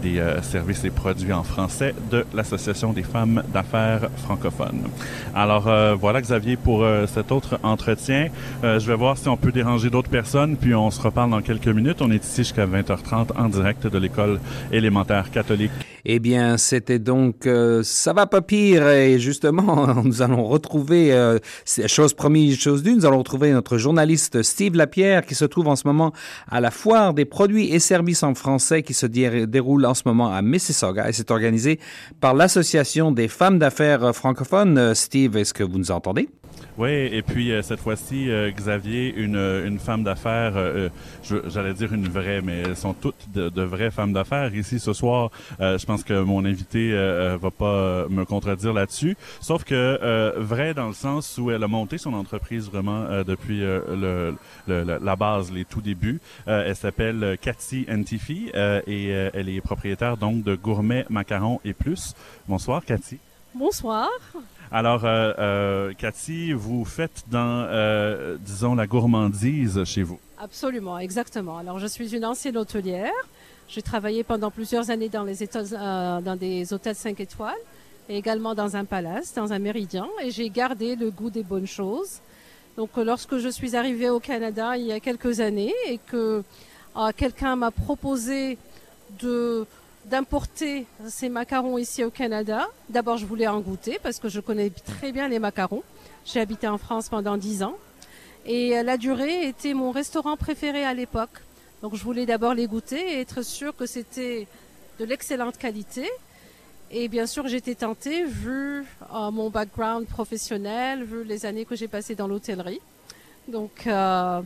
des 0.01 0.21
services 0.41 0.84
et 0.84 0.89
produits 0.89 1.31
en 1.31 1.43
français 1.43 1.95
de 2.11 2.25
l'Association 2.34 2.91
des 2.91 3.03
femmes 3.03 3.41
d'affaires 3.53 4.09
francophones. 4.17 4.81
Alors 5.34 5.69
voilà 5.97 6.19
Xavier 6.19 6.57
pour 6.57 6.86
cet 7.07 7.31
autre 7.31 7.57
entretien. 7.63 8.27
Je 8.63 8.86
vais 8.86 8.95
voir 8.95 9.17
si 9.17 9.29
on 9.29 9.38
peut 9.38 9.53
déranger 9.53 9.89
d'autres 9.89 10.09
personnes, 10.09 10.57
puis 10.57 10.75
on 10.75 10.91
se 10.91 10.99
reparle 10.99 11.29
dans 11.29 11.41
quelques 11.41 11.67
minutes. 11.67 12.01
On 12.01 12.11
est 12.11 12.25
ici 12.25 12.43
jusqu'à 12.43 12.65
20h30 12.65 13.38
en 13.38 13.47
direct 13.47 13.88
de 13.88 13.97
l'école 13.97 14.41
élémentaire 14.73 15.31
catholique. 15.31 15.71
Eh 16.06 16.20
bien, 16.20 16.58
c'était 16.58 16.99
donc 16.99 17.47
euh, 17.47 17.82
ça 17.84 18.12
va 18.12 18.26
pas 18.26 18.41
pire 18.41 18.89
et 18.89 19.20
justement, 19.20 19.88
nous 20.04 20.22
allons 20.22 20.43
retrouver 20.43 21.14
euh, 21.14 21.39
chose 21.88 22.14
promise, 22.14 22.60
chose 22.60 22.84
due, 22.84 22.93
nous 22.95 23.06
allons 23.06 23.20
retrouver 23.20 23.51
notre 23.54 23.78
journaliste 23.78 24.43
Steve 24.43 24.76
Lapierre 24.76 25.26
qui 25.26 25.34
se 25.34 25.45
trouve 25.45 25.70
en 25.70 25.78
ce 25.78 25.88
moment 25.88 26.12
à 26.49 26.60
la 26.60 26.72
foire 26.72 27.14
des 27.14 27.24
produits 27.24 27.74
et 27.74 27.80
services 27.80 28.24
en 28.24 28.36
français 28.36 28.84
qui 28.84 28.93
se 28.93 29.06
dé- 29.06 29.47
déroule 29.47 29.86
en 29.86 29.93
ce 29.93 30.04
moment 30.06 30.34
à 30.34 30.41
Mississauga 30.41 31.08
et 31.08 31.14
c'est 31.14 31.32
organisé 31.32 31.80
par 32.20 32.34
l'association 32.34 33.14
des 33.14 33.30
femmes 33.30 33.58
d'affaires 33.58 34.14
francophones. 34.14 34.78
Euh, 34.78 34.93
Steve, 34.93 35.38
est-ce 35.38 35.54
que 35.54 35.64
vous 35.64 35.78
nous 35.78 35.91
entendez? 35.91 36.28
Oui, 36.76 36.89
et 36.89 37.21
puis 37.21 37.51
euh, 37.51 37.61
cette 37.61 37.80
fois-ci, 37.82 38.32
euh, 38.32 38.49
Xavier, 38.49 39.13
une, 39.15 39.36
euh, 39.36 39.67
une 39.67 39.78
femme 39.78 40.03
d'affaires, 40.03 40.53
euh, 40.57 40.89
euh, 41.32 41.41
j'allais 41.47 41.76
dire 41.76 41.93
une 41.93 42.07
vraie, 42.07 42.41
mais 42.41 42.61
elles 42.61 42.76
sont 42.76 42.93
toutes 42.95 43.32
de, 43.32 43.49
de 43.49 43.61
vraies 43.61 43.91
femmes 43.91 44.11
d'affaires 44.11 44.55
ici 44.55 44.80
ce 44.80 44.91
soir. 44.91 45.30
Euh, 45.61 45.78
je 45.78 45.86
pense 45.86 46.03
que 46.03 46.19
mon 46.24 46.43
invité 46.45 46.91
va 47.39 47.51
pas 47.51 48.07
me 48.09 48.26
contredire 48.26 48.74
là-dessus. 48.74 49.15
Sauf 49.39 49.63
que 49.63 50.34
vraie 50.39 50.74
dans 50.74 50.88
le 50.88 50.93
sens 50.93 51.38
où 51.38 51.51
elle 51.51 51.63
a 51.63 51.67
monté 51.67 51.99
son 51.99 52.13
entreprise 52.13 52.67
vraiment 52.69 53.05
depuis 53.24 53.59
le, 53.59 54.36
le- 54.67 54.84
la 54.99 55.15
base, 55.15 55.51
les 55.51 55.65
tout 55.65 55.82
débuts. 55.82 56.19
Elle 56.47 56.76
s'appelle 56.76 57.38
Cathy 57.39 57.86
Antifi 57.89 58.49
et 58.88 59.09
elle 59.09 59.49
est 59.49 59.61
propriétaire 59.61 60.17
donc 60.17 60.43
de 60.43 60.55
Gourmet 60.55 61.05
Macarons 61.09 61.59
et 61.63 61.74
Plus. 61.74 62.13
Bonsoir, 62.47 62.84
Cathy. 62.84 63.19
Bonsoir. 63.53 64.09
Alors, 64.76 65.05
euh, 65.05 65.34
euh, 65.38 65.93
Cathy, 65.95 66.51
vous 66.51 66.84
faites 66.84 67.26
dans, 67.30 67.67
euh, 67.69 68.38
disons, 68.39 68.74
la 68.74 68.88
gourmandise 68.88 69.84
chez 69.84 70.01
vous. 70.01 70.17
Absolument, 70.39 70.97
exactement. 70.97 71.59
Alors, 71.59 71.78
je 71.78 71.86
suis 71.86 72.15
une 72.15 72.26
ancienne 72.26 72.57
hôtelière. 72.57 73.13
J'ai 73.69 73.84
travaillé 73.84 74.24
pendant 74.24 74.49
plusieurs 74.49 74.89
années 74.89 75.09
dans, 75.09 75.26
les 75.26 75.43
états, 75.43 75.61
dans 76.21 76.36
des 76.36 76.74
hôtels 76.74 76.95
5 76.95 77.19
étoiles 77.19 77.53
et 78.09 78.17
également 78.17 78.55
dans 78.55 78.76
un 78.76 78.84
palace, 78.84 79.32
dans 79.36 79.53
un 79.53 79.59
méridien. 79.59 80.07
Et 80.24 80.32
j'ai 80.32 80.49
gardé 80.49 80.95
le 80.95 81.11
goût 81.11 81.30
des 81.30 81.43
bonnes 81.43 81.67
choses. 81.67 82.21
Donc, 82.76 82.89
lorsque 82.97 83.38
je 83.38 83.49
suis 83.49 83.76
arrivée 83.76 84.09
au 84.09 84.19
Canada 84.19 84.76
il 84.76 84.88
y 84.88 84.91
a 84.91 84.99
quelques 84.99 85.39
années 85.39 85.74
et 85.88 85.99
que 85.99 86.43
quelqu'un 87.15 87.55
m'a 87.55 87.69
proposé 87.69 88.57
de 89.21 89.67
d'importer 90.06 90.86
ces 91.08 91.30
macarons 91.30 91.78
ici 91.78 92.04
au 92.04 92.10
Canada. 92.10 92.68
D'abord, 92.89 93.18
je 93.18 93.26
voulais 93.26 93.47
en 93.47 93.60
goûter 93.60 93.99
parce 94.01 94.20
que 94.20 94.30
je 94.30 94.39
connais 94.39 94.70
très 94.70 95.12
bien 95.12 95.28
les 95.28 95.39
macarons. 95.39 95.84
J'ai 96.26 96.39
habité 96.39 96.68
en 96.68 96.78
France 96.78 97.10
pendant 97.10 97.38
dix 97.38 97.64
ans. 97.64 97.76
Et 98.45 98.78
euh, 98.78 98.84
la 98.84 98.97
durée 98.97 99.47
était 99.47 99.74
mon 99.74 99.91
restaurant 99.91 100.36
préféré 100.36 100.84
à 100.84 100.93
l'époque. 100.93 101.41
Donc 101.82 101.95
je 101.95 102.04
voulais 102.04 102.26
d'abord 102.26 102.54
les 102.54 102.68
goûter 102.68 103.14
et 103.14 103.22
être 103.22 103.41
sûr 103.41 103.76
que 103.76 103.86
c'était 103.86 104.47
de 104.99 105.06
l'excellente 105.06 105.58
qualité. 105.58 106.10
Et 106.91 107.08
bien 107.08 107.26
sûr, 107.26 107.47
j'étais 107.47 107.76
tentée 107.76 108.24
vu 108.24 108.86
euh, 109.14 109.32
mon 109.32 109.49
background 109.49 110.06
professionnel, 110.08 111.04
vu 111.04 111.24
les 111.24 111.45
années 111.45 111.66
que 111.66 111.76
j'ai 111.76 111.88
passées 111.88 112.16
dans 112.16 112.28
l'hôtellerie. 112.28 112.82
Donc 113.47 113.88
euh, 113.88 114.41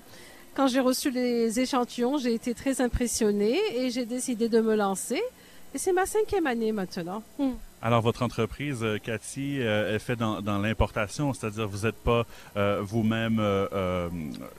quand 0.55 0.67
j'ai 0.67 0.79
reçu 0.79 1.11
les 1.11 1.59
échantillons, 1.59 2.17
j'ai 2.17 2.33
été 2.33 2.53
très 2.53 2.81
impressionnée 2.81 3.59
et 3.75 3.89
j'ai 3.89 4.05
décidé 4.05 4.49
de 4.49 4.59
me 4.61 4.75
lancer. 4.75 5.21
Et 5.75 5.77
c'est 5.77 5.93
ma 5.93 6.05
cinquième 6.05 6.47
année 6.47 6.71
maintenant. 6.71 7.21
Hmm. 7.37 7.51
Alors, 7.79 8.01
votre 8.01 8.23
entreprise, 8.23 8.79
euh, 8.81 8.97
Cathy, 8.97 9.57
euh, 9.61 9.95
est 9.95 9.99
faite 9.99 10.17
dans, 10.17 10.41
dans 10.41 10.57
l'importation, 10.57 11.31
c'est-à-dire 11.33 11.67
vous 11.67 11.85
n'êtes 11.85 11.95
pas 11.97 12.25
euh, 12.55 12.79
vous-même 12.81 13.37
euh, 13.39 13.67
euh, 13.71 14.09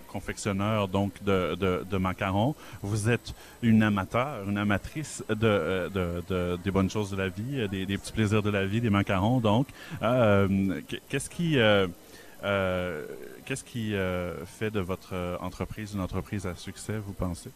confectionneur 0.06 0.86
donc 0.86 1.12
de, 1.24 1.56
de, 1.56 1.84
de 1.90 1.96
macarons. 1.96 2.54
Vous 2.82 3.10
êtes 3.10 3.34
une 3.62 3.82
amateur, 3.82 4.48
une 4.48 4.56
amatrice 4.56 5.24
de, 5.28 5.90
de, 5.92 6.22
de- 6.28 6.58
des 6.62 6.70
bonnes 6.70 6.90
choses 6.90 7.10
de 7.10 7.16
la 7.16 7.28
vie, 7.28 7.68
des, 7.68 7.86
des 7.86 7.98
petits 7.98 8.12
plaisirs 8.12 8.42
de 8.42 8.50
la 8.50 8.64
vie, 8.66 8.80
des 8.80 8.90
macarons. 8.90 9.40
Donc, 9.40 9.66
Euh, 10.02 10.80
qu'est-ce 11.08 11.28
qui 11.28 11.58
euh, 11.58 11.88
euh, 12.44 13.04
qu'est-ce 13.44 13.64
qui 13.64 13.96
euh, 13.96 14.44
fait 14.46 14.70
de 14.70 14.78
votre 14.80 15.12
entreprise 15.40 15.92
une 15.94 16.00
entreprise 16.00 16.46
à 16.46 16.54
succès, 16.54 16.98
vous 16.98 17.14
pensez? 17.14 17.50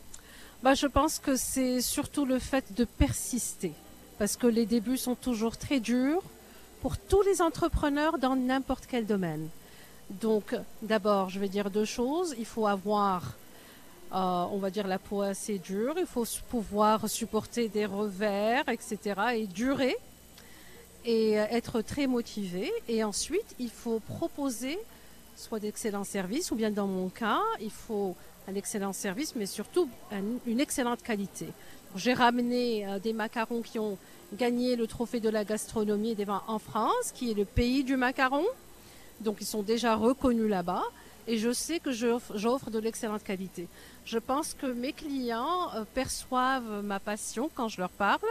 Bah, 0.62 0.74
je 0.74 0.86
pense 0.86 1.18
que 1.18 1.34
c'est 1.34 1.80
surtout 1.80 2.24
le 2.24 2.38
fait 2.38 2.72
de 2.74 2.84
persister, 2.84 3.72
parce 4.18 4.36
que 4.36 4.46
les 4.46 4.64
débuts 4.64 4.96
sont 4.96 5.16
toujours 5.16 5.56
très 5.56 5.80
durs 5.80 6.22
pour 6.80 6.96
tous 6.96 7.20
les 7.22 7.42
entrepreneurs 7.42 8.16
dans 8.18 8.36
n'importe 8.36 8.84
quel 8.88 9.04
domaine. 9.04 9.48
Donc, 10.08 10.54
d'abord, 10.82 11.30
je 11.30 11.40
vais 11.40 11.48
dire 11.48 11.68
deux 11.68 11.84
choses. 11.84 12.36
Il 12.38 12.46
faut 12.46 12.68
avoir, 12.68 13.34
euh, 14.14 14.44
on 14.52 14.58
va 14.58 14.70
dire, 14.70 14.86
la 14.86 15.00
peau 15.00 15.22
assez 15.22 15.58
dure. 15.58 15.94
Il 15.98 16.06
faut 16.06 16.26
pouvoir 16.48 17.10
supporter 17.10 17.68
des 17.68 17.86
revers, 17.86 18.68
etc. 18.68 18.98
et 19.34 19.46
durer 19.48 19.96
et 21.04 21.40
euh, 21.40 21.46
être 21.50 21.80
très 21.80 22.06
motivé. 22.06 22.70
Et 22.86 23.02
ensuite, 23.02 23.56
il 23.58 23.70
faut 23.70 23.98
proposer 23.98 24.78
soit 25.34 25.58
d'excellents 25.58 26.04
services, 26.04 26.52
ou 26.52 26.54
bien 26.54 26.70
dans 26.70 26.86
mon 26.86 27.08
cas, 27.08 27.40
il 27.60 27.70
faut 27.70 28.14
un 28.48 28.54
excellent 28.54 28.92
service, 28.92 29.34
mais 29.36 29.46
surtout 29.46 29.88
un- 30.10 30.38
une 30.46 30.60
excellente 30.60 31.02
qualité. 31.02 31.48
J'ai 31.96 32.14
ramené 32.14 32.86
euh, 32.86 32.98
des 32.98 33.12
macarons 33.12 33.62
qui 33.62 33.78
ont 33.78 33.98
gagné 34.34 34.76
le 34.76 34.86
trophée 34.86 35.20
de 35.20 35.28
la 35.28 35.44
gastronomie 35.44 36.10
et 36.12 36.14
des 36.14 36.24
vins 36.24 36.42
en 36.48 36.58
France, 36.58 37.12
qui 37.14 37.30
est 37.30 37.34
le 37.34 37.44
pays 37.44 37.84
du 37.84 37.96
macaron. 37.96 38.46
Donc 39.20 39.36
ils 39.40 39.46
sont 39.46 39.62
déjà 39.62 39.94
reconnus 39.94 40.48
là-bas. 40.48 40.82
Et 41.28 41.38
je 41.38 41.52
sais 41.52 41.78
que 41.78 41.92
j'offre 41.92 42.70
de 42.70 42.78
l'excellente 42.80 43.22
qualité. 43.22 43.68
Je 44.04 44.18
pense 44.18 44.54
que 44.54 44.66
mes 44.66 44.92
clients 44.92 45.70
euh, 45.74 45.84
perçoivent 45.94 46.82
ma 46.82 46.98
passion 46.98 47.48
quand 47.54 47.68
je 47.68 47.80
leur 47.80 47.90
parle 47.90 48.26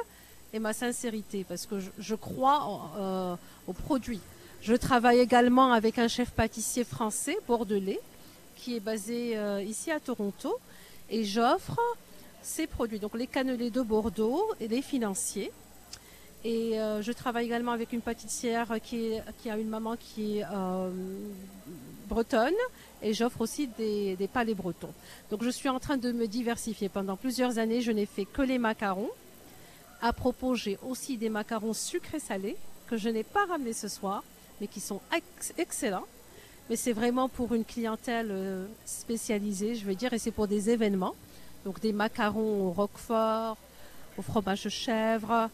et 0.53 0.59
ma 0.59 0.73
sincérité, 0.73 1.45
parce 1.47 1.65
que 1.65 1.75
je, 1.97 2.15
crois 2.15 2.91
euh, 2.97 3.35
aux 3.67 3.73
produits. 3.73 4.19
Je 4.61 4.73
travaille 4.75 5.19
également 5.19 5.71
avec 5.71 5.97
un 5.97 6.09
chef 6.09 6.31
pâtissier 6.31 6.83
français, 6.83 7.37
bordelais, 7.47 8.01
qui 8.61 8.75
est 8.75 8.79
basé 8.79 9.35
euh, 9.35 9.63
ici 9.63 9.89
à 9.91 9.99
Toronto, 9.99 10.59
et 11.09 11.23
j'offre 11.25 11.79
ces 12.43 12.67
produits, 12.67 12.99
donc 12.99 13.15
les 13.15 13.27
cannelés 13.27 13.71
de 13.71 13.81
Bordeaux 13.81 14.43
et 14.59 14.67
les 14.67 14.81
financiers. 14.81 15.51
Et 16.43 16.79
euh, 16.79 17.01
je 17.01 17.11
travaille 17.11 17.45
également 17.45 17.71
avec 17.71 17.93
une 17.93 18.01
pâtissière 18.01 18.67
qui, 18.83 19.13
qui 19.41 19.49
a 19.49 19.57
une 19.57 19.69
maman 19.69 19.95
qui 19.95 20.39
est 20.39 20.43
euh, 20.51 20.89
bretonne 22.07 22.61
et 23.03 23.13
j'offre 23.13 23.41
aussi 23.41 23.67
des, 23.67 24.15
des 24.15 24.27
palais 24.27 24.55
bretons. 24.55 24.93
Donc 25.29 25.43
je 25.43 25.49
suis 25.49 25.69
en 25.69 25.79
train 25.79 25.97
de 25.97 26.11
me 26.11 26.27
diversifier. 26.27 26.89
Pendant 26.89 27.15
plusieurs 27.15 27.59
années, 27.59 27.81
je 27.81 27.91
n'ai 27.91 28.07
fait 28.07 28.25
que 28.25 28.41
les 28.41 28.57
macarons. 28.57 29.11
À 30.01 30.13
propos, 30.13 30.55
j'ai 30.55 30.79
aussi 30.87 31.17
des 31.17 31.29
macarons 31.29 31.73
sucrés 31.73 32.19
salés 32.19 32.57
que 32.87 32.97
je 32.97 33.09
n'ai 33.09 33.23
pas 33.23 33.45
ramenés 33.45 33.73
ce 33.73 33.87
soir, 33.87 34.23
mais 34.59 34.67
qui 34.67 34.79
sont 34.79 34.99
ex- 35.15 35.53
excellents. 35.59 36.07
Mais 36.71 36.77
c'est 36.77 36.93
vraiment 36.93 37.27
pour 37.27 37.53
une 37.53 37.65
clientèle 37.65 38.29
euh, 38.31 38.65
spécialisée, 38.85 39.75
je 39.75 39.83
veux 39.83 39.93
dire, 39.93 40.13
et 40.13 40.17
c'est 40.17 40.31
pour 40.31 40.47
des 40.47 40.69
événements. 40.69 41.15
Donc 41.65 41.81
des 41.81 41.91
macarons 41.91 42.67
au 42.67 42.71
roquefort, 42.71 43.57
au 44.17 44.21
fromage 44.21 44.63
de 44.63 44.69
chèvre, 44.69 45.49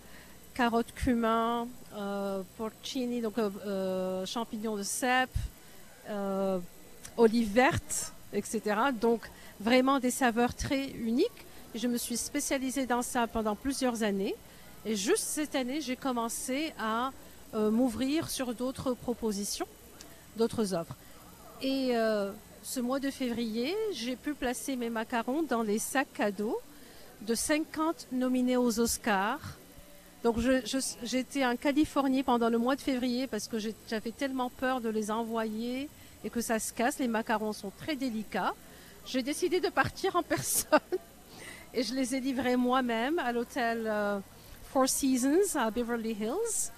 carottes 0.53 0.93
cumin, 0.93 1.67
euh, 1.95 2.43
porcini, 2.55 3.21
donc 3.21 3.33
euh, 3.39 4.27
champignons 4.27 4.75
de 4.75 4.83
cèpe, 4.83 5.33
euh, 6.07 6.59
olives 7.17 7.51
vertes, 7.51 8.13
etc. 8.31 8.61
Donc 9.01 9.27
vraiment 9.59 9.99
des 9.99 10.11
saveurs 10.11 10.53
très 10.53 10.87
uniques. 10.91 11.47
Je 11.73 11.87
me 11.87 11.97
suis 11.97 12.17
spécialisée 12.17 12.85
dans 12.85 13.01
ça 13.01 13.25
pendant 13.25 13.55
plusieurs 13.55 14.03
années. 14.03 14.35
Et 14.85 14.95
juste 14.95 15.23
cette 15.23 15.55
année, 15.55 15.81
j'ai 15.81 15.95
commencé 15.95 16.75
à 16.79 17.09
m'ouvrir 17.55 18.29
sur 18.29 18.53
d'autres 18.53 18.93
propositions, 18.93 19.65
d'autres 20.37 20.75
offres. 20.75 20.95
Et 21.61 21.97
euh, 21.97 22.31
ce 22.61 22.79
mois 22.79 22.99
de 22.99 23.09
février, 23.09 23.75
j'ai 23.91 24.15
pu 24.15 24.33
placer 24.33 24.75
mes 24.75 24.89
macarons 24.89 25.41
dans 25.41 25.63
les 25.63 25.79
sacs 25.79 26.13
cadeaux 26.13 26.59
de 27.21 27.33
50 27.33 28.09
nominés 28.11 28.57
aux 28.57 28.79
Oscars. 28.79 29.57
Donc 30.23 30.37
j'étais 31.03 31.45
en 31.45 31.55
Californie 31.55 32.21
pendant 32.21 32.49
le 32.49 32.59
mois 32.59 32.75
de 32.75 32.81
février 32.81 33.25
parce 33.27 33.47
que 33.47 33.57
j'avais 33.87 34.11
tellement 34.11 34.49
peur 34.49 34.81
de 34.81 34.89
les 34.89 35.09
envoyer 35.09 35.89
et 36.23 36.29
que 36.29 36.41
ça 36.41 36.59
se 36.59 36.73
casse. 36.73 36.99
Les 36.99 37.07
macarons 37.07 37.53
sont 37.53 37.71
très 37.71 37.95
délicats. 37.95 38.53
J'ai 39.05 39.23
décidé 39.23 39.59
de 39.59 39.69
partir 39.69 40.15
en 40.15 40.23
personne 40.23 40.79
et 41.73 41.81
je 41.81 41.95
les 41.95 42.13
ai 42.13 42.19
livrés 42.19 42.55
moi-même 42.55 43.17
à 43.17 43.31
l'hôtel 43.31 43.85
euh, 43.87 44.19
Four 44.71 44.89
Seasons 44.89 45.55
à 45.55 45.71
Beverly 45.71 46.11
Hills 46.11 46.71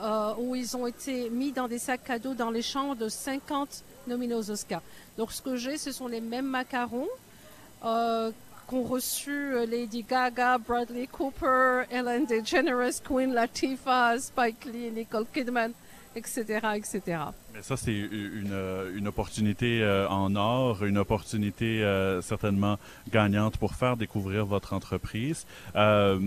euh, 0.00 0.34
où 0.38 0.54
ils 0.54 0.76
ont 0.76 0.86
été 0.86 1.28
mis 1.28 1.52
dans 1.52 1.68
des 1.68 1.78
sacs 1.78 2.04
cadeaux 2.04 2.34
dans 2.34 2.50
les 2.50 2.62
chambres 2.62 2.96
de 2.96 3.08
50 3.08 3.84
nominés 4.06 4.34
aux 4.34 4.50
Oscars. 4.50 4.82
Donc 5.16 5.32
ce 5.32 5.42
que 5.42 5.56
j'ai, 5.56 5.76
ce 5.76 5.92
sont 5.92 6.08
les 6.08 6.20
mêmes 6.20 6.46
macarons 6.46 7.08
euh, 7.84 8.30
qu'ont 8.66 8.82
reçu 8.82 9.30
euh, 9.30 9.66
Lady 9.66 10.02
Gaga, 10.02 10.58
Bradley 10.58 11.06
Cooper, 11.06 11.82
Ellen 11.90 12.26
DeGeneres, 12.26 13.02
Queen 13.06 13.32
Latifah, 13.32 14.18
Spike 14.18 14.64
Lee, 14.64 14.90
Nicole 14.90 15.26
Kidman, 15.32 15.72
etc., 16.16 16.44
etc. 16.76 17.18
Mais 17.54 17.62
ça, 17.62 17.76
c'est 17.76 17.92
une, 17.94 18.50
euh, 18.52 18.96
une 18.96 19.06
opportunité 19.06 19.80
euh, 19.82 20.08
en 20.08 20.34
or, 20.34 20.84
une 20.84 20.98
opportunité 20.98 21.84
euh, 21.84 22.20
certainement 22.20 22.78
gagnante 23.12 23.58
pour 23.58 23.74
faire 23.74 23.96
découvrir 23.96 24.44
votre 24.44 24.72
entreprise. 24.72 25.46
Euh, 25.76 26.18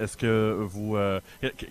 Est-ce 0.00 0.16
que 0.16 0.56
vous, 0.60 0.96
euh, 0.96 1.20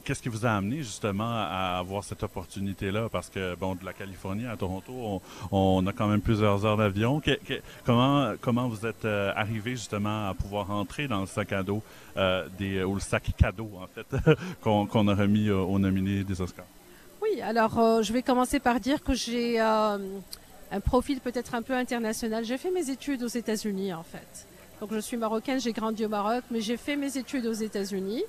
qu'est-ce 0.04 0.22
qui 0.22 0.30
vous 0.30 0.46
a 0.46 0.52
amené 0.52 0.78
justement 0.78 1.30
à 1.30 1.78
avoir 1.80 2.04
cette 2.04 2.22
opportunité-là? 2.22 3.10
Parce 3.12 3.30
que 3.30 3.56
bon, 3.56 3.76
de 3.76 3.84
la 3.84 3.94
Californie 3.94 4.46
à 4.46 4.56
Toronto, 4.56 4.94
on, 4.94 5.22
on 5.52 5.88
a 5.88 5.94
quand 5.94 6.08
même 6.08 6.22
plusieurs 6.22 6.66
heures 6.66 6.78
d'avion. 6.78 7.22
Comment 7.86 8.34
comment 8.42 8.68
vous 8.68 8.86
êtes 8.86 9.06
euh, 9.06 9.32
arrivé 9.36 9.72
justement 9.72 10.30
à 10.30 10.34
pouvoir 10.34 10.70
entrer 10.70 11.08
dans 11.08 11.22
le 11.22 11.28
sac 11.28 11.52
à 11.54 11.64
dos 11.64 11.82
des 12.58 12.84
ou 12.84 12.96
le 12.96 13.00
sac 13.00 13.32
cadeau 13.38 13.72
en 13.82 13.88
fait 13.88 14.16
qu'on 14.62 15.08
a 15.08 15.16
remis 15.16 15.50
aux 15.50 15.80
nominés 15.80 16.24
des 16.24 16.42
Oscars? 16.42 16.66
Alors 17.44 17.80
euh, 17.80 18.02
je 18.02 18.12
vais 18.12 18.22
commencer 18.22 18.60
par 18.60 18.80
dire 18.80 19.04
que 19.04 19.14
j'ai 19.14 19.62
euh, 19.62 19.98
un 20.72 20.80
profil 20.80 21.20
peut-être 21.20 21.56
un 21.56 21.62
peu 21.62 21.74
international. 21.74 22.44
J'ai 22.44 22.58
fait 22.58 22.72
mes 22.72 22.90
études 22.90 23.24
aux 23.24 23.28
États-Unis 23.28 23.94
en 23.94 24.04
fait. 24.04 24.48
Donc 24.82 24.94
je 24.94 25.00
suis 25.00 25.18
marocaine, 25.18 25.60
j'ai 25.60 25.74
grandi 25.74 26.06
au 26.06 26.10
Maroc, 26.10 26.44
mais 26.52 26.62
j'ai 26.62 26.78
fait 26.78 26.96
mes 26.96 27.18
études 27.18 27.46
aux 27.46 27.54
États-Unis. 27.54 28.24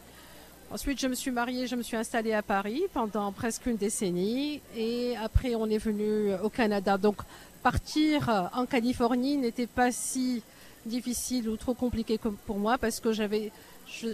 Ensuite, 0.73 1.01
je 1.01 1.09
me 1.09 1.15
suis 1.15 1.33
mariée, 1.33 1.67
je 1.67 1.75
me 1.75 1.83
suis 1.83 1.97
installée 1.97 2.33
à 2.33 2.43
Paris 2.43 2.85
pendant 2.93 3.33
presque 3.33 3.67
une 3.67 3.77
décennie. 3.77 4.61
Et 4.77 5.17
après, 5.17 5.57
on 5.57 5.67
est 5.67 5.79
venu 5.79 6.33
au 6.45 6.49
Canada. 6.49 6.97
Donc, 6.97 7.17
partir 7.63 8.29
euh, 8.29 8.43
en 8.55 8.67
Californie 8.67 9.37
n'était 9.37 9.67
pas 9.67 9.91
si 9.91 10.43
difficile 10.87 11.49
ou 11.49 11.57
trop 11.57 11.75
compliqué 11.75 12.19
pour 12.47 12.59
moi 12.59 12.79
parce 12.79 13.01
que 13.01 13.13
j'avais, 13.13 13.51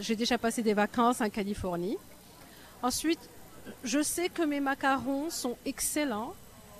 j'ai 0.01 0.16
déjà 0.16 0.39
passé 0.39 0.62
des 0.62 0.72
vacances 0.72 1.20
en 1.20 1.28
Californie. 1.28 1.99
Ensuite, 2.82 3.20
je 3.84 4.02
sais 4.02 4.28
que 4.28 4.42
mes 4.42 4.60
macarons 4.60 5.30
sont 5.30 5.56
excellents, 5.64 6.34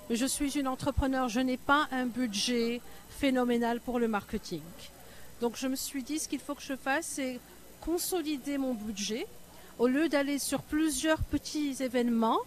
mais 0.09 0.15
je 0.15 0.25
suis 0.25 0.57
une 0.57 0.67
entrepreneur. 0.67 1.29
Je 1.29 1.39
n'ai 1.39 1.57
pas 1.57 1.87
un 1.91 2.05
budget 2.05 2.81
phénoménal 3.09 3.79
pour 3.79 3.99
le 3.99 4.07
marketing. 4.07 4.61
Donc, 5.41 5.55
je 5.55 5.67
me 5.67 5.75
suis 5.75 6.03
dit, 6.03 6.19
ce 6.19 6.27
qu'il 6.27 6.39
faut 6.39 6.55
que 6.55 6.61
je 6.61 6.75
fasse, 6.75 7.05
c'est 7.05 7.39
consolider 7.81 8.57
mon 8.57 8.73
budget 8.73 9.27
au 9.79 9.87
lieu 9.87 10.09
d'aller 10.09 10.39
sur 10.39 10.61
plusieurs 10.61 11.19
petits 11.19 11.75
événements, 11.79 12.39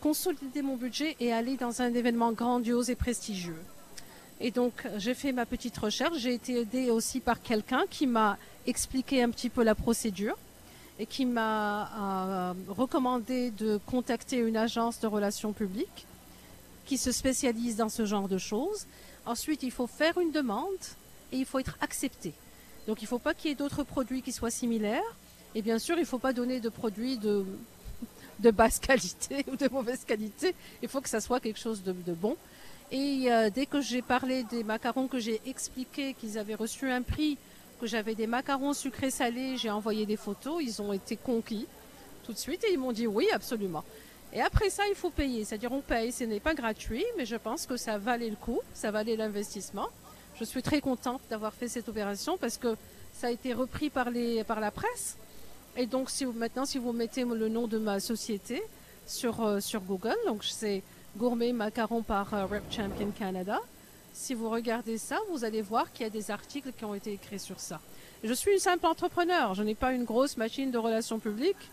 consolider 0.00 0.62
mon 0.62 0.76
budget 0.76 1.16
et 1.20 1.32
aller 1.32 1.56
dans 1.56 1.80
un 1.80 1.94
événement 1.94 2.32
grandiose 2.32 2.90
et 2.90 2.94
prestigieux. 2.94 3.62
Et 4.40 4.50
donc, 4.50 4.86
j'ai 4.96 5.14
fait 5.14 5.32
ma 5.32 5.46
petite 5.46 5.78
recherche. 5.78 6.18
J'ai 6.18 6.34
été 6.34 6.60
aidée 6.60 6.90
aussi 6.90 7.20
par 7.20 7.40
quelqu'un 7.40 7.84
qui 7.88 8.06
m'a 8.06 8.36
expliqué 8.66 9.22
un 9.22 9.30
petit 9.30 9.48
peu 9.48 9.62
la 9.62 9.74
procédure 9.74 10.36
et 11.02 11.06
qui 11.06 11.26
m'a 11.26 11.90
euh, 11.98 12.54
recommandé 12.68 13.50
de 13.50 13.80
contacter 13.86 14.36
une 14.36 14.56
agence 14.56 15.00
de 15.00 15.08
relations 15.08 15.52
publiques 15.52 16.06
qui 16.86 16.96
se 16.96 17.10
spécialise 17.10 17.74
dans 17.74 17.88
ce 17.88 18.04
genre 18.04 18.28
de 18.28 18.38
choses. 18.38 18.86
Ensuite, 19.26 19.64
il 19.64 19.72
faut 19.72 19.88
faire 19.88 20.16
une 20.18 20.30
demande 20.30 20.84
et 21.32 21.38
il 21.38 21.44
faut 21.44 21.58
être 21.58 21.76
accepté. 21.80 22.32
Donc, 22.86 23.02
il 23.02 23.06
ne 23.06 23.08
faut 23.08 23.18
pas 23.18 23.34
qu'il 23.34 23.50
y 23.50 23.52
ait 23.52 23.56
d'autres 23.56 23.82
produits 23.82 24.22
qui 24.22 24.30
soient 24.30 24.52
similaires. 24.52 25.16
Et 25.56 25.62
bien 25.62 25.80
sûr, 25.80 25.96
il 25.96 26.02
ne 26.02 26.06
faut 26.06 26.20
pas 26.20 26.32
donner 26.32 26.60
de 26.60 26.68
produits 26.68 27.18
de, 27.18 27.44
basse 28.52 28.78
qualité 28.78 29.44
ou 29.52 29.56
de 29.56 29.68
mauvaise 29.70 30.04
qualité. 30.04 30.54
Il 30.84 30.88
faut 30.88 31.00
que 31.00 31.08
ça 31.08 31.20
soit 31.20 31.40
quelque 31.40 31.58
chose 31.58 31.82
de, 31.82 31.90
de 31.90 32.12
bon. 32.12 32.36
Et 32.92 33.24
euh, 33.26 33.50
dès 33.52 33.66
que 33.66 33.80
j'ai 33.80 34.02
parlé 34.02 34.44
des 34.44 34.62
macarons, 34.62 35.08
que 35.08 35.18
j'ai 35.18 35.40
expliqué 35.46 36.14
qu'ils 36.14 36.38
avaient 36.38 36.54
reçu 36.54 36.88
un 36.88 37.02
prix, 37.02 37.38
que 37.82 37.88
j'avais 37.88 38.14
des 38.14 38.28
macarons 38.28 38.74
sucrés 38.74 39.10
salés, 39.10 39.56
j'ai 39.56 39.68
envoyé 39.68 40.06
des 40.06 40.16
photos, 40.16 40.62
ils 40.62 40.80
ont 40.80 40.92
été 40.92 41.16
conquis 41.16 41.66
tout 42.24 42.32
de 42.32 42.38
suite 42.38 42.62
et 42.62 42.72
ils 42.72 42.78
m'ont 42.78 42.92
dit 42.92 43.08
oui, 43.08 43.26
absolument. 43.32 43.82
Et 44.32 44.40
après 44.40 44.70
ça, 44.70 44.84
il 44.88 44.94
faut 44.94 45.10
payer. 45.10 45.44
C'est-à-dire, 45.44 45.72
on 45.72 45.80
paye, 45.80 46.12
ce 46.12 46.22
n'est 46.22 46.38
pas 46.38 46.54
gratuit, 46.54 47.04
mais 47.18 47.26
je 47.26 47.34
pense 47.34 47.66
que 47.66 47.76
ça 47.76 47.98
valait 47.98 48.30
le 48.30 48.36
coup, 48.36 48.60
ça 48.72 48.92
valait 48.92 49.16
l'investissement. 49.16 49.88
Je 50.38 50.44
suis 50.44 50.62
très 50.62 50.80
contente 50.80 51.20
d'avoir 51.28 51.52
fait 51.54 51.66
cette 51.66 51.88
opération 51.88 52.38
parce 52.38 52.56
que 52.56 52.76
ça 53.12 53.26
a 53.26 53.30
été 53.30 53.52
repris 53.52 53.90
par, 53.90 54.10
les, 54.10 54.44
par 54.44 54.60
la 54.60 54.70
presse. 54.70 55.16
Et 55.76 55.86
donc, 55.86 56.08
si 56.08 56.24
maintenant, 56.24 56.64
si 56.64 56.78
vous 56.78 56.92
mettez 56.92 57.24
le 57.24 57.48
nom 57.48 57.66
de 57.66 57.78
ma 57.78 57.98
société 57.98 58.62
sur, 59.08 59.44
euh, 59.44 59.58
sur 59.58 59.80
Google, 59.80 60.16
donc 60.28 60.44
c'est 60.44 60.84
Gourmet 61.16 61.52
Macaron 61.52 62.02
par 62.02 62.32
euh, 62.32 62.46
Rep 62.46 62.62
Champion 62.70 63.10
Canada. 63.10 63.58
Si 64.12 64.34
vous 64.34 64.50
regardez 64.50 64.98
ça, 64.98 65.18
vous 65.30 65.44
allez 65.44 65.62
voir 65.62 65.90
qu'il 65.92 66.04
y 66.04 66.06
a 66.06 66.10
des 66.10 66.30
articles 66.30 66.72
qui 66.76 66.84
ont 66.84 66.94
été 66.94 67.12
écrits 67.12 67.38
sur 67.38 67.58
ça. 67.58 67.80
Je 68.22 68.32
suis 68.32 68.52
une 68.52 68.58
simple 68.58 68.86
entrepreneur. 68.86 69.54
Je 69.54 69.62
n'ai 69.62 69.74
pas 69.74 69.92
une 69.92 70.04
grosse 70.04 70.36
machine 70.36 70.70
de 70.70 70.78
relations 70.78 71.18
publiques. 71.18 71.70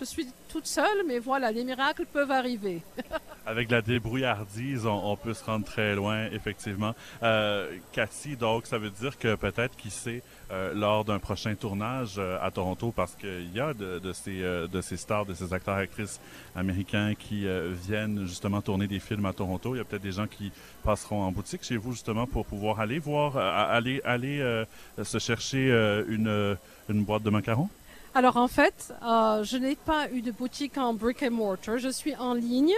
Je 0.00 0.06
suis 0.06 0.26
toute 0.48 0.66
seule, 0.66 1.04
mais 1.06 1.18
voilà, 1.18 1.52
les 1.52 1.62
miracles 1.62 2.06
peuvent 2.10 2.30
arriver. 2.30 2.80
Avec 3.46 3.70
la 3.70 3.82
débrouillardise, 3.82 4.86
on, 4.86 5.14
peut 5.14 5.34
se 5.34 5.44
rendre 5.44 5.66
très 5.66 5.94
loin, 5.94 6.24
effectivement. 6.32 6.94
Euh, 7.22 7.70
Cathy, 7.92 8.34
donc, 8.34 8.66
ça 8.66 8.78
veut 8.78 8.88
dire 8.88 9.18
que 9.18 9.34
peut-être, 9.34 9.76
qui 9.76 9.90
sait, 9.90 10.22
euh, 10.50 10.72
lors 10.74 11.04
d'un 11.04 11.18
prochain 11.18 11.54
tournage 11.54 12.14
euh, 12.16 12.38
à 12.40 12.50
Toronto, 12.50 12.92
parce 12.96 13.14
qu'il 13.14 13.54
y 13.54 13.60
a 13.60 13.74
de, 13.74 13.98
de 13.98 14.12
ces, 14.14 14.42
euh, 14.42 14.66
de 14.66 14.80
ces 14.80 14.96
stars, 14.96 15.26
de 15.26 15.34
ces 15.34 15.52
acteurs 15.52 15.76
actrices 15.76 16.18
américains 16.56 17.14
qui 17.14 17.46
viennent 17.86 18.26
justement 18.26 18.62
tourner 18.62 18.86
des 18.86 19.00
films 19.00 19.26
à 19.26 19.34
Toronto. 19.34 19.74
Il 19.74 19.78
y 19.78 19.80
a 19.82 19.84
peut-être 19.84 20.02
des 20.02 20.12
gens 20.12 20.26
qui 20.26 20.50
passeront 20.82 21.22
en 21.22 21.30
boutique 21.30 21.62
chez 21.62 21.76
vous, 21.76 21.92
justement, 21.92 22.26
pour 22.26 22.46
pouvoir 22.46 22.80
aller 22.80 22.98
voir, 22.98 23.36
aller, 23.36 24.00
aller 24.04 24.64
se 25.02 25.18
chercher 25.18 25.70
une 26.08 27.04
boîte 27.04 27.22
de 27.22 27.30
macarons? 27.30 27.68
Alors 28.12 28.36
en 28.36 28.48
fait, 28.48 28.92
euh, 29.04 29.44
je 29.44 29.56
n'ai 29.56 29.76
pas 29.76 30.10
eu 30.10 30.20
de 30.20 30.32
boutique 30.32 30.76
en 30.78 30.94
brick 30.94 31.22
and 31.22 31.30
mortar. 31.30 31.78
Je 31.78 31.88
suis 31.88 32.16
en 32.16 32.34
ligne. 32.34 32.74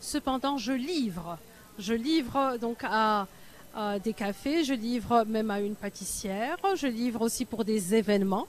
Cependant, 0.00 0.58
je 0.58 0.72
livre. 0.72 1.38
Je 1.78 1.94
livre 1.94 2.58
donc 2.60 2.82
à, 2.84 3.26
des 4.04 4.12
cafés. 4.12 4.62
Je 4.62 4.74
livre 4.74 5.24
même 5.26 5.50
à 5.50 5.60
une 5.60 5.74
pâtissière. 5.74 6.58
Je 6.76 6.86
livre 6.86 7.22
aussi 7.22 7.46
pour 7.46 7.64
des 7.64 7.94
événements. 7.94 8.46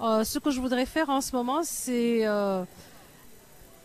Euh, 0.00 0.22
ce 0.22 0.38
que 0.38 0.52
je 0.52 0.60
voudrais 0.60 0.86
faire 0.86 1.10
en 1.10 1.20
ce 1.20 1.34
moment, 1.34 1.62
c'est 1.64 2.26
euh, 2.26 2.62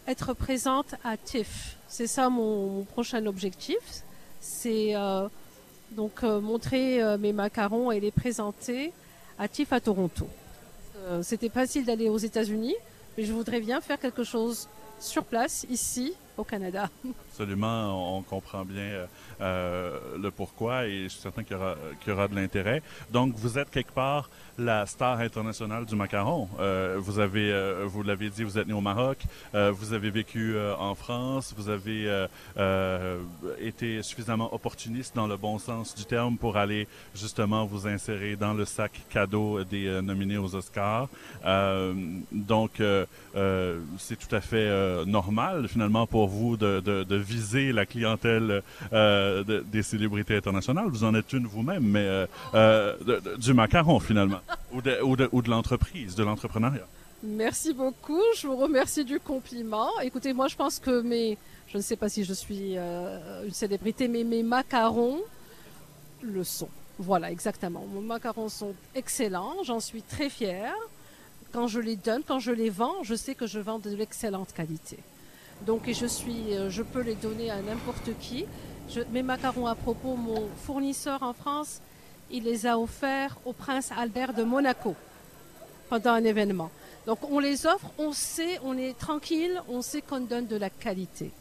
être 0.07 0.33
présente 0.33 0.93
à 1.03 1.17
TIFF. 1.17 1.77
C'est 1.87 2.07
ça 2.07 2.29
mon, 2.29 2.67
mon 2.67 2.83
prochain 2.83 3.25
objectif. 3.25 4.03
C'est 4.39 4.95
euh, 4.95 5.27
donc 5.91 6.21
montrer 6.21 7.17
mes 7.17 7.33
macarons 7.33 7.91
et 7.91 7.99
les 7.99 8.11
présenter 8.11 8.93
à 9.39 9.47
TIFF 9.47 9.73
à 9.73 9.79
Toronto. 9.79 10.27
Euh, 11.01 11.21
C'était 11.23 11.49
facile 11.49 11.85
d'aller 11.85 12.09
aux 12.09 12.17
États-Unis, 12.17 12.75
mais 13.17 13.23
je 13.23 13.33
voudrais 13.33 13.59
bien 13.59 13.81
faire 13.81 13.99
quelque 13.99 14.23
chose 14.23 14.67
sur 14.99 15.23
place, 15.23 15.65
ici, 15.69 16.13
au 16.37 16.43
Canada. 16.43 16.89
Absolument, 17.31 18.17
on, 18.17 18.21
comprend 18.21 18.63
bien 18.63 18.83
euh, 18.83 19.05
euh, 19.41 19.99
le 20.17 20.29
pourquoi 20.29 20.85
et 20.85 21.03
je 21.03 21.07
suis 21.09 21.21
certain 21.21 21.43
qu'il 21.43 21.57
y 22.07 22.11
aura 22.11 22.27
de 22.27 22.35
l'intérêt. 22.35 22.83
Donc, 23.11 23.33
vous 23.35 23.57
êtes 23.57 23.71
quelque 23.71 23.91
part 23.91 24.29
la 24.61 24.85
star 24.85 25.19
internationale 25.19 25.85
du 25.85 25.95
macaron. 25.95 26.47
Euh, 26.59 26.97
vous 26.99 27.19
avez, 27.19 27.51
euh, 27.51 27.83
vous 27.85 28.03
l'avez 28.03 28.29
dit, 28.29 28.43
vous 28.43 28.57
êtes 28.57 28.67
né 28.67 28.73
au 28.73 28.81
Maroc, 28.81 29.17
euh, 29.55 29.71
vous 29.71 29.93
avez 29.93 30.09
vécu 30.11 30.55
euh, 30.55 30.75
en 30.77 30.95
France, 30.95 31.53
vous 31.57 31.69
avez 31.69 32.07
euh, 32.07 32.27
euh, 32.57 33.19
été 33.59 34.01
suffisamment 34.03 34.53
opportuniste 34.53 35.15
dans 35.15 35.27
le 35.27 35.37
bon 35.37 35.57
sens 35.57 35.95
du 35.95 36.05
terme 36.05 36.37
pour 36.37 36.57
aller 36.57 36.87
justement 37.15 37.65
vous 37.65 37.87
insérer 37.87 38.35
dans 38.35 38.53
le 38.53 38.65
sac 38.65 38.91
cadeau 39.09 39.63
des 39.63 40.01
nominés 40.01 40.37
aux 40.37 40.53
Oscars. 40.55 41.07
Donc, 42.31 42.71
c'est 43.97 44.15
tout 44.19 44.35
à 44.35 44.41
fait 44.41 44.69
normal 45.05 45.67
finalement 45.67 46.05
pour 46.07 46.27
vous 46.27 46.57
de, 46.57 46.79
de, 46.79 47.03
de 47.03 47.15
viser 47.15 47.71
la 47.71 47.85
clientèle 47.85 48.61
de- 48.91 49.63
des 49.71 49.83
célébrités 49.83 50.35
internationales. 50.35 50.85
Vous 50.89 51.03
en 51.03 51.15
êtes 51.15 51.31
une 51.33 51.47
vous-même, 51.47 51.83
mais 51.83 52.25
du 53.37 53.53
macaron 53.53 53.99
finalement, 53.99 54.41
ou 54.71 54.81
de, 54.81 55.29
ou 55.31 55.41
de, 55.41 55.49
l'entreprise, 55.49 56.15
de 56.15 56.23
l'entrepreneuriat. 56.23 56.87
Merci 57.23 57.73
beaucoup, 57.73 58.21
je 58.35 58.47
vous 58.47 58.55
remercie 58.57 59.05
du 59.05 59.19
compliment. 59.19 59.89
Écoutez, 60.01 60.33
moi 60.33 60.47
je 60.47 60.55
pense 60.55 60.79
que 60.79 61.01
mes, 61.01 61.37
je 61.67 61.77
ne 61.77 61.81
sais 61.81 61.95
pas 61.95 62.09
si 62.09 62.23
je 62.23 62.33
suis 62.33 62.77
euh, 62.77 63.45
une 63.45 63.53
célébrité, 63.53 64.07
mais 64.07 64.23
mes 64.23 64.43
macarons 64.43 65.19
le 66.21 66.43
sont. 66.43 66.69
Voilà, 66.99 67.31
exactement. 67.31 67.85
Mes 67.93 68.01
macarons 68.01 68.49
sont 68.49 68.73
excellents, 68.95 69.55
j'en 69.63 69.79
suis 69.79 70.01
très 70.01 70.29
fière. 70.29 70.73
Quand 71.51 71.67
je 71.67 71.79
les 71.79 71.95
donne, 71.95 72.21
quand 72.25 72.39
je 72.39 72.51
les 72.51 72.69
vends, 72.69 73.03
je 73.03 73.15
sais 73.15 73.35
que 73.35 73.45
je 73.47 73.59
vends 73.59 73.79
de 73.79 73.89
l'excellente 73.89 74.53
qualité. 74.53 74.97
Donc, 75.65 75.81
je 75.91 76.05
suis, 76.05 76.55
euh, 76.55 76.69
je 76.69 76.81
peux 76.81 77.01
les 77.01 77.15
donner 77.15 77.49
à 77.51 77.61
n'importe 77.61 78.09
qui. 78.19 78.45
Je- 78.89 79.01
mes 79.11 79.21
macarons 79.21 79.67
à 79.67 79.75
propos, 79.75 80.15
mon 80.15 80.47
fournisseur 80.63 81.21
en 81.23 81.33
France, 81.33 81.81
il 82.31 82.43
les 82.43 82.65
a 82.65 82.77
offerts 82.77 83.37
au 83.45 83.53
prince 83.53 83.91
Albert 83.91 84.33
de 84.33 84.43
Monaco 84.43 84.95
pendant 85.89 86.11
un 86.11 86.23
événement. 86.23 86.71
Donc 87.05 87.19
on 87.29 87.39
les 87.39 87.65
offre, 87.65 87.91
on 87.97 88.13
sait, 88.13 88.59
on 88.63 88.77
est 88.77 88.97
tranquille, 88.97 89.61
on 89.67 89.81
sait 89.81 90.01
qu'on 90.01 90.21
donne 90.21 90.47
de 90.47 90.55
la 90.55 90.69
qualité. 90.69 91.31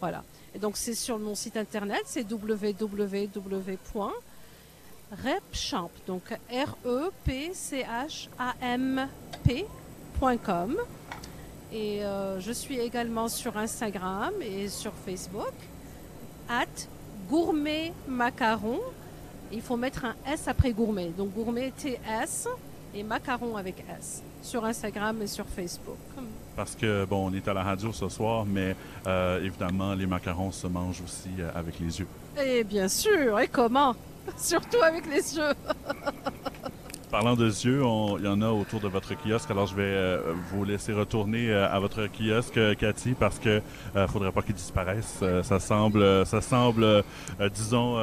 Voilà. 0.00 0.24
Et 0.54 0.58
donc 0.58 0.76
c'est 0.76 0.94
sur 0.94 1.18
mon 1.18 1.34
site 1.34 1.56
internet, 1.56 2.02
c'est 2.04 2.30
www.repchamp, 2.30 3.30
donc 6.06 6.22
r 6.50 6.76
e 6.84 7.10
p 7.24 7.52
c 7.54 7.82
h 7.82 8.28
a 8.38 8.54
m 8.60 9.08
p.com. 9.44 10.76
Et 11.72 12.04
euh, 12.04 12.38
je 12.40 12.52
suis 12.52 12.78
également 12.78 13.28
sur 13.28 13.56
Instagram 13.56 14.32
et 14.40 14.68
sur 14.68 14.92
Facebook, 15.04 15.54
at 16.48 16.66
gourmet 17.28 17.92
macaron. 18.06 18.80
Il 19.54 19.62
faut 19.62 19.76
mettre 19.76 20.04
un 20.04 20.14
S 20.26 20.48
après 20.48 20.72
gourmet. 20.72 21.10
Donc 21.16 21.32
gourmet 21.32 21.70
T-S 21.70 22.48
et 22.92 23.04
macaron 23.04 23.56
avec 23.56 23.84
S 23.98 24.22
sur 24.42 24.64
Instagram 24.64 25.22
et 25.22 25.28
sur 25.28 25.46
Facebook. 25.46 25.96
Parce 26.56 26.74
que, 26.74 27.04
bon, 27.04 27.30
on 27.30 27.34
est 27.34 27.46
à 27.46 27.54
la 27.54 27.62
radio 27.62 27.92
ce 27.92 28.08
soir, 28.08 28.44
mais 28.44 28.74
euh, 29.06 29.44
évidemment, 29.44 29.94
les 29.94 30.06
macarons 30.06 30.50
se 30.50 30.66
mangent 30.66 31.02
aussi 31.02 31.30
euh, 31.38 31.50
avec 31.54 31.78
les 31.78 32.00
yeux. 32.00 32.06
Et 32.44 32.64
bien 32.64 32.88
sûr, 32.88 33.38
et 33.38 33.46
comment? 33.46 33.94
Surtout 34.36 34.82
avec 34.82 35.06
les 35.06 35.36
yeux. 35.36 35.52
Parlant 37.14 37.36
de 37.36 37.44
yeux, 37.46 37.80
il 38.18 38.24
y 38.24 38.28
en 38.28 38.42
a 38.42 38.50
autour 38.50 38.80
de 38.80 38.88
votre 38.88 39.14
kiosque. 39.14 39.48
Alors, 39.48 39.68
je 39.68 39.76
vais 39.76 39.82
euh, 39.84 40.32
vous 40.50 40.64
laisser 40.64 40.92
retourner 40.92 41.48
euh, 41.48 41.72
à 41.72 41.78
votre 41.78 42.08
kiosque, 42.08 42.56
euh, 42.56 42.74
Cathy, 42.74 43.14
parce 43.14 43.38
que 43.38 43.62
euh, 43.94 44.08
faudrait 44.08 44.32
pas 44.32 44.42
qu'il 44.42 44.56
disparaisse. 44.56 45.20
Euh, 45.22 45.44
ça 45.44 45.60
semble, 45.60 46.26
ça 46.26 46.40
semble, 46.40 47.04
disons, 47.54 47.98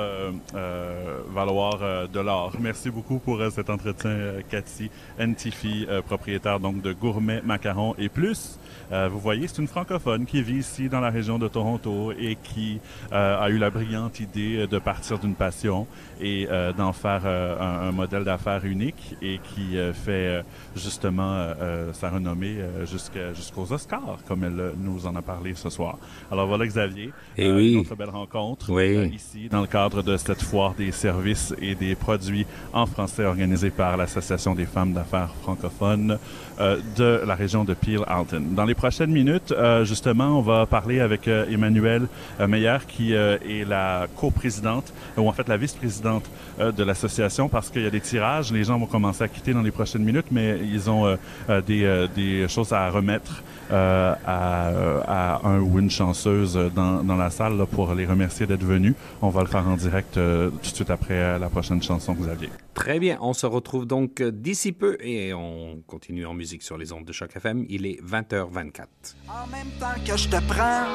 valoir 1.36 2.08
de 2.08 2.20
l'or. 2.22 2.54
Merci 2.62 2.90
beaucoup 2.90 3.20
pour 3.20 3.42
cet 3.52 3.70
entretien, 3.70 4.16
Cathy 4.50 4.90
Ntifi, 5.20 5.88
euh, 5.90 6.02
propriétaire 6.02 6.62
donc 6.62 6.82
de 6.82 6.94
Gourmet 6.94 7.42
Macaron 7.44 7.96
et 7.98 8.08
plus. 8.08 8.61
Euh, 8.92 9.08
vous 9.12 9.20
voyez, 9.20 9.48
c'est 9.48 9.62
une 9.62 9.68
francophone 9.68 10.26
qui 10.26 10.42
vit 10.44 10.58
ici 10.58 10.90
dans 10.90 11.00
la 11.00 11.10
région 11.10 11.40
de 11.40 11.48
Toronto 11.48 12.12
et 12.12 12.36
qui 12.44 12.80
euh, 13.14 13.40
a 13.42 13.50
eu 13.50 13.58
la 13.58 13.70
brillante 13.70 14.20
idée 14.20 14.68
de 14.68 14.80
partir 14.80 15.18
d'une 15.20 15.34
passion 15.36 15.88
et 16.20 16.48
euh, 16.52 16.74
d'en 16.74 16.92
faire 16.94 17.22
euh, 17.26 17.58
un, 17.60 17.88
un 17.88 17.92
modèle 17.92 18.24
d'affaires 18.24 18.66
unique 18.66 19.16
et 19.22 19.40
qui 19.56 19.78
euh, 19.78 19.94
fait 19.94 20.44
justement 20.76 21.48
sa 21.94 22.10
renommée 22.10 22.58
jusqu'à- 22.86 23.34
jusqu'aux 23.34 23.72
Oscars, 23.72 24.18
comme 24.28 24.44
elle 24.44 24.72
nous 24.78 25.06
en 25.06 25.16
a 25.16 25.22
parlé 25.22 25.54
ce 25.56 25.70
soir. 25.70 25.98
Alors 26.32 26.48
voilà 26.48 26.66
Xavier, 26.66 27.12
Eh 27.38 27.48
euh, 27.48 27.56
oui. 27.56 27.74
une 27.74 27.80
autre 27.80 27.96
belle 27.96 28.10
rencontre 28.10 28.72
Oui. 28.72 28.96
euh, 28.96 29.06
ici 29.08 29.48
dans 29.50 29.62
le 29.62 29.68
cadre 29.68 30.02
de 30.02 30.18
cette 30.18 30.42
foire 30.42 30.74
des 30.74 30.92
services 30.92 31.54
et 31.62 31.76
des 31.76 31.96
produits 31.96 32.46
en 32.74 32.86
français 32.86 33.26
organisée 33.26 33.70
par 33.72 33.98
l'Association 33.98 34.56
des 34.56 34.66
femmes 34.66 34.94
d'affaires 34.94 35.34
francophones 35.42 36.18
euh, 36.62 36.78
de 36.96 37.22
la 37.26 37.34
région 37.34 37.64
de 37.64 37.74
Peel-Alton. 37.74 38.44
Dans 38.52 38.66
les 38.66 38.76
prochaines 38.76 39.12
minutes, 39.12 39.52
euh, 39.52 39.84
justement, 39.84 40.38
on 40.38 40.42
va 40.42 40.68
parler 40.68 41.00
avec 41.00 41.28
euh, 41.28 41.50
Emmanuelle 41.50 42.08
euh, 42.40 42.48
Meyer, 42.48 42.78
qui 42.88 43.14
est 43.14 43.68
la 43.68 44.08
coprésidente, 44.16 44.94
ou 45.18 45.28
en 45.28 45.32
fait 45.32 45.48
la 45.50 45.58
vice-présidente 45.58 46.26
euh, 46.62 46.72
de 46.72 46.84
l'association, 46.84 47.50
parce 47.50 47.70
qu'il 47.70 47.82
y 47.82 47.88
a 47.88 47.90
des 47.90 48.00
tirages. 48.02 48.52
Les 48.52 48.64
gens 48.64 48.78
vont 48.80 48.86
commencer 48.86 49.24
à 49.24 49.28
quitter 49.28 49.54
dans 49.54 49.62
les 49.62 49.72
prochaines 49.72 50.04
minutes, 50.04 50.28
mais 50.32 50.60
ils 50.64 50.90
ont 50.90 51.06
euh, 51.06 51.16
euh, 51.50 51.62
des, 51.62 51.84
euh, 51.84 52.08
des 52.16 52.48
choses 52.48 52.72
à 52.74 52.90
remettre 52.90 53.44
euh, 53.72 54.14
à, 54.26 54.68
à 55.08 55.48
un 55.48 55.60
ou 55.60 55.80
une 55.80 55.90
chanceuse 55.90 56.58
dans, 56.76 57.04
dans 57.04 57.16
la 57.16 57.30
salle 57.30 57.58
là, 57.58 57.66
pour 57.66 57.94
les 57.94 58.06
remercier 58.06 58.46
d'être 58.46 58.64
venus. 58.64 58.94
On 59.22 59.30
va 59.30 59.42
le 59.42 59.48
faire 59.48 59.68
en 59.68 59.76
direct 59.76 60.18
euh, 60.18 60.50
tout 60.50 60.72
de 60.72 60.76
suite 60.76 60.90
après 60.90 61.40
la 61.40 61.50
prochaine 61.50 61.82
chanson, 61.82 62.14
Xavier. 62.14 62.50
Très 62.74 63.00
bien, 63.00 63.18
on 63.22 63.34
se 63.34 63.46
retrouve 63.46 63.86
donc 63.86 64.22
d'ici 64.22 64.72
peu 64.72 64.98
et 65.02 65.34
on 65.34 65.82
continue 65.88 66.26
en 66.26 66.34
musique 66.34 66.64
sur 66.64 66.78
les 66.78 66.92
ondes 66.92 67.06
de 67.06 67.14
Choc 67.14 67.36
FM. 67.36 67.66
Il 67.70 67.86
est 67.86 68.00
20h24. 68.04 68.86
En 69.28 69.48
même 69.48 69.68
temps 69.80 70.00
que 70.06 70.18
je 70.18 70.28
te 70.30 70.38
prends, 70.48 70.86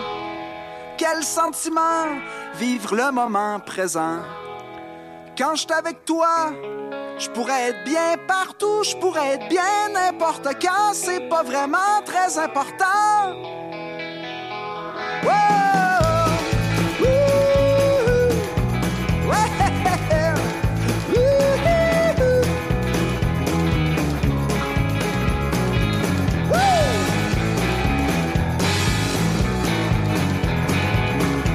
quel 0.98 1.22
sentiment 1.22 2.06
vivre 2.58 2.94
le 2.94 3.12
moment 3.12 3.60
présent? 3.60 4.20
Quand 5.38 5.54
je 5.54 5.66
avec 5.70 6.06
toi, 6.06 6.50
je 7.18 7.28
pourrais 7.28 7.68
être 7.68 7.84
bien 7.84 8.16
partout, 8.26 8.82
je 8.84 8.96
pourrais 8.96 9.34
être 9.34 9.48
bien 9.50 9.90
n'importe 9.92 10.48
quand, 10.62 10.94
c'est 10.94 11.28
pas 11.28 11.42
vraiment 11.42 12.00
très 12.06 12.38
important. 12.38 13.34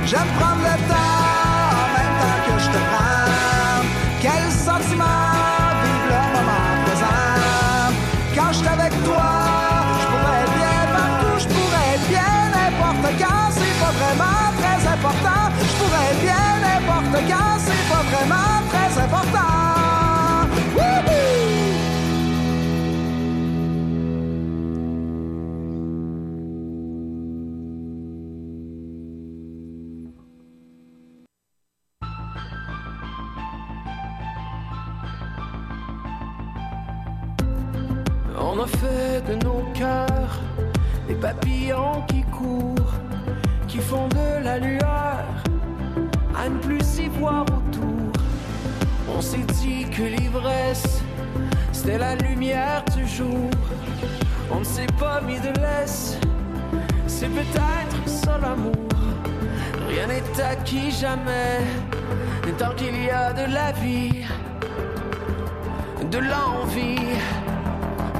J'aime 0.05 0.27
prendre 0.37 0.61
le 0.61 0.89
temps 0.89 1.20
a 38.63 38.67
fait 38.67 39.21
de 39.27 39.43
nos 39.43 39.63
cœurs 39.73 40.39
des 41.07 41.15
papillons 41.15 42.03
qui 42.07 42.21
courent, 42.23 42.93
qui 43.67 43.79
font 43.79 44.07
de 44.09 44.43
la 44.43 44.59
lueur 44.59 45.25
à 46.37 46.47
ne 46.47 46.59
plus 46.59 46.83
s'y 46.83 47.07
voir 47.07 47.41
autour. 47.43 48.11
On 49.09 49.19
s'est 49.19 49.47
dit 49.61 49.85
que 49.89 50.03
l'ivresse, 50.03 51.01
c'était 51.71 51.97
la 51.97 52.15
lumière 52.15 52.83
du 52.95 53.07
jour. 53.07 53.49
On 54.51 54.59
ne 54.59 54.65
s'est 54.65 54.93
pas 54.99 55.21
mis 55.21 55.39
de 55.39 55.59
laisse, 55.59 56.19
c'est 57.07 57.29
peut-être 57.29 58.07
ça 58.07 58.37
l'amour. 58.37 58.89
Rien 59.89 60.05
n'est 60.07 60.43
acquis 60.43 60.91
jamais, 60.91 61.61
tant 62.59 62.75
qu'il 62.75 63.05
y 63.05 63.09
a 63.09 63.33
de 63.33 63.51
la 63.51 63.71
vie, 63.71 64.23
de 66.11 66.19
l'envie. 66.19 67.17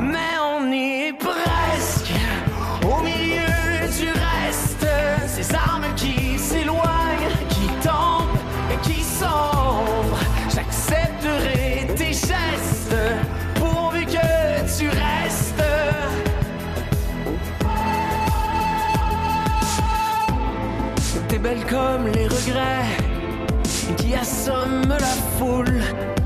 Mais 0.02 0.36
on 0.42 0.72
est 0.72 1.14
presque 1.14 2.12
au 2.84 3.02
milieu 3.02 3.88
du 4.00 4.10
reste. 4.10 4.88
Ces 5.28 5.54
armes 5.56 5.94
qui 5.96 6.40
s'éloignent, 6.40 7.30
qui 7.50 7.68
tombent 7.88 8.38
et 8.72 8.88
qui 8.88 9.02
sombrent. 9.04 10.18
J'accepterai 10.54 11.88
tes 11.96 12.14
gestes 12.14 12.96
pourvu 13.56 14.06
que 14.06 14.78
tu 14.78 14.90
restes. 14.90 15.64
T'es 21.28 21.38
belle 21.38 21.66
comme 21.70 22.08
les 22.08 22.28
regrets 22.28 22.98
qui 23.98 24.16
assomment 24.16 24.98
la 25.00 25.16
foule. 25.38 25.82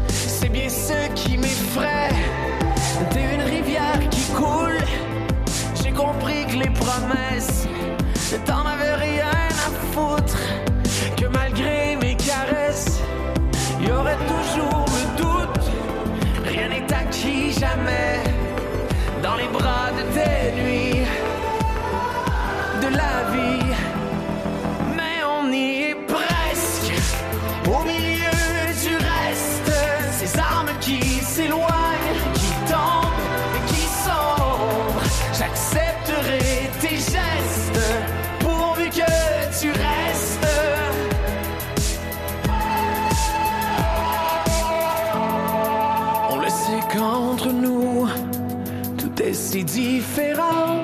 C'est 0.07 0.49
bien 0.49 0.69
ce 0.69 1.09
qui 1.13 1.37
m'effraie. 1.37 2.14
Promesses, 6.73 7.67
si 49.55 49.63
différent. 49.63 50.83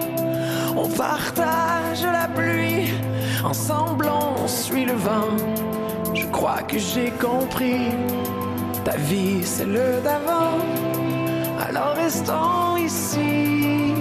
On 0.78 0.88
partage 0.88 2.04
la 2.04 2.28
pluie, 2.38 2.90
ensemble 3.44 4.08
on 4.10 4.48
suit 4.48 4.86
le 4.86 4.94
vent. 4.94 5.36
Je 6.14 6.26
crois 6.28 6.62
que 6.70 6.78
j'ai 6.80 7.12
compris, 7.28 7.88
ta 8.86 8.96
vie 9.10 9.42
c'est 9.44 9.66
le 9.66 9.88
d'avant. 10.06 10.58
Alors 11.68 11.96
restons 11.96 12.78
ici, 12.78 13.94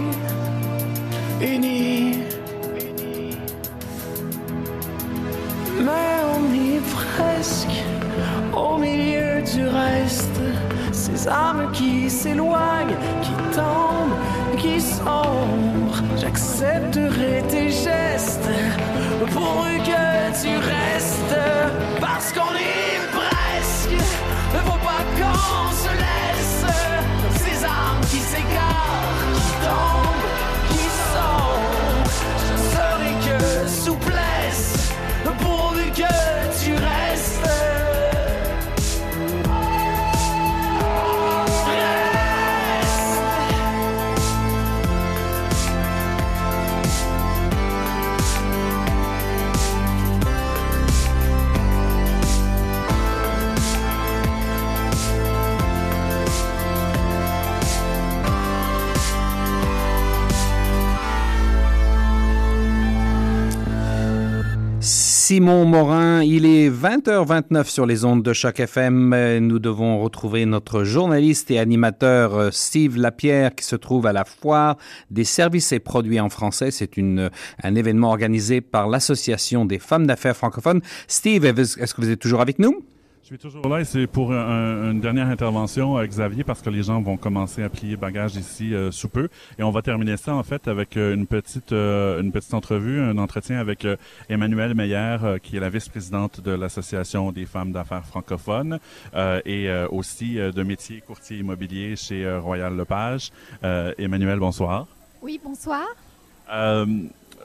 unis. 1.40 2.18
Mais 5.86 6.16
on 6.34 6.42
est 6.68 6.82
presque 7.02 7.76
au 8.54 8.76
milieu 8.78 9.42
du 9.52 9.62
reste. 9.66 10.29
Ces 11.20 11.28
âmes 11.28 11.70
qui 11.72 12.08
s'éloignent, 12.08 12.96
qui 13.20 13.32
tombent, 13.54 14.56
qui 14.56 14.80
sombrent. 14.80 16.02
J'accepterai 16.16 17.42
tes 17.48 17.68
gestes 17.70 18.48
pourvu 19.30 19.78
que 19.80 20.40
tu 20.40 20.56
restes. 20.56 21.36
Parce 22.00 22.32
qu'on 22.32 22.54
est 22.54 23.00
presque, 23.12 23.90
ne 23.90 24.58
faut 24.60 24.78
pas 24.78 25.02
qu'on 25.18 25.72
se 25.72 25.99
Il 65.40 66.44
est 66.44 66.68
20h29 66.68 67.64
sur 67.64 67.86
les 67.86 68.04
ondes 68.04 68.22
de 68.22 68.32
Choc 68.34 68.60
FM. 68.60 69.38
Nous 69.38 69.58
devons 69.58 69.98
retrouver 69.98 70.44
notre 70.44 70.84
journaliste 70.84 71.50
et 71.50 71.58
animateur 71.58 72.34
euh, 72.34 72.50
Steve 72.50 72.98
Lapierre 72.98 73.54
qui 73.54 73.64
se 73.64 73.74
trouve 73.74 74.06
à 74.06 74.12
la 74.12 74.26
foire 74.26 74.76
des 75.10 75.24
services 75.24 75.72
et 75.72 75.78
produits 75.78 76.20
en 76.20 76.28
français. 76.28 76.70
C'est 76.70 76.98
un 76.98 77.74
événement 77.74 78.10
organisé 78.10 78.60
par 78.60 78.86
l'Association 78.86 79.64
des 79.64 79.78
femmes 79.78 80.06
d'affaires 80.06 80.36
francophones. 80.36 80.82
Steve, 81.08 81.46
est-ce 81.46 81.94
que 81.94 82.00
vous 82.02 82.10
êtes 82.10 82.20
toujours 82.20 82.42
avec 82.42 82.58
nous? 82.58 82.84
Je 83.30 83.36
suis 83.36 83.42
toujours 83.48 83.68
là 83.68 83.80
et 83.80 83.84
c'est 83.84 84.08
pour 84.08 84.32
un- 84.32 84.90
une 84.90 85.00
dernière 85.00 85.28
intervention, 85.28 85.96
euh, 85.96 86.04
Xavier, 86.04 86.42
parce 86.42 86.62
que 86.62 86.68
les 86.68 86.82
gens 86.82 87.00
vont 87.00 87.16
commencer 87.16 87.62
à 87.62 87.68
plier 87.68 87.94
bagages 87.96 88.34
ici 88.34 88.74
euh, 88.74 88.90
sous 88.90 89.08
peu. 89.08 89.28
Et 89.56 89.62
on 89.62 89.70
va 89.70 89.82
terminer 89.82 90.16
ça, 90.16 90.34
en 90.34 90.42
fait, 90.42 90.66
avec 90.66 90.96
euh, 90.96 91.14
une 91.14 91.28
petite 91.28 91.70
euh, 91.70 92.20
une 92.20 92.32
petite 92.32 92.54
entrevue, 92.54 93.00
un 93.00 93.18
entretien 93.18 93.58
avec 93.60 93.84
euh, 93.84 93.94
Emmanuelle 94.28 94.74
Meyer, 94.74 95.16
qui 95.44 95.56
est 95.56 95.60
la 95.60 95.70
vice-présidente 95.70 96.40
de 96.40 96.50
l'Association 96.50 97.30
des 97.30 97.46
femmes 97.46 97.70
d'affaires 97.70 98.04
francophones 98.04 98.80
et 99.46 99.70
aussi 99.90 100.34
de 100.34 100.62
métier 100.64 101.00
courtier 101.00 101.38
immobilier 101.38 101.94
chez 101.94 102.28
Royal 102.38 102.76
Lepage. 102.76 103.30
Emmanuelle, 103.62 104.40
bonsoir. 104.40 104.88
Oui, 105.22 105.40
bonsoir. 105.42 105.86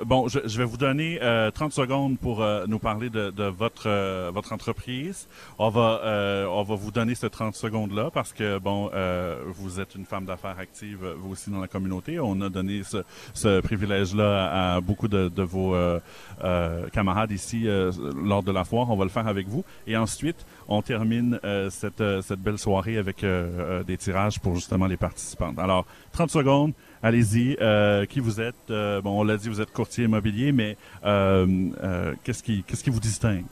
Bon, 0.03 0.27
je, 0.27 0.39
je 0.45 0.57
vais 0.57 0.65
vous 0.65 0.75
donner 0.75 1.19
euh, 1.21 1.51
30 1.51 1.71
secondes 1.71 2.19
pour 2.19 2.41
euh, 2.41 2.65
nous 2.67 2.79
parler 2.79 3.09
de, 3.09 3.29
de 3.31 3.45
votre 3.45 3.83
euh, 3.87 4.29
votre 4.33 4.51
entreprise. 4.51 5.27
On 5.57 5.69
va 5.69 6.01
euh, 6.03 6.45
on 6.47 6.63
va 6.63 6.75
vous 6.75 6.91
donner 6.91 7.15
ces 7.15 7.29
30 7.29 7.55
secondes 7.55 7.93
là 7.93 8.09
parce 8.13 8.33
que 8.33 8.57
bon, 8.59 8.89
euh, 8.93 9.41
vous 9.47 9.79
êtes 9.79 9.95
une 9.95 10.05
femme 10.05 10.25
d'affaires 10.25 10.59
active 10.59 11.05
euh, 11.05 11.13
vous 11.17 11.31
aussi 11.31 11.49
dans 11.49 11.61
la 11.61 11.69
communauté. 11.69 12.19
On 12.19 12.41
a 12.41 12.49
donné 12.49 12.83
ce, 12.83 12.97
ce 13.33 13.61
privilège 13.61 14.13
là 14.13 14.73
à, 14.75 14.81
beaucoup 14.81 15.07
de, 15.07 15.29
de 15.29 15.43
vos 15.43 15.75
camarades 16.91 17.31
ici 17.31 17.65
lors 17.65 18.43
de 18.43 18.51
la 18.51 18.65
foire. 18.65 18.89
On 18.89 18.97
va 18.97 19.05
le 19.05 19.09
faire 19.09 19.27
avec 19.27 19.47
vous 19.47 19.63
et 19.87 19.95
ensuite 19.95 20.45
on 20.67 20.81
termine 20.81 21.39
cette 21.69 22.03
cette 22.21 22.39
belle 22.39 22.57
soirée 22.57 22.97
avec 22.97 23.25
des 23.87 23.97
tirages 23.97 24.39
pour 24.39 24.55
justement 24.55 24.87
les 24.87 24.97
participantes. 24.97 25.57
Alors 25.57 25.85
30 26.11 26.29
secondes. 26.29 26.73
Allez-y. 27.05 27.55
Euh, 27.61 28.07
qui 28.07 28.19
vous 28.19 28.41
êtes? 28.41 28.55
Euh, 28.71 28.99
on 29.05 29.23
l'a 29.23 29.37
dit, 29.37 29.47
vous 29.47 29.61
êtes 29.61 29.71
courtier 29.71 30.05
immobilier, 30.05 30.51
mais 30.51 30.75
euh, 31.03 32.15
qu'est-ce 32.23 32.41
qui 32.41 32.89
vous 32.89 32.99
distingue? 32.99 33.45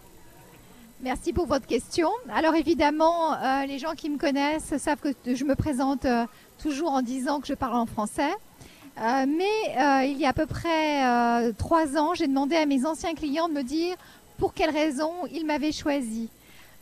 Merci 1.04 1.34
pour 1.34 1.46
votre 1.46 1.68
question. 1.68 2.10
Alors 2.34 2.56
évidemment, 2.56 3.38
les 3.68 3.78
gens 3.78 3.94
qui 3.94 4.10
me 4.10 4.18
connaissent 4.18 4.76
savent 4.78 4.98
que 5.02 5.36
je 5.36 5.44
me 5.44 5.54
présente 5.54 6.08
toujours 6.58 6.94
en 6.94 7.04
disant 7.04 7.42
que 7.42 7.46
je 7.46 7.54
parle 7.54 7.76
en 7.76 7.86
français. 7.86 8.32
Mais 8.98 10.08
il 10.08 10.18
y 10.18 10.26
a 10.26 10.30
à 10.30 10.34
peu 10.34 10.48
près 10.48 11.54
trois 11.54 11.96
ans, 11.96 12.16
j'ai 12.16 12.26
demandé 12.26 12.56
à 12.56 12.66
mes 12.66 12.88
anciens 12.88 13.14
clients 13.14 13.50
de 13.50 13.54
me 13.54 13.62
dire 13.62 13.96
pour 14.40 14.56
quelles 14.56 14.72
raisons 14.72 15.14
ils 15.32 15.46
m'avaient 15.46 15.74
choisi. 15.74 16.28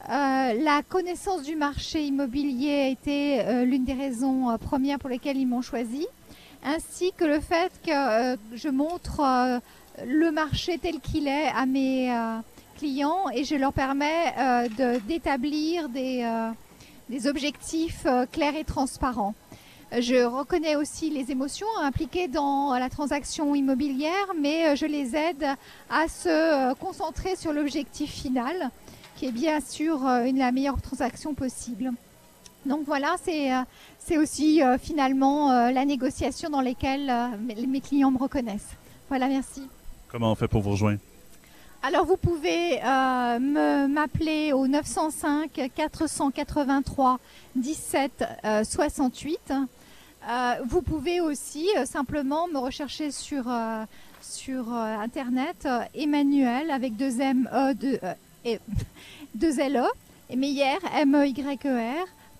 La 0.07 0.83
connaissance 0.87 1.43
du 1.43 1.57
marché 1.57 2.05
immobilier 2.05 2.75
a 2.75 2.87
été 2.87 3.65
l'une 3.65 3.83
des 3.83 3.93
raisons 3.93 4.57
premières 4.57 4.99
pour 4.99 5.09
lesquelles 5.09 5.37
ils 5.37 5.47
m'ont 5.47 5.61
choisi, 5.63 6.07
ainsi 6.63 7.11
que 7.15 7.25
le 7.25 7.39
fait 7.39 7.71
que 7.85 7.91
euh, 8.33 8.37
je 8.53 8.69
montre 8.69 9.21
euh, 9.21 9.59
le 10.05 10.31
marché 10.31 10.77
tel 10.77 10.99
qu'il 10.99 11.27
est 11.27 11.47
à 11.47 11.65
mes 11.65 12.13
euh, 12.13 12.37
clients 12.77 13.29
et 13.33 13.43
je 13.43 13.55
leur 13.55 13.73
permets 13.73 14.33
d'établir 15.07 15.89
des, 15.89 16.25
objectifs 17.27 18.07
clairs 18.31 18.55
et 18.55 18.63
transparents. 18.63 19.35
Je 19.91 20.23
reconnais 20.23 20.77
aussi 20.77 21.09
les 21.09 21.29
émotions 21.31 21.67
impliquées 21.81 22.29
dans 22.29 22.73
la 22.79 22.89
transaction 22.89 23.53
immobilière, 23.53 24.33
mais 24.39 24.75
je 24.77 24.85
les 24.85 25.15
aide 25.15 25.45
à 25.89 26.07
se 26.07 26.73
concentrer 26.75 27.35
sur 27.35 27.51
l'objectif 27.51 28.09
final, 28.09 28.71
qui 29.17 29.25
est 29.25 29.33
bien 29.33 29.59
sûr 29.59 30.07
une, 30.07 30.37
la 30.37 30.53
meilleure 30.53 30.81
transaction 30.81 31.33
possible. 31.33 31.91
Donc 32.65 32.83
voilà, 32.85 33.15
c'est 33.21 33.51
c'est 34.03 34.17
aussi 34.17 34.61
euh, 34.63 34.77
finalement 34.77 35.51
euh, 35.51 35.71
la 35.71 35.85
négociation 35.85 36.49
dans 36.49 36.61
laquelle 36.61 37.09
euh, 37.09 37.27
mes 37.67 37.81
clients 37.81 38.11
me 38.11 38.17
reconnaissent. 38.17 38.75
Voilà, 39.09 39.27
merci. 39.27 39.67
Comment 40.09 40.31
on 40.31 40.35
fait 40.35 40.47
pour 40.47 40.61
vous 40.61 40.71
rejoindre? 40.71 40.99
Alors 41.83 42.05
vous 42.05 42.17
pouvez 42.17 42.79
m'appeler 42.79 44.53
au 44.53 44.67
905 44.67 45.71
483 45.73 47.19
17 47.55 48.23
euh, 48.45 48.63
68. 48.63 49.53
Euh, 50.29 50.53
vous 50.67 50.83
pouvez 50.83 51.21
aussi 51.21 51.67
simplement 51.85 52.47
me 52.47 52.59
rechercher 52.59 53.09
sur, 53.09 53.45
sur 54.21 54.71
internet 54.71 55.67
Emmanuel 55.95 56.69
avec 56.69 56.95
deux 56.97 57.19
M 57.19 57.49
E 57.51 57.73
deux, 57.73 57.99
et, 58.45 58.59
deux 59.35 59.59
L 59.59 59.77
E 59.77 60.35
Meyer 60.35 60.77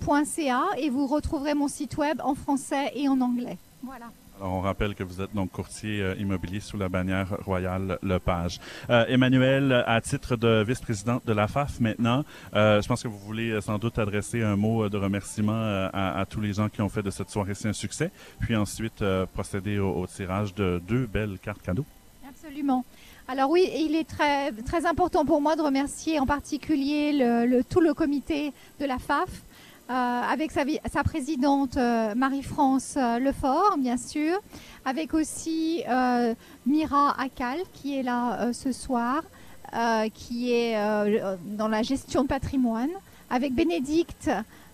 .ca 0.06 0.64
et 0.78 0.90
vous 0.90 1.08
retrouverez 1.08 1.54
mon 1.54 1.68
site 1.68 1.98
web 1.98 2.20
en 2.24 2.36
français 2.36 2.92
et 2.96 3.08
en 3.08 3.20
anglais. 3.22 3.58
Voilà. 3.84 4.06
Alors, 4.40 4.54
on 4.54 4.62
rappelle 4.62 4.96
que 4.96 5.04
vous 5.04 5.22
êtes 5.22 5.36
donc 5.36 5.52
courtier 5.52 6.02
euh, 6.02 6.16
immobilier 6.18 6.62
sous 6.62 6.76
la 6.76 6.90
bannière 6.90 7.28
Royale 7.46 8.00
Lepage. 8.02 8.60
Euh, 8.90 9.06
Emmanuel, 9.08 9.84
à 9.86 10.02
titre 10.02 10.36
de 10.36 10.64
vice-présidente 10.68 11.24
de 11.28 11.34
la 11.34 11.48
FAF 11.48 11.80
maintenant, 11.80 12.24
euh, 12.56 12.82
je 12.82 12.88
pense 12.88 13.04
que 13.04 13.08
vous 13.08 13.20
voulez 13.20 13.62
sans 13.62 13.78
doute 13.78 14.00
adresser 14.00 14.42
un 14.42 14.56
mot 14.56 14.90
de 14.90 14.98
remerciement 14.98 15.54
à, 15.94 16.20
à 16.20 16.26
tous 16.26 16.42
les 16.42 16.54
gens 16.54 16.70
qui 16.70 16.82
ont 16.82 16.90
fait 16.90 17.04
de 17.04 17.12
cette 17.12 17.30
soirée-ci 17.30 17.68
un 17.68 17.74
succès, 17.74 18.10
puis 18.40 18.56
ensuite 18.56 19.04
procéder 19.36 19.78
au, 19.78 19.92
au 19.94 20.08
tirage 20.08 20.56
de 20.56 20.82
deux 20.88 21.06
belles 21.06 21.38
cartes 21.40 21.62
cadeaux. 21.62 21.86
Absolument. 22.28 22.84
Alors 23.28 23.52
oui, 23.52 23.70
il 23.78 23.96
est 23.96 24.10
très, 24.10 24.52
très 24.52 24.88
important 24.88 25.24
pour 25.26 25.40
moi 25.42 25.56
de 25.56 25.62
remercier 25.62 26.20
en 26.20 26.26
particulier 26.26 27.14
le, 27.14 27.46
le- 27.46 27.64
tout 27.64 27.80
le 27.80 27.94
comité 27.94 28.52
de 28.80 28.86
la 28.86 28.98
FAF, 28.98 29.30
avec 29.90 30.52
sa, 30.52 31.04
présidente 31.04 31.78
euh, 31.78 32.16
Marie-France 32.16 32.96
euh, 32.98 33.20
Lefort, 33.20 33.78
bien 33.78 33.98
sûr, 33.98 34.40
avec 34.86 35.14
aussi 35.14 35.84
euh, 35.90 36.34
Mira 36.66 37.20
Akal 37.20 37.60
qui 37.74 37.98
est 37.98 38.04
là 38.04 38.42
euh, 38.42 38.54
ce 38.54 38.72
soir, 38.72 39.24
euh, 39.74 40.08
qui 40.14 40.54
est 40.54 40.78
euh, 40.78 41.36
dans 41.46 41.68
la 41.68 41.84
gestion 41.84 42.26
patrimoine, 42.26 42.90
avec 43.30 43.54
Bénédicte 43.54 44.30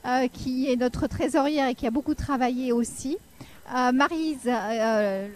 euh, 0.05 0.27
qui 0.27 0.71
est 0.71 0.75
notre 0.75 1.07
trésorière 1.07 1.67
et 1.67 1.75
qui 1.75 1.87
a 1.87 1.91
beaucoup 1.91 2.15
travaillé 2.15 2.71
aussi, 2.71 3.17
euh, 3.75 3.91
Marise 3.91 4.47
euh, 4.47 5.27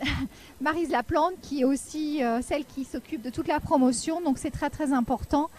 Marise 0.60 0.90
Laplante, 0.90 1.34
qui 1.42 1.60
est 1.60 1.64
aussi 1.64 2.22
euh, 2.22 2.40
celle 2.42 2.64
qui 2.64 2.84
s'occupe 2.84 3.22
de 3.22 3.30
toute 3.30 3.48
la 3.48 3.60
promotion, 3.60 4.20
donc 4.20 4.38
c'est 4.38 4.50
très 4.50 4.70
très 4.70 4.92
important. 4.92 5.50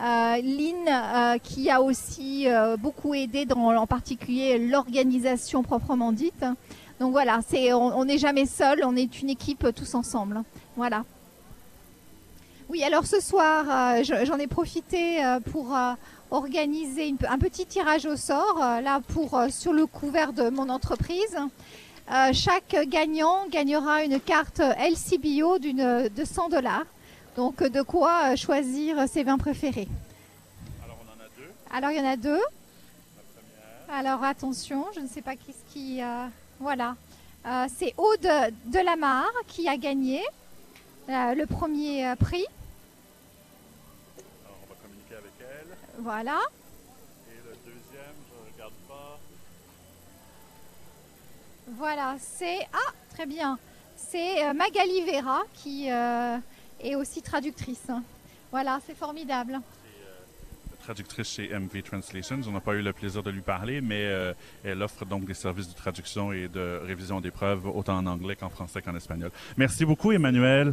Euh, 0.00 0.36
Lynn, 0.42 0.86
euh, 0.88 1.38
qui 1.38 1.70
a 1.70 1.80
aussi 1.82 2.48
euh, 2.48 2.76
beaucoup 2.76 3.14
aidé 3.14 3.44
dans 3.46 3.74
en 3.76 3.86
particulier 3.86 4.58
l'organisation 4.58 5.62
proprement 5.62 6.12
dite. 6.12 6.44
Donc 7.00 7.12
voilà, 7.12 7.40
on 7.74 8.04
n'est 8.04 8.18
jamais 8.18 8.46
seul, 8.46 8.82
on 8.84 8.96
est 8.96 9.20
une 9.22 9.30
équipe 9.30 9.66
tous 9.74 9.94
ensemble. 9.94 10.42
Voilà. 10.76 11.04
Oui, 12.68 12.82
alors 12.82 13.06
ce 13.06 13.20
soir, 13.20 13.64
je- 14.02 14.24
j'en 14.26 14.36
ai 14.38 14.46
profité 14.48 15.22
pour 15.52 15.76
organiser 16.30 17.14
un 17.28 17.38
petit 17.38 17.66
tirage 17.66 18.04
au 18.04 18.16
sort, 18.16 18.58
là 18.58 19.00
pour 19.14 19.40
sur 19.48 19.72
le 19.72 19.86
couvert 19.86 20.32
de 20.32 20.50
mon 20.50 20.68
entreprise. 20.68 21.36
Euh, 22.10 22.32
chaque 22.32 22.74
gagnant 22.88 23.46
gagnera 23.48 24.02
une 24.02 24.18
carte 24.18 24.60
LCBO 24.60 25.58
d'une 25.58 26.08
de 26.08 26.24
100 26.24 26.48
dollars. 26.48 26.86
Donc 27.36 27.60
euh, 27.60 27.68
de 27.68 27.82
quoi 27.82 28.32
euh, 28.32 28.36
choisir 28.36 29.06
ses 29.06 29.24
vins 29.24 29.36
préférés? 29.36 29.88
Alors 31.70 31.90
il 31.90 31.98
y 31.98 32.00
en 32.00 32.08
a 32.08 32.16
deux. 32.16 32.40
Alors 33.92 34.24
attention, 34.24 34.86
je 34.94 35.00
ne 35.00 35.06
sais 35.06 35.20
pas 35.20 35.36
qui 35.36 35.52
ce 35.52 35.72
qui 35.72 36.02
euh, 36.02 36.26
voilà. 36.60 36.96
Euh, 37.46 37.66
c'est 37.78 37.94
Aude 37.96 38.28
Delamare 38.64 39.30
qui 39.46 39.68
a 39.68 39.76
gagné 39.76 40.22
euh, 41.08 41.34
le 41.34 41.46
premier 41.46 42.06
euh, 42.06 42.16
prix. 42.16 42.44
Alors, 44.44 44.58
on 44.64 44.68
va 44.68 44.80
communiquer 44.82 45.14
avec 45.14 45.32
elle. 45.40 45.76
Voilà. 45.98 46.38
Et 47.30 47.36
le 47.36 47.54
deuxième, 47.64 48.16
je 48.28 48.54
regarde 48.54 48.74
pas. 48.88 49.18
Voilà, 51.76 52.16
c'est 52.18 52.60
ah 52.72 52.92
très 53.10 53.26
bien. 53.26 53.58
C'est 53.96 54.46
euh, 54.46 54.54
Magali 54.54 55.02
Vera 55.04 55.42
qui 55.52 55.90
euh, 55.90 56.38
est 56.80 56.94
aussi 56.94 57.20
traductrice. 57.20 57.88
Voilà, 58.50 58.80
c'est 58.86 58.96
formidable. 58.96 59.60
traductrice 60.82 61.28
chez 61.28 61.48
MV 61.48 61.82
Translations. 61.82 62.40
On 62.46 62.52
n'a 62.52 62.60
pas 62.60 62.74
eu 62.74 62.80
le 62.80 62.92
plaisir 62.94 63.22
de 63.22 63.30
lui 63.30 63.42
parler, 63.42 63.82
mais 63.82 64.04
euh, 64.06 64.32
elle 64.64 64.82
offre 64.82 65.04
donc 65.04 65.26
des 65.26 65.34
services 65.34 65.68
de 65.68 65.74
traduction 65.74 66.32
et 66.32 66.48
de 66.48 66.80
révision 66.84 67.20
des 67.20 67.30
preuves 67.30 67.66
autant 67.66 67.98
en 67.98 68.06
anglais 68.06 68.36
qu'en 68.36 68.48
français 68.48 68.80
qu'en 68.80 68.96
espagnol. 68.96 69.30
Merci 69.58 69.84
beaucoup, 69.84 70.12
Emmanuel. 70.12 70.72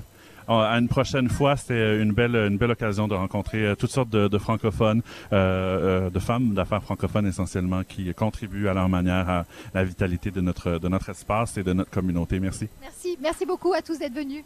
Euh, 0.49 0.53
À 0.53 0.77
une 0.77 0.87
prochaine 0.87 1.29
fois, 1.29 1.55
c'était 1.55 2.01
une 2.01 2.11
belle, 2.13 2.35
une 2.35 2.57
belle 2.57 2.71
occasion 2.71 3.07
de 3.07 3.15
rencontrer 3.15 3.65
euh, 3.65 3.75
toutes 3.75 3.91
sortes 3.91 4.09
de, 4.09 4.37
francophones, 4.37 5.01
euh, 5.33 6.05
euh, 6.05 6.09
de 6.09 6.19
femmes 6.19 6.53
d'affaires 6.53 6.83
francophones 6.83 7.27
essentiellement, 7.27 7.83
qui 7.83 8.13
contribuent 8.13 8.67
à 8.67 8.73
leur 8.73 8.89
manière 8.89 9.29
à 9.29 9.45
la 9.73 9.83
vitalité 9.83 10.31
de 10.31 10.41
notre, 10.41 10.77
de 10.77 10.87
notre 10.87 11.09
espace 11.09 11.57
et 11.57 11.63
de 11.63 11.73
notre 11.73 11.91
communauté. 11.91 12.39
Merci. 12.39 12.67
Merci, 12.81 13.17
merci 13.21 13.45
beaucoup 13.45 13.73
à 13.73 13.81
tous 13.81 13.97
d'être 13.97 14.13
venus. 14.13 14.43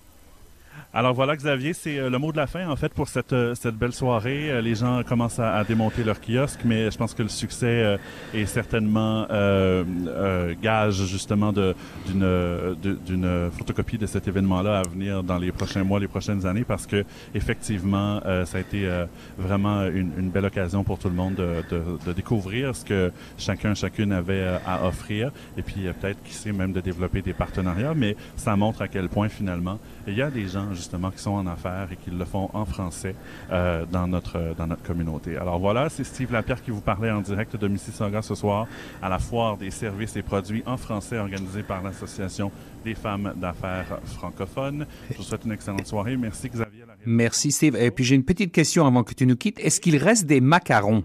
Alors 0.92 1.14
voilà, 1.14 1.36
Xavier, 1.36 1.74
c'est 1.74 2.00
euh, 2.00 2.10
le 2.10 2.18
mot 2.18 2.32
de 2.32 2.38
la 2.38 2.48
fin 2.48 2.68
en 2.68 2.76
fait 2.76 2.92
pour 2.92 3.10
cette, 3.10 3.32
euh, 3.32 3.54
cette 3.54 3.76
belle 3.76 3.94
soirée. 3.94 4.50
Euh, 4.50 4.60
les 4.60 4.74
gens 4.74 5.04
commencent 5.04 5.38
à, 5.38 5.64
démonter 5.64 6.04
leur 6.04 6.20
kiosque, 6.20 6.62
mais 6.66 6.90
je 6.90 6.98
pense 6.98 7.14
que 7.14 7.22
le 7.22 7.30
succès 7.30 8.00
est 8.34 8.48
certainement 8.48 9.28
euh, 9.30 10.56
gage 10.60 11.06
justement 11.06 11.54
d'une 11.54 13.52
photocopie 13.56 14.00
de 14.00 14.08
cet 14.08 14.28
événement-là 14.28 14.80
à 14.80 14.82
venir 14.82 15.22
dans 15.22 15.38
les 15.38 15.52
prochains 15.52 15.84
mois, 15.84 16.00
les 16.00 16.08
prochaines 16.08 16.48
années, 16.48 16.64
parce 16.64 16.88
que 16.88 17.06
effectivement, 17.36 18.20
euh, 18.26 18.46
ça 18.46 18.58
a 18.58 18.62
été 18.62 18.90
vraiment 19.38 19.86
une, 19.86 20.32
belle 20.32 20.46
occasion 20.46 20.84
pour 20.84 20.98
tout 20.98 21.10
le 21.10 21.16
monde 21.16 21.36
de, 21.36 22.14
découvrir 22.14 22.76
ce 22.76 22.84
que 22.84 23.12
chacun, 23.38 23.76
chacune 23.76 24.12
avait 24.12 24.58
à 24.66 24.88
offrir, 24.88 25.32
et 25.56 25.62
puis 25.62 25.82
peut-être 26.00 26.24
qui 26.24 26.34
sait 26.34 26.52
même 26.52 26.72
de 26.72 26.82
développer 26.82 27.22
des 27.22 27.34
partenariats, 27.34 27.94
mais 27.94 28.16
ça 28.36 28.56
montre 28.56 28.82
à 28.82 28.88
quel 28.88 29.08
point 29.08 29.30
finalement 29.30 29.80
il 30.08 30.16
y 30.16 30.22
a 30.22 30.32
des 30.32 30.48
gens 30.48 30.74
justement 30.80 31.12
qui 31.12 31.20
sont 31.20 31.32
en 31.32 31.46
affaires 31.46 31.90
et 31.92 31.98
qui 31.98 32.10
le 32.10 32.26
font 32.26 32.50
en 32.54 32.66
français 32.66 33.16
euh, 33.52 33.86
dans 33.92 34.08
notre 34.08 34.56
dans 34.58 34.68
notre 34.68 34.84
communauté. 34.84 35.38
Alors 35.38 35.60
voilà, 35.60 35.90
c'est 35.90 36.04
Steve 36.04 36.32
Lapierre 36.32 36.62
qui 36.64 36.72
vous 36.72 36.82
parlait 36.82 37.12
en 37.12 37.22
direct 37.22 37.56
de 37.56 37.68
Mississauga 37.68 38.22
ce 38.22 38.36
soir 38.36 38.66
à 39.02 39.10
la 39.10 39.20
foire 39.20 39.58
des 39.58 39.72
services 39.72 40.16
et 40.16 40.22
produits 40.22 40.64
en 40.66 40.78
français 40.78 41.18
organisée 41.18 41.64
par 41.64 41.84
l'association 41.84 42.52
des 42.84 42.96
femmes 42.96 43.34
d'affaires 43.36 44.00
francophones. 44.06 44.86
Je 45.12 45.18
vous 45.18 45.24
souhaite 45.24 45.46
une 45.46 45.52
excellente 45.52 45.88
soirée. 45.88 46.16
Merci 46.18 46.50
Xavier. 46.50 46.84
Merci 47.06 47.52
Steve. 47.52 47.76
Et 47.76 47.92
puis 47.92 48.04
j'ai 48.04 48.16
une 48.16 48.26
petite 48.26 48.52
question 48.52 48.86
avant 48.88 49.04
que 49.04 49.14
tu 49.14 49.26
nous 49.26 49.36
quittes. 49.36 49.60
Est-ce 49.60 49.80
qu'il 49.82 49.98
reste 49.98 50.26
des 50.26 50.42
macarons? 50.42 51.04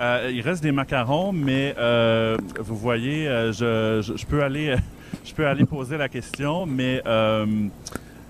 Euh, 0.00 0.30
il 0.32 0.40
reste 0.40 0.62
des 0.62 0.72
macarons, 0.72 1.32
mais 1.32 1.74
euh, 1.78 2.38
vous 2.58 2.76
voyez, 2.76 3.28
euh, 3.28 3.52
je, 3.52 4.00
je, 4.02 4.16
je 4.16 4.26
peux 4.26 4.42
aller 4.42 4.74
je 5.24 5.34
peux 5.34 5.46
aller 5.46 5.64
poser 5.64 5.96
la 5.96 6.08
question, 6.08 6.66
mais 6.66 7.02
euh, 7.06 7.46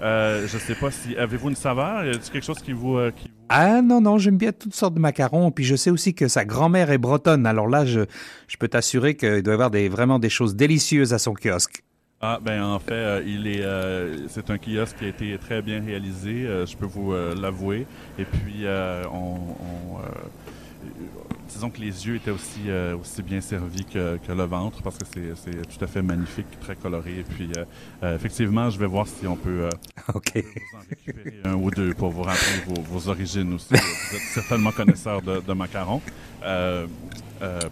euh, 0.03 0.47
je 0.47 0.59
sais 0.59 0.75
pas 0.75 0.91
si 0.91 1.17
avez-vous 1.17 1.51
une 1.51 1.57
saveur? 1.57 2.05
Y 2.05 2.11
a 2.11 2.19
quelque 2.19 2.45
chose 2.45 2.59
qui 2.59 2.73
vous 2.73 2.97
euh, 2.97 3.11
qui 3.11 3.31
Ah 3.49 3.83
non, 3.83 4.01
non, 4.01 4.19
j'aime 4.19 4.37
bien 4.37 4.53
toutes 4.53 4.75
sortes 4.75 4.95
de 4.95 5.01
macarons. 5.01 5.51
Puis 5.51 5.65
je 5.65 5.77
sais 5.77 5.91
aussi 5.91 6.15
que 6.15 6.29
sa 6.29 6.45
grand-mère 6.45 6.91
est 6.91 6.99
bretonne. 6.99 7.47
Alors 7.47 7.69
là, 7.69 7.85
je, 7.87 8.01
je 8.49 8.57
peux 8.57 8.69
t'assurer 8.69 9.17
qu'il 9.17 9.43
doit 9.43 9.53
y 9.53 9.55
avoir 9.55 9.71
des, 9.71 9.89
vraiment 9.89 10.19
des 10.19 10.31
choses 10.31 10.57
délicieuses 10.57 11.13
à 11.15 11.19
son 11.19 11.35
kiosque. 11.35 11.83
Ah 12.21 12.39
ben 12.43 12.63
en 12.63 12.79
fait, 12.79 12.95
euh, 12.95 13.23
il 13.27 13.47
est 13.47 13.63
euh, 13.63 14.27
c'est 14.29 14.49
un 14.49 14.57
kiosque 14.57 14.97
qui 14.99 15.05
a 15.05 15.09
été 15.09 15.37
très 15.37 15.61
bien 15.61 15.85
réalisé, 15.85 16.47
euh, 16.47 16.65
je 16.65 16.75
peux 16.75 16.87
vous 16.87 17.13
l'avouer. 17.13 17.87
Et 18.19 18.25
puis 18.25 18.65
on, 19.13 19.37
on, 19.37 19.99
disons 21.57 21.71
que 21.71 21.81
les 21.81 22.07
yeux 22.07 22.17
étaient 22.17 22.31
aussi 22.31 22.69
euh, 22.69 22.97
aussi 22.97 23.23
bien 23.23 23.41
servis 23.41 23.85
que, 23.85 24.19
que 24.19 24.33
le 24.33 24.45
ventre 24.45 24.83
parce 24.83 24.99
que 24.99 25.05
c'est 25.35 25.67
tout 25.67 25.83
à 25.83 25.87
fait 25.87 26.03
magnifique, 26.03 26.47
très 26.61 26.77
coloré. 26.77 27.21
Et 27.21 27.23
puis 27.23 27.51
euh, 27.57 27.65
euh, 28.03 28.17
effectivement, 28.17 28.69
je 28.69 28.79
vais 28.79 28.87
voir 28.87 29.07
si 29.07 29.27
on 29.35 29.37
peut, 29.37 29.69
vous 30.09 30.15
en 30.15 30.21
récupérer 30.91 31.41
un 31.45 31.55
ou 31.55 31.71
deux 31.71 31.95
pour 31.95 32.11
vous 32.11 32.23
rappeler 32.23 32.61
vos, 32.67 32.83
vos 32.83 33.09
origines 33.09 33.55
aussi. 33.55 33.75
Vous 33.75 34.17
êtes 34.17 34.23
certainement 34.35 34.71
connaisseur 34.71 35.23
de, 35.23 35.41
de 35.41 35.53
macarons, 35.55 36.03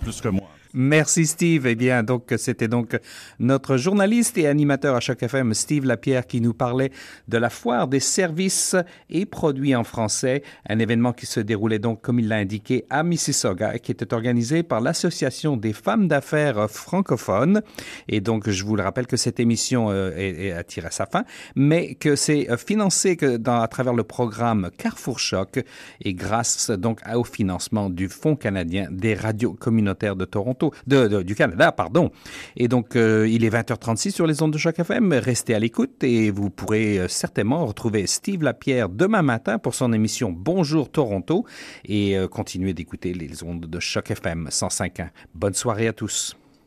plus 0.00 0.20
que 0.20 0.28
moi. 0.28 0.53
Merci 0.76 1.26
Steve. 1.26 1.68
Eh 1.68 1.76
bien, 1.76 2.02
donc 2.02 2.34
c'était 2.36 2.66
donc 2.66 2.98
notre 3.38 3.76
journaliste 3.76 4.36
et 4.38 4.48
animateur 4.48 4.96
à 4.96 5.00
Choc 5.00 5.22
FM, 5.22 5.54
Steve 5.54 5.84
Lapierre, 5.84 6.26
qui 6.26 6.40
nous 6.40 6.52
parlait 6.52 6.90
de 7.28 7.38
la 7.38 7.48
foire 7.48 7.86
des 7.86 8.00
services 8.00 8.74
et 9.08 9.24
produits 9.24 9.76
en 9.76 9.84
français, 9.84 10.42
un 10.68 10.80
événement 10.80 11.12
qui 11.12 11.26
se 11.26 11.38
déroulait 11.38 11.78
donc, 11.78 12.02
comme 12.02 12.18
il 12.18 12.26
l'a 12.26 12.38
indiqué, 12.38 12.86
à 12.90 13.04
Mississauga, 13.04 13.78
qui 13.78 13.92
était 13.92 14.12
organisé 14.12 14.64
par 14.64 14.80
l'Association 14.80 15.56
des 15.56 15.72
femmes 15.72 16.08
d'affaires 16.08 16.68
francophones. 16.68 17.62
Et 18.08 18.20
donc, 18.20 18.50
je 18.50 18.64
vous 18.64 18.74
le 18.74 18.82
rappelle 18.82 19.06
que 19.06 19.16
cette 19.16 19.38
émission 19.38 19.90
euh, 19.92 20.10
est, 20.16 20.46
est 20.46 20.52
à 20.52 20.64
tirer 20.64 20.88
à 20.88 20.90
sa 20.90 21.06
fin, 21.06 21.22
mais 21.54 21.94
que 21.94 22.16
c'est 22.16 22.50
euh, 22.50 22.56
financé 22.56 23.16
à 23.46 23.68
travers 23.68 23.94
le 23.94 24.02
programme 24.02 24.70
Carrefour 24.76 25.20
Choc 25.20 25.62
et 26.00 26.14
grâce 26.14 26.70
donc 26.70 27.00
au 27.14 27.22
financement 27.22 27.90
du 27.90 28.08
Fonds 28.08 28.34
canadien 28.34 28.88
des 28.90 29.14
radios 29.14 29.52
communautaires 29.52 30.16
de 30.16 30.24
Toronto, 30.24 30.63
de, 30.86 31.22
du 31.22 31.34
Canada, 31.34 31.72
pardon. 31.72 32.10
Et 32.56 32.68
donc, 32.68 32.96
euh, 32.96 33.28
il 33.28 33.44
est 33.44 33.50
20h36 33.50 34.10
sur 34.10 34.26
les 34.26 34.42
ondes 34.42 34.52
de 34.52 34.58
Choc 34.58 34.78
FM. 34.78 35.12
Restez 35.12 35.54
à 35.54 35.58
l'écoute 35.58 36.02
et 36.02 36.30
vous 36.30 36.50
pourrez 36.50 36.98
euh, 36.98 37.08
certainement 37.08 37.66
retrouver 37.66 38.06
Steve 38.06 38.42
Lapierre 38.42 38.88
demain 38.88 39.22
matin 39.22 39.58
pour 39.58 39.74
son 39.74 39.92
émission 39.92 40.32
Bonjour 40.32 40.90
Toronto 40.90 41.44
et 41.84 42.16
euh, 42.16 42.28
continuer 42.28 42.74
d'écouter 42.74 43.14
les 43.14 43.42
ondes 43.42 43.66
de 43.66 43.80
Choc 43.80 44.10
FM 44.10 44.48
105.1. 44.50 45.08
Bonne 45.34 45.54
soirée 45.54 45.88
à 45.88 45.92
tous. 45.92 46.36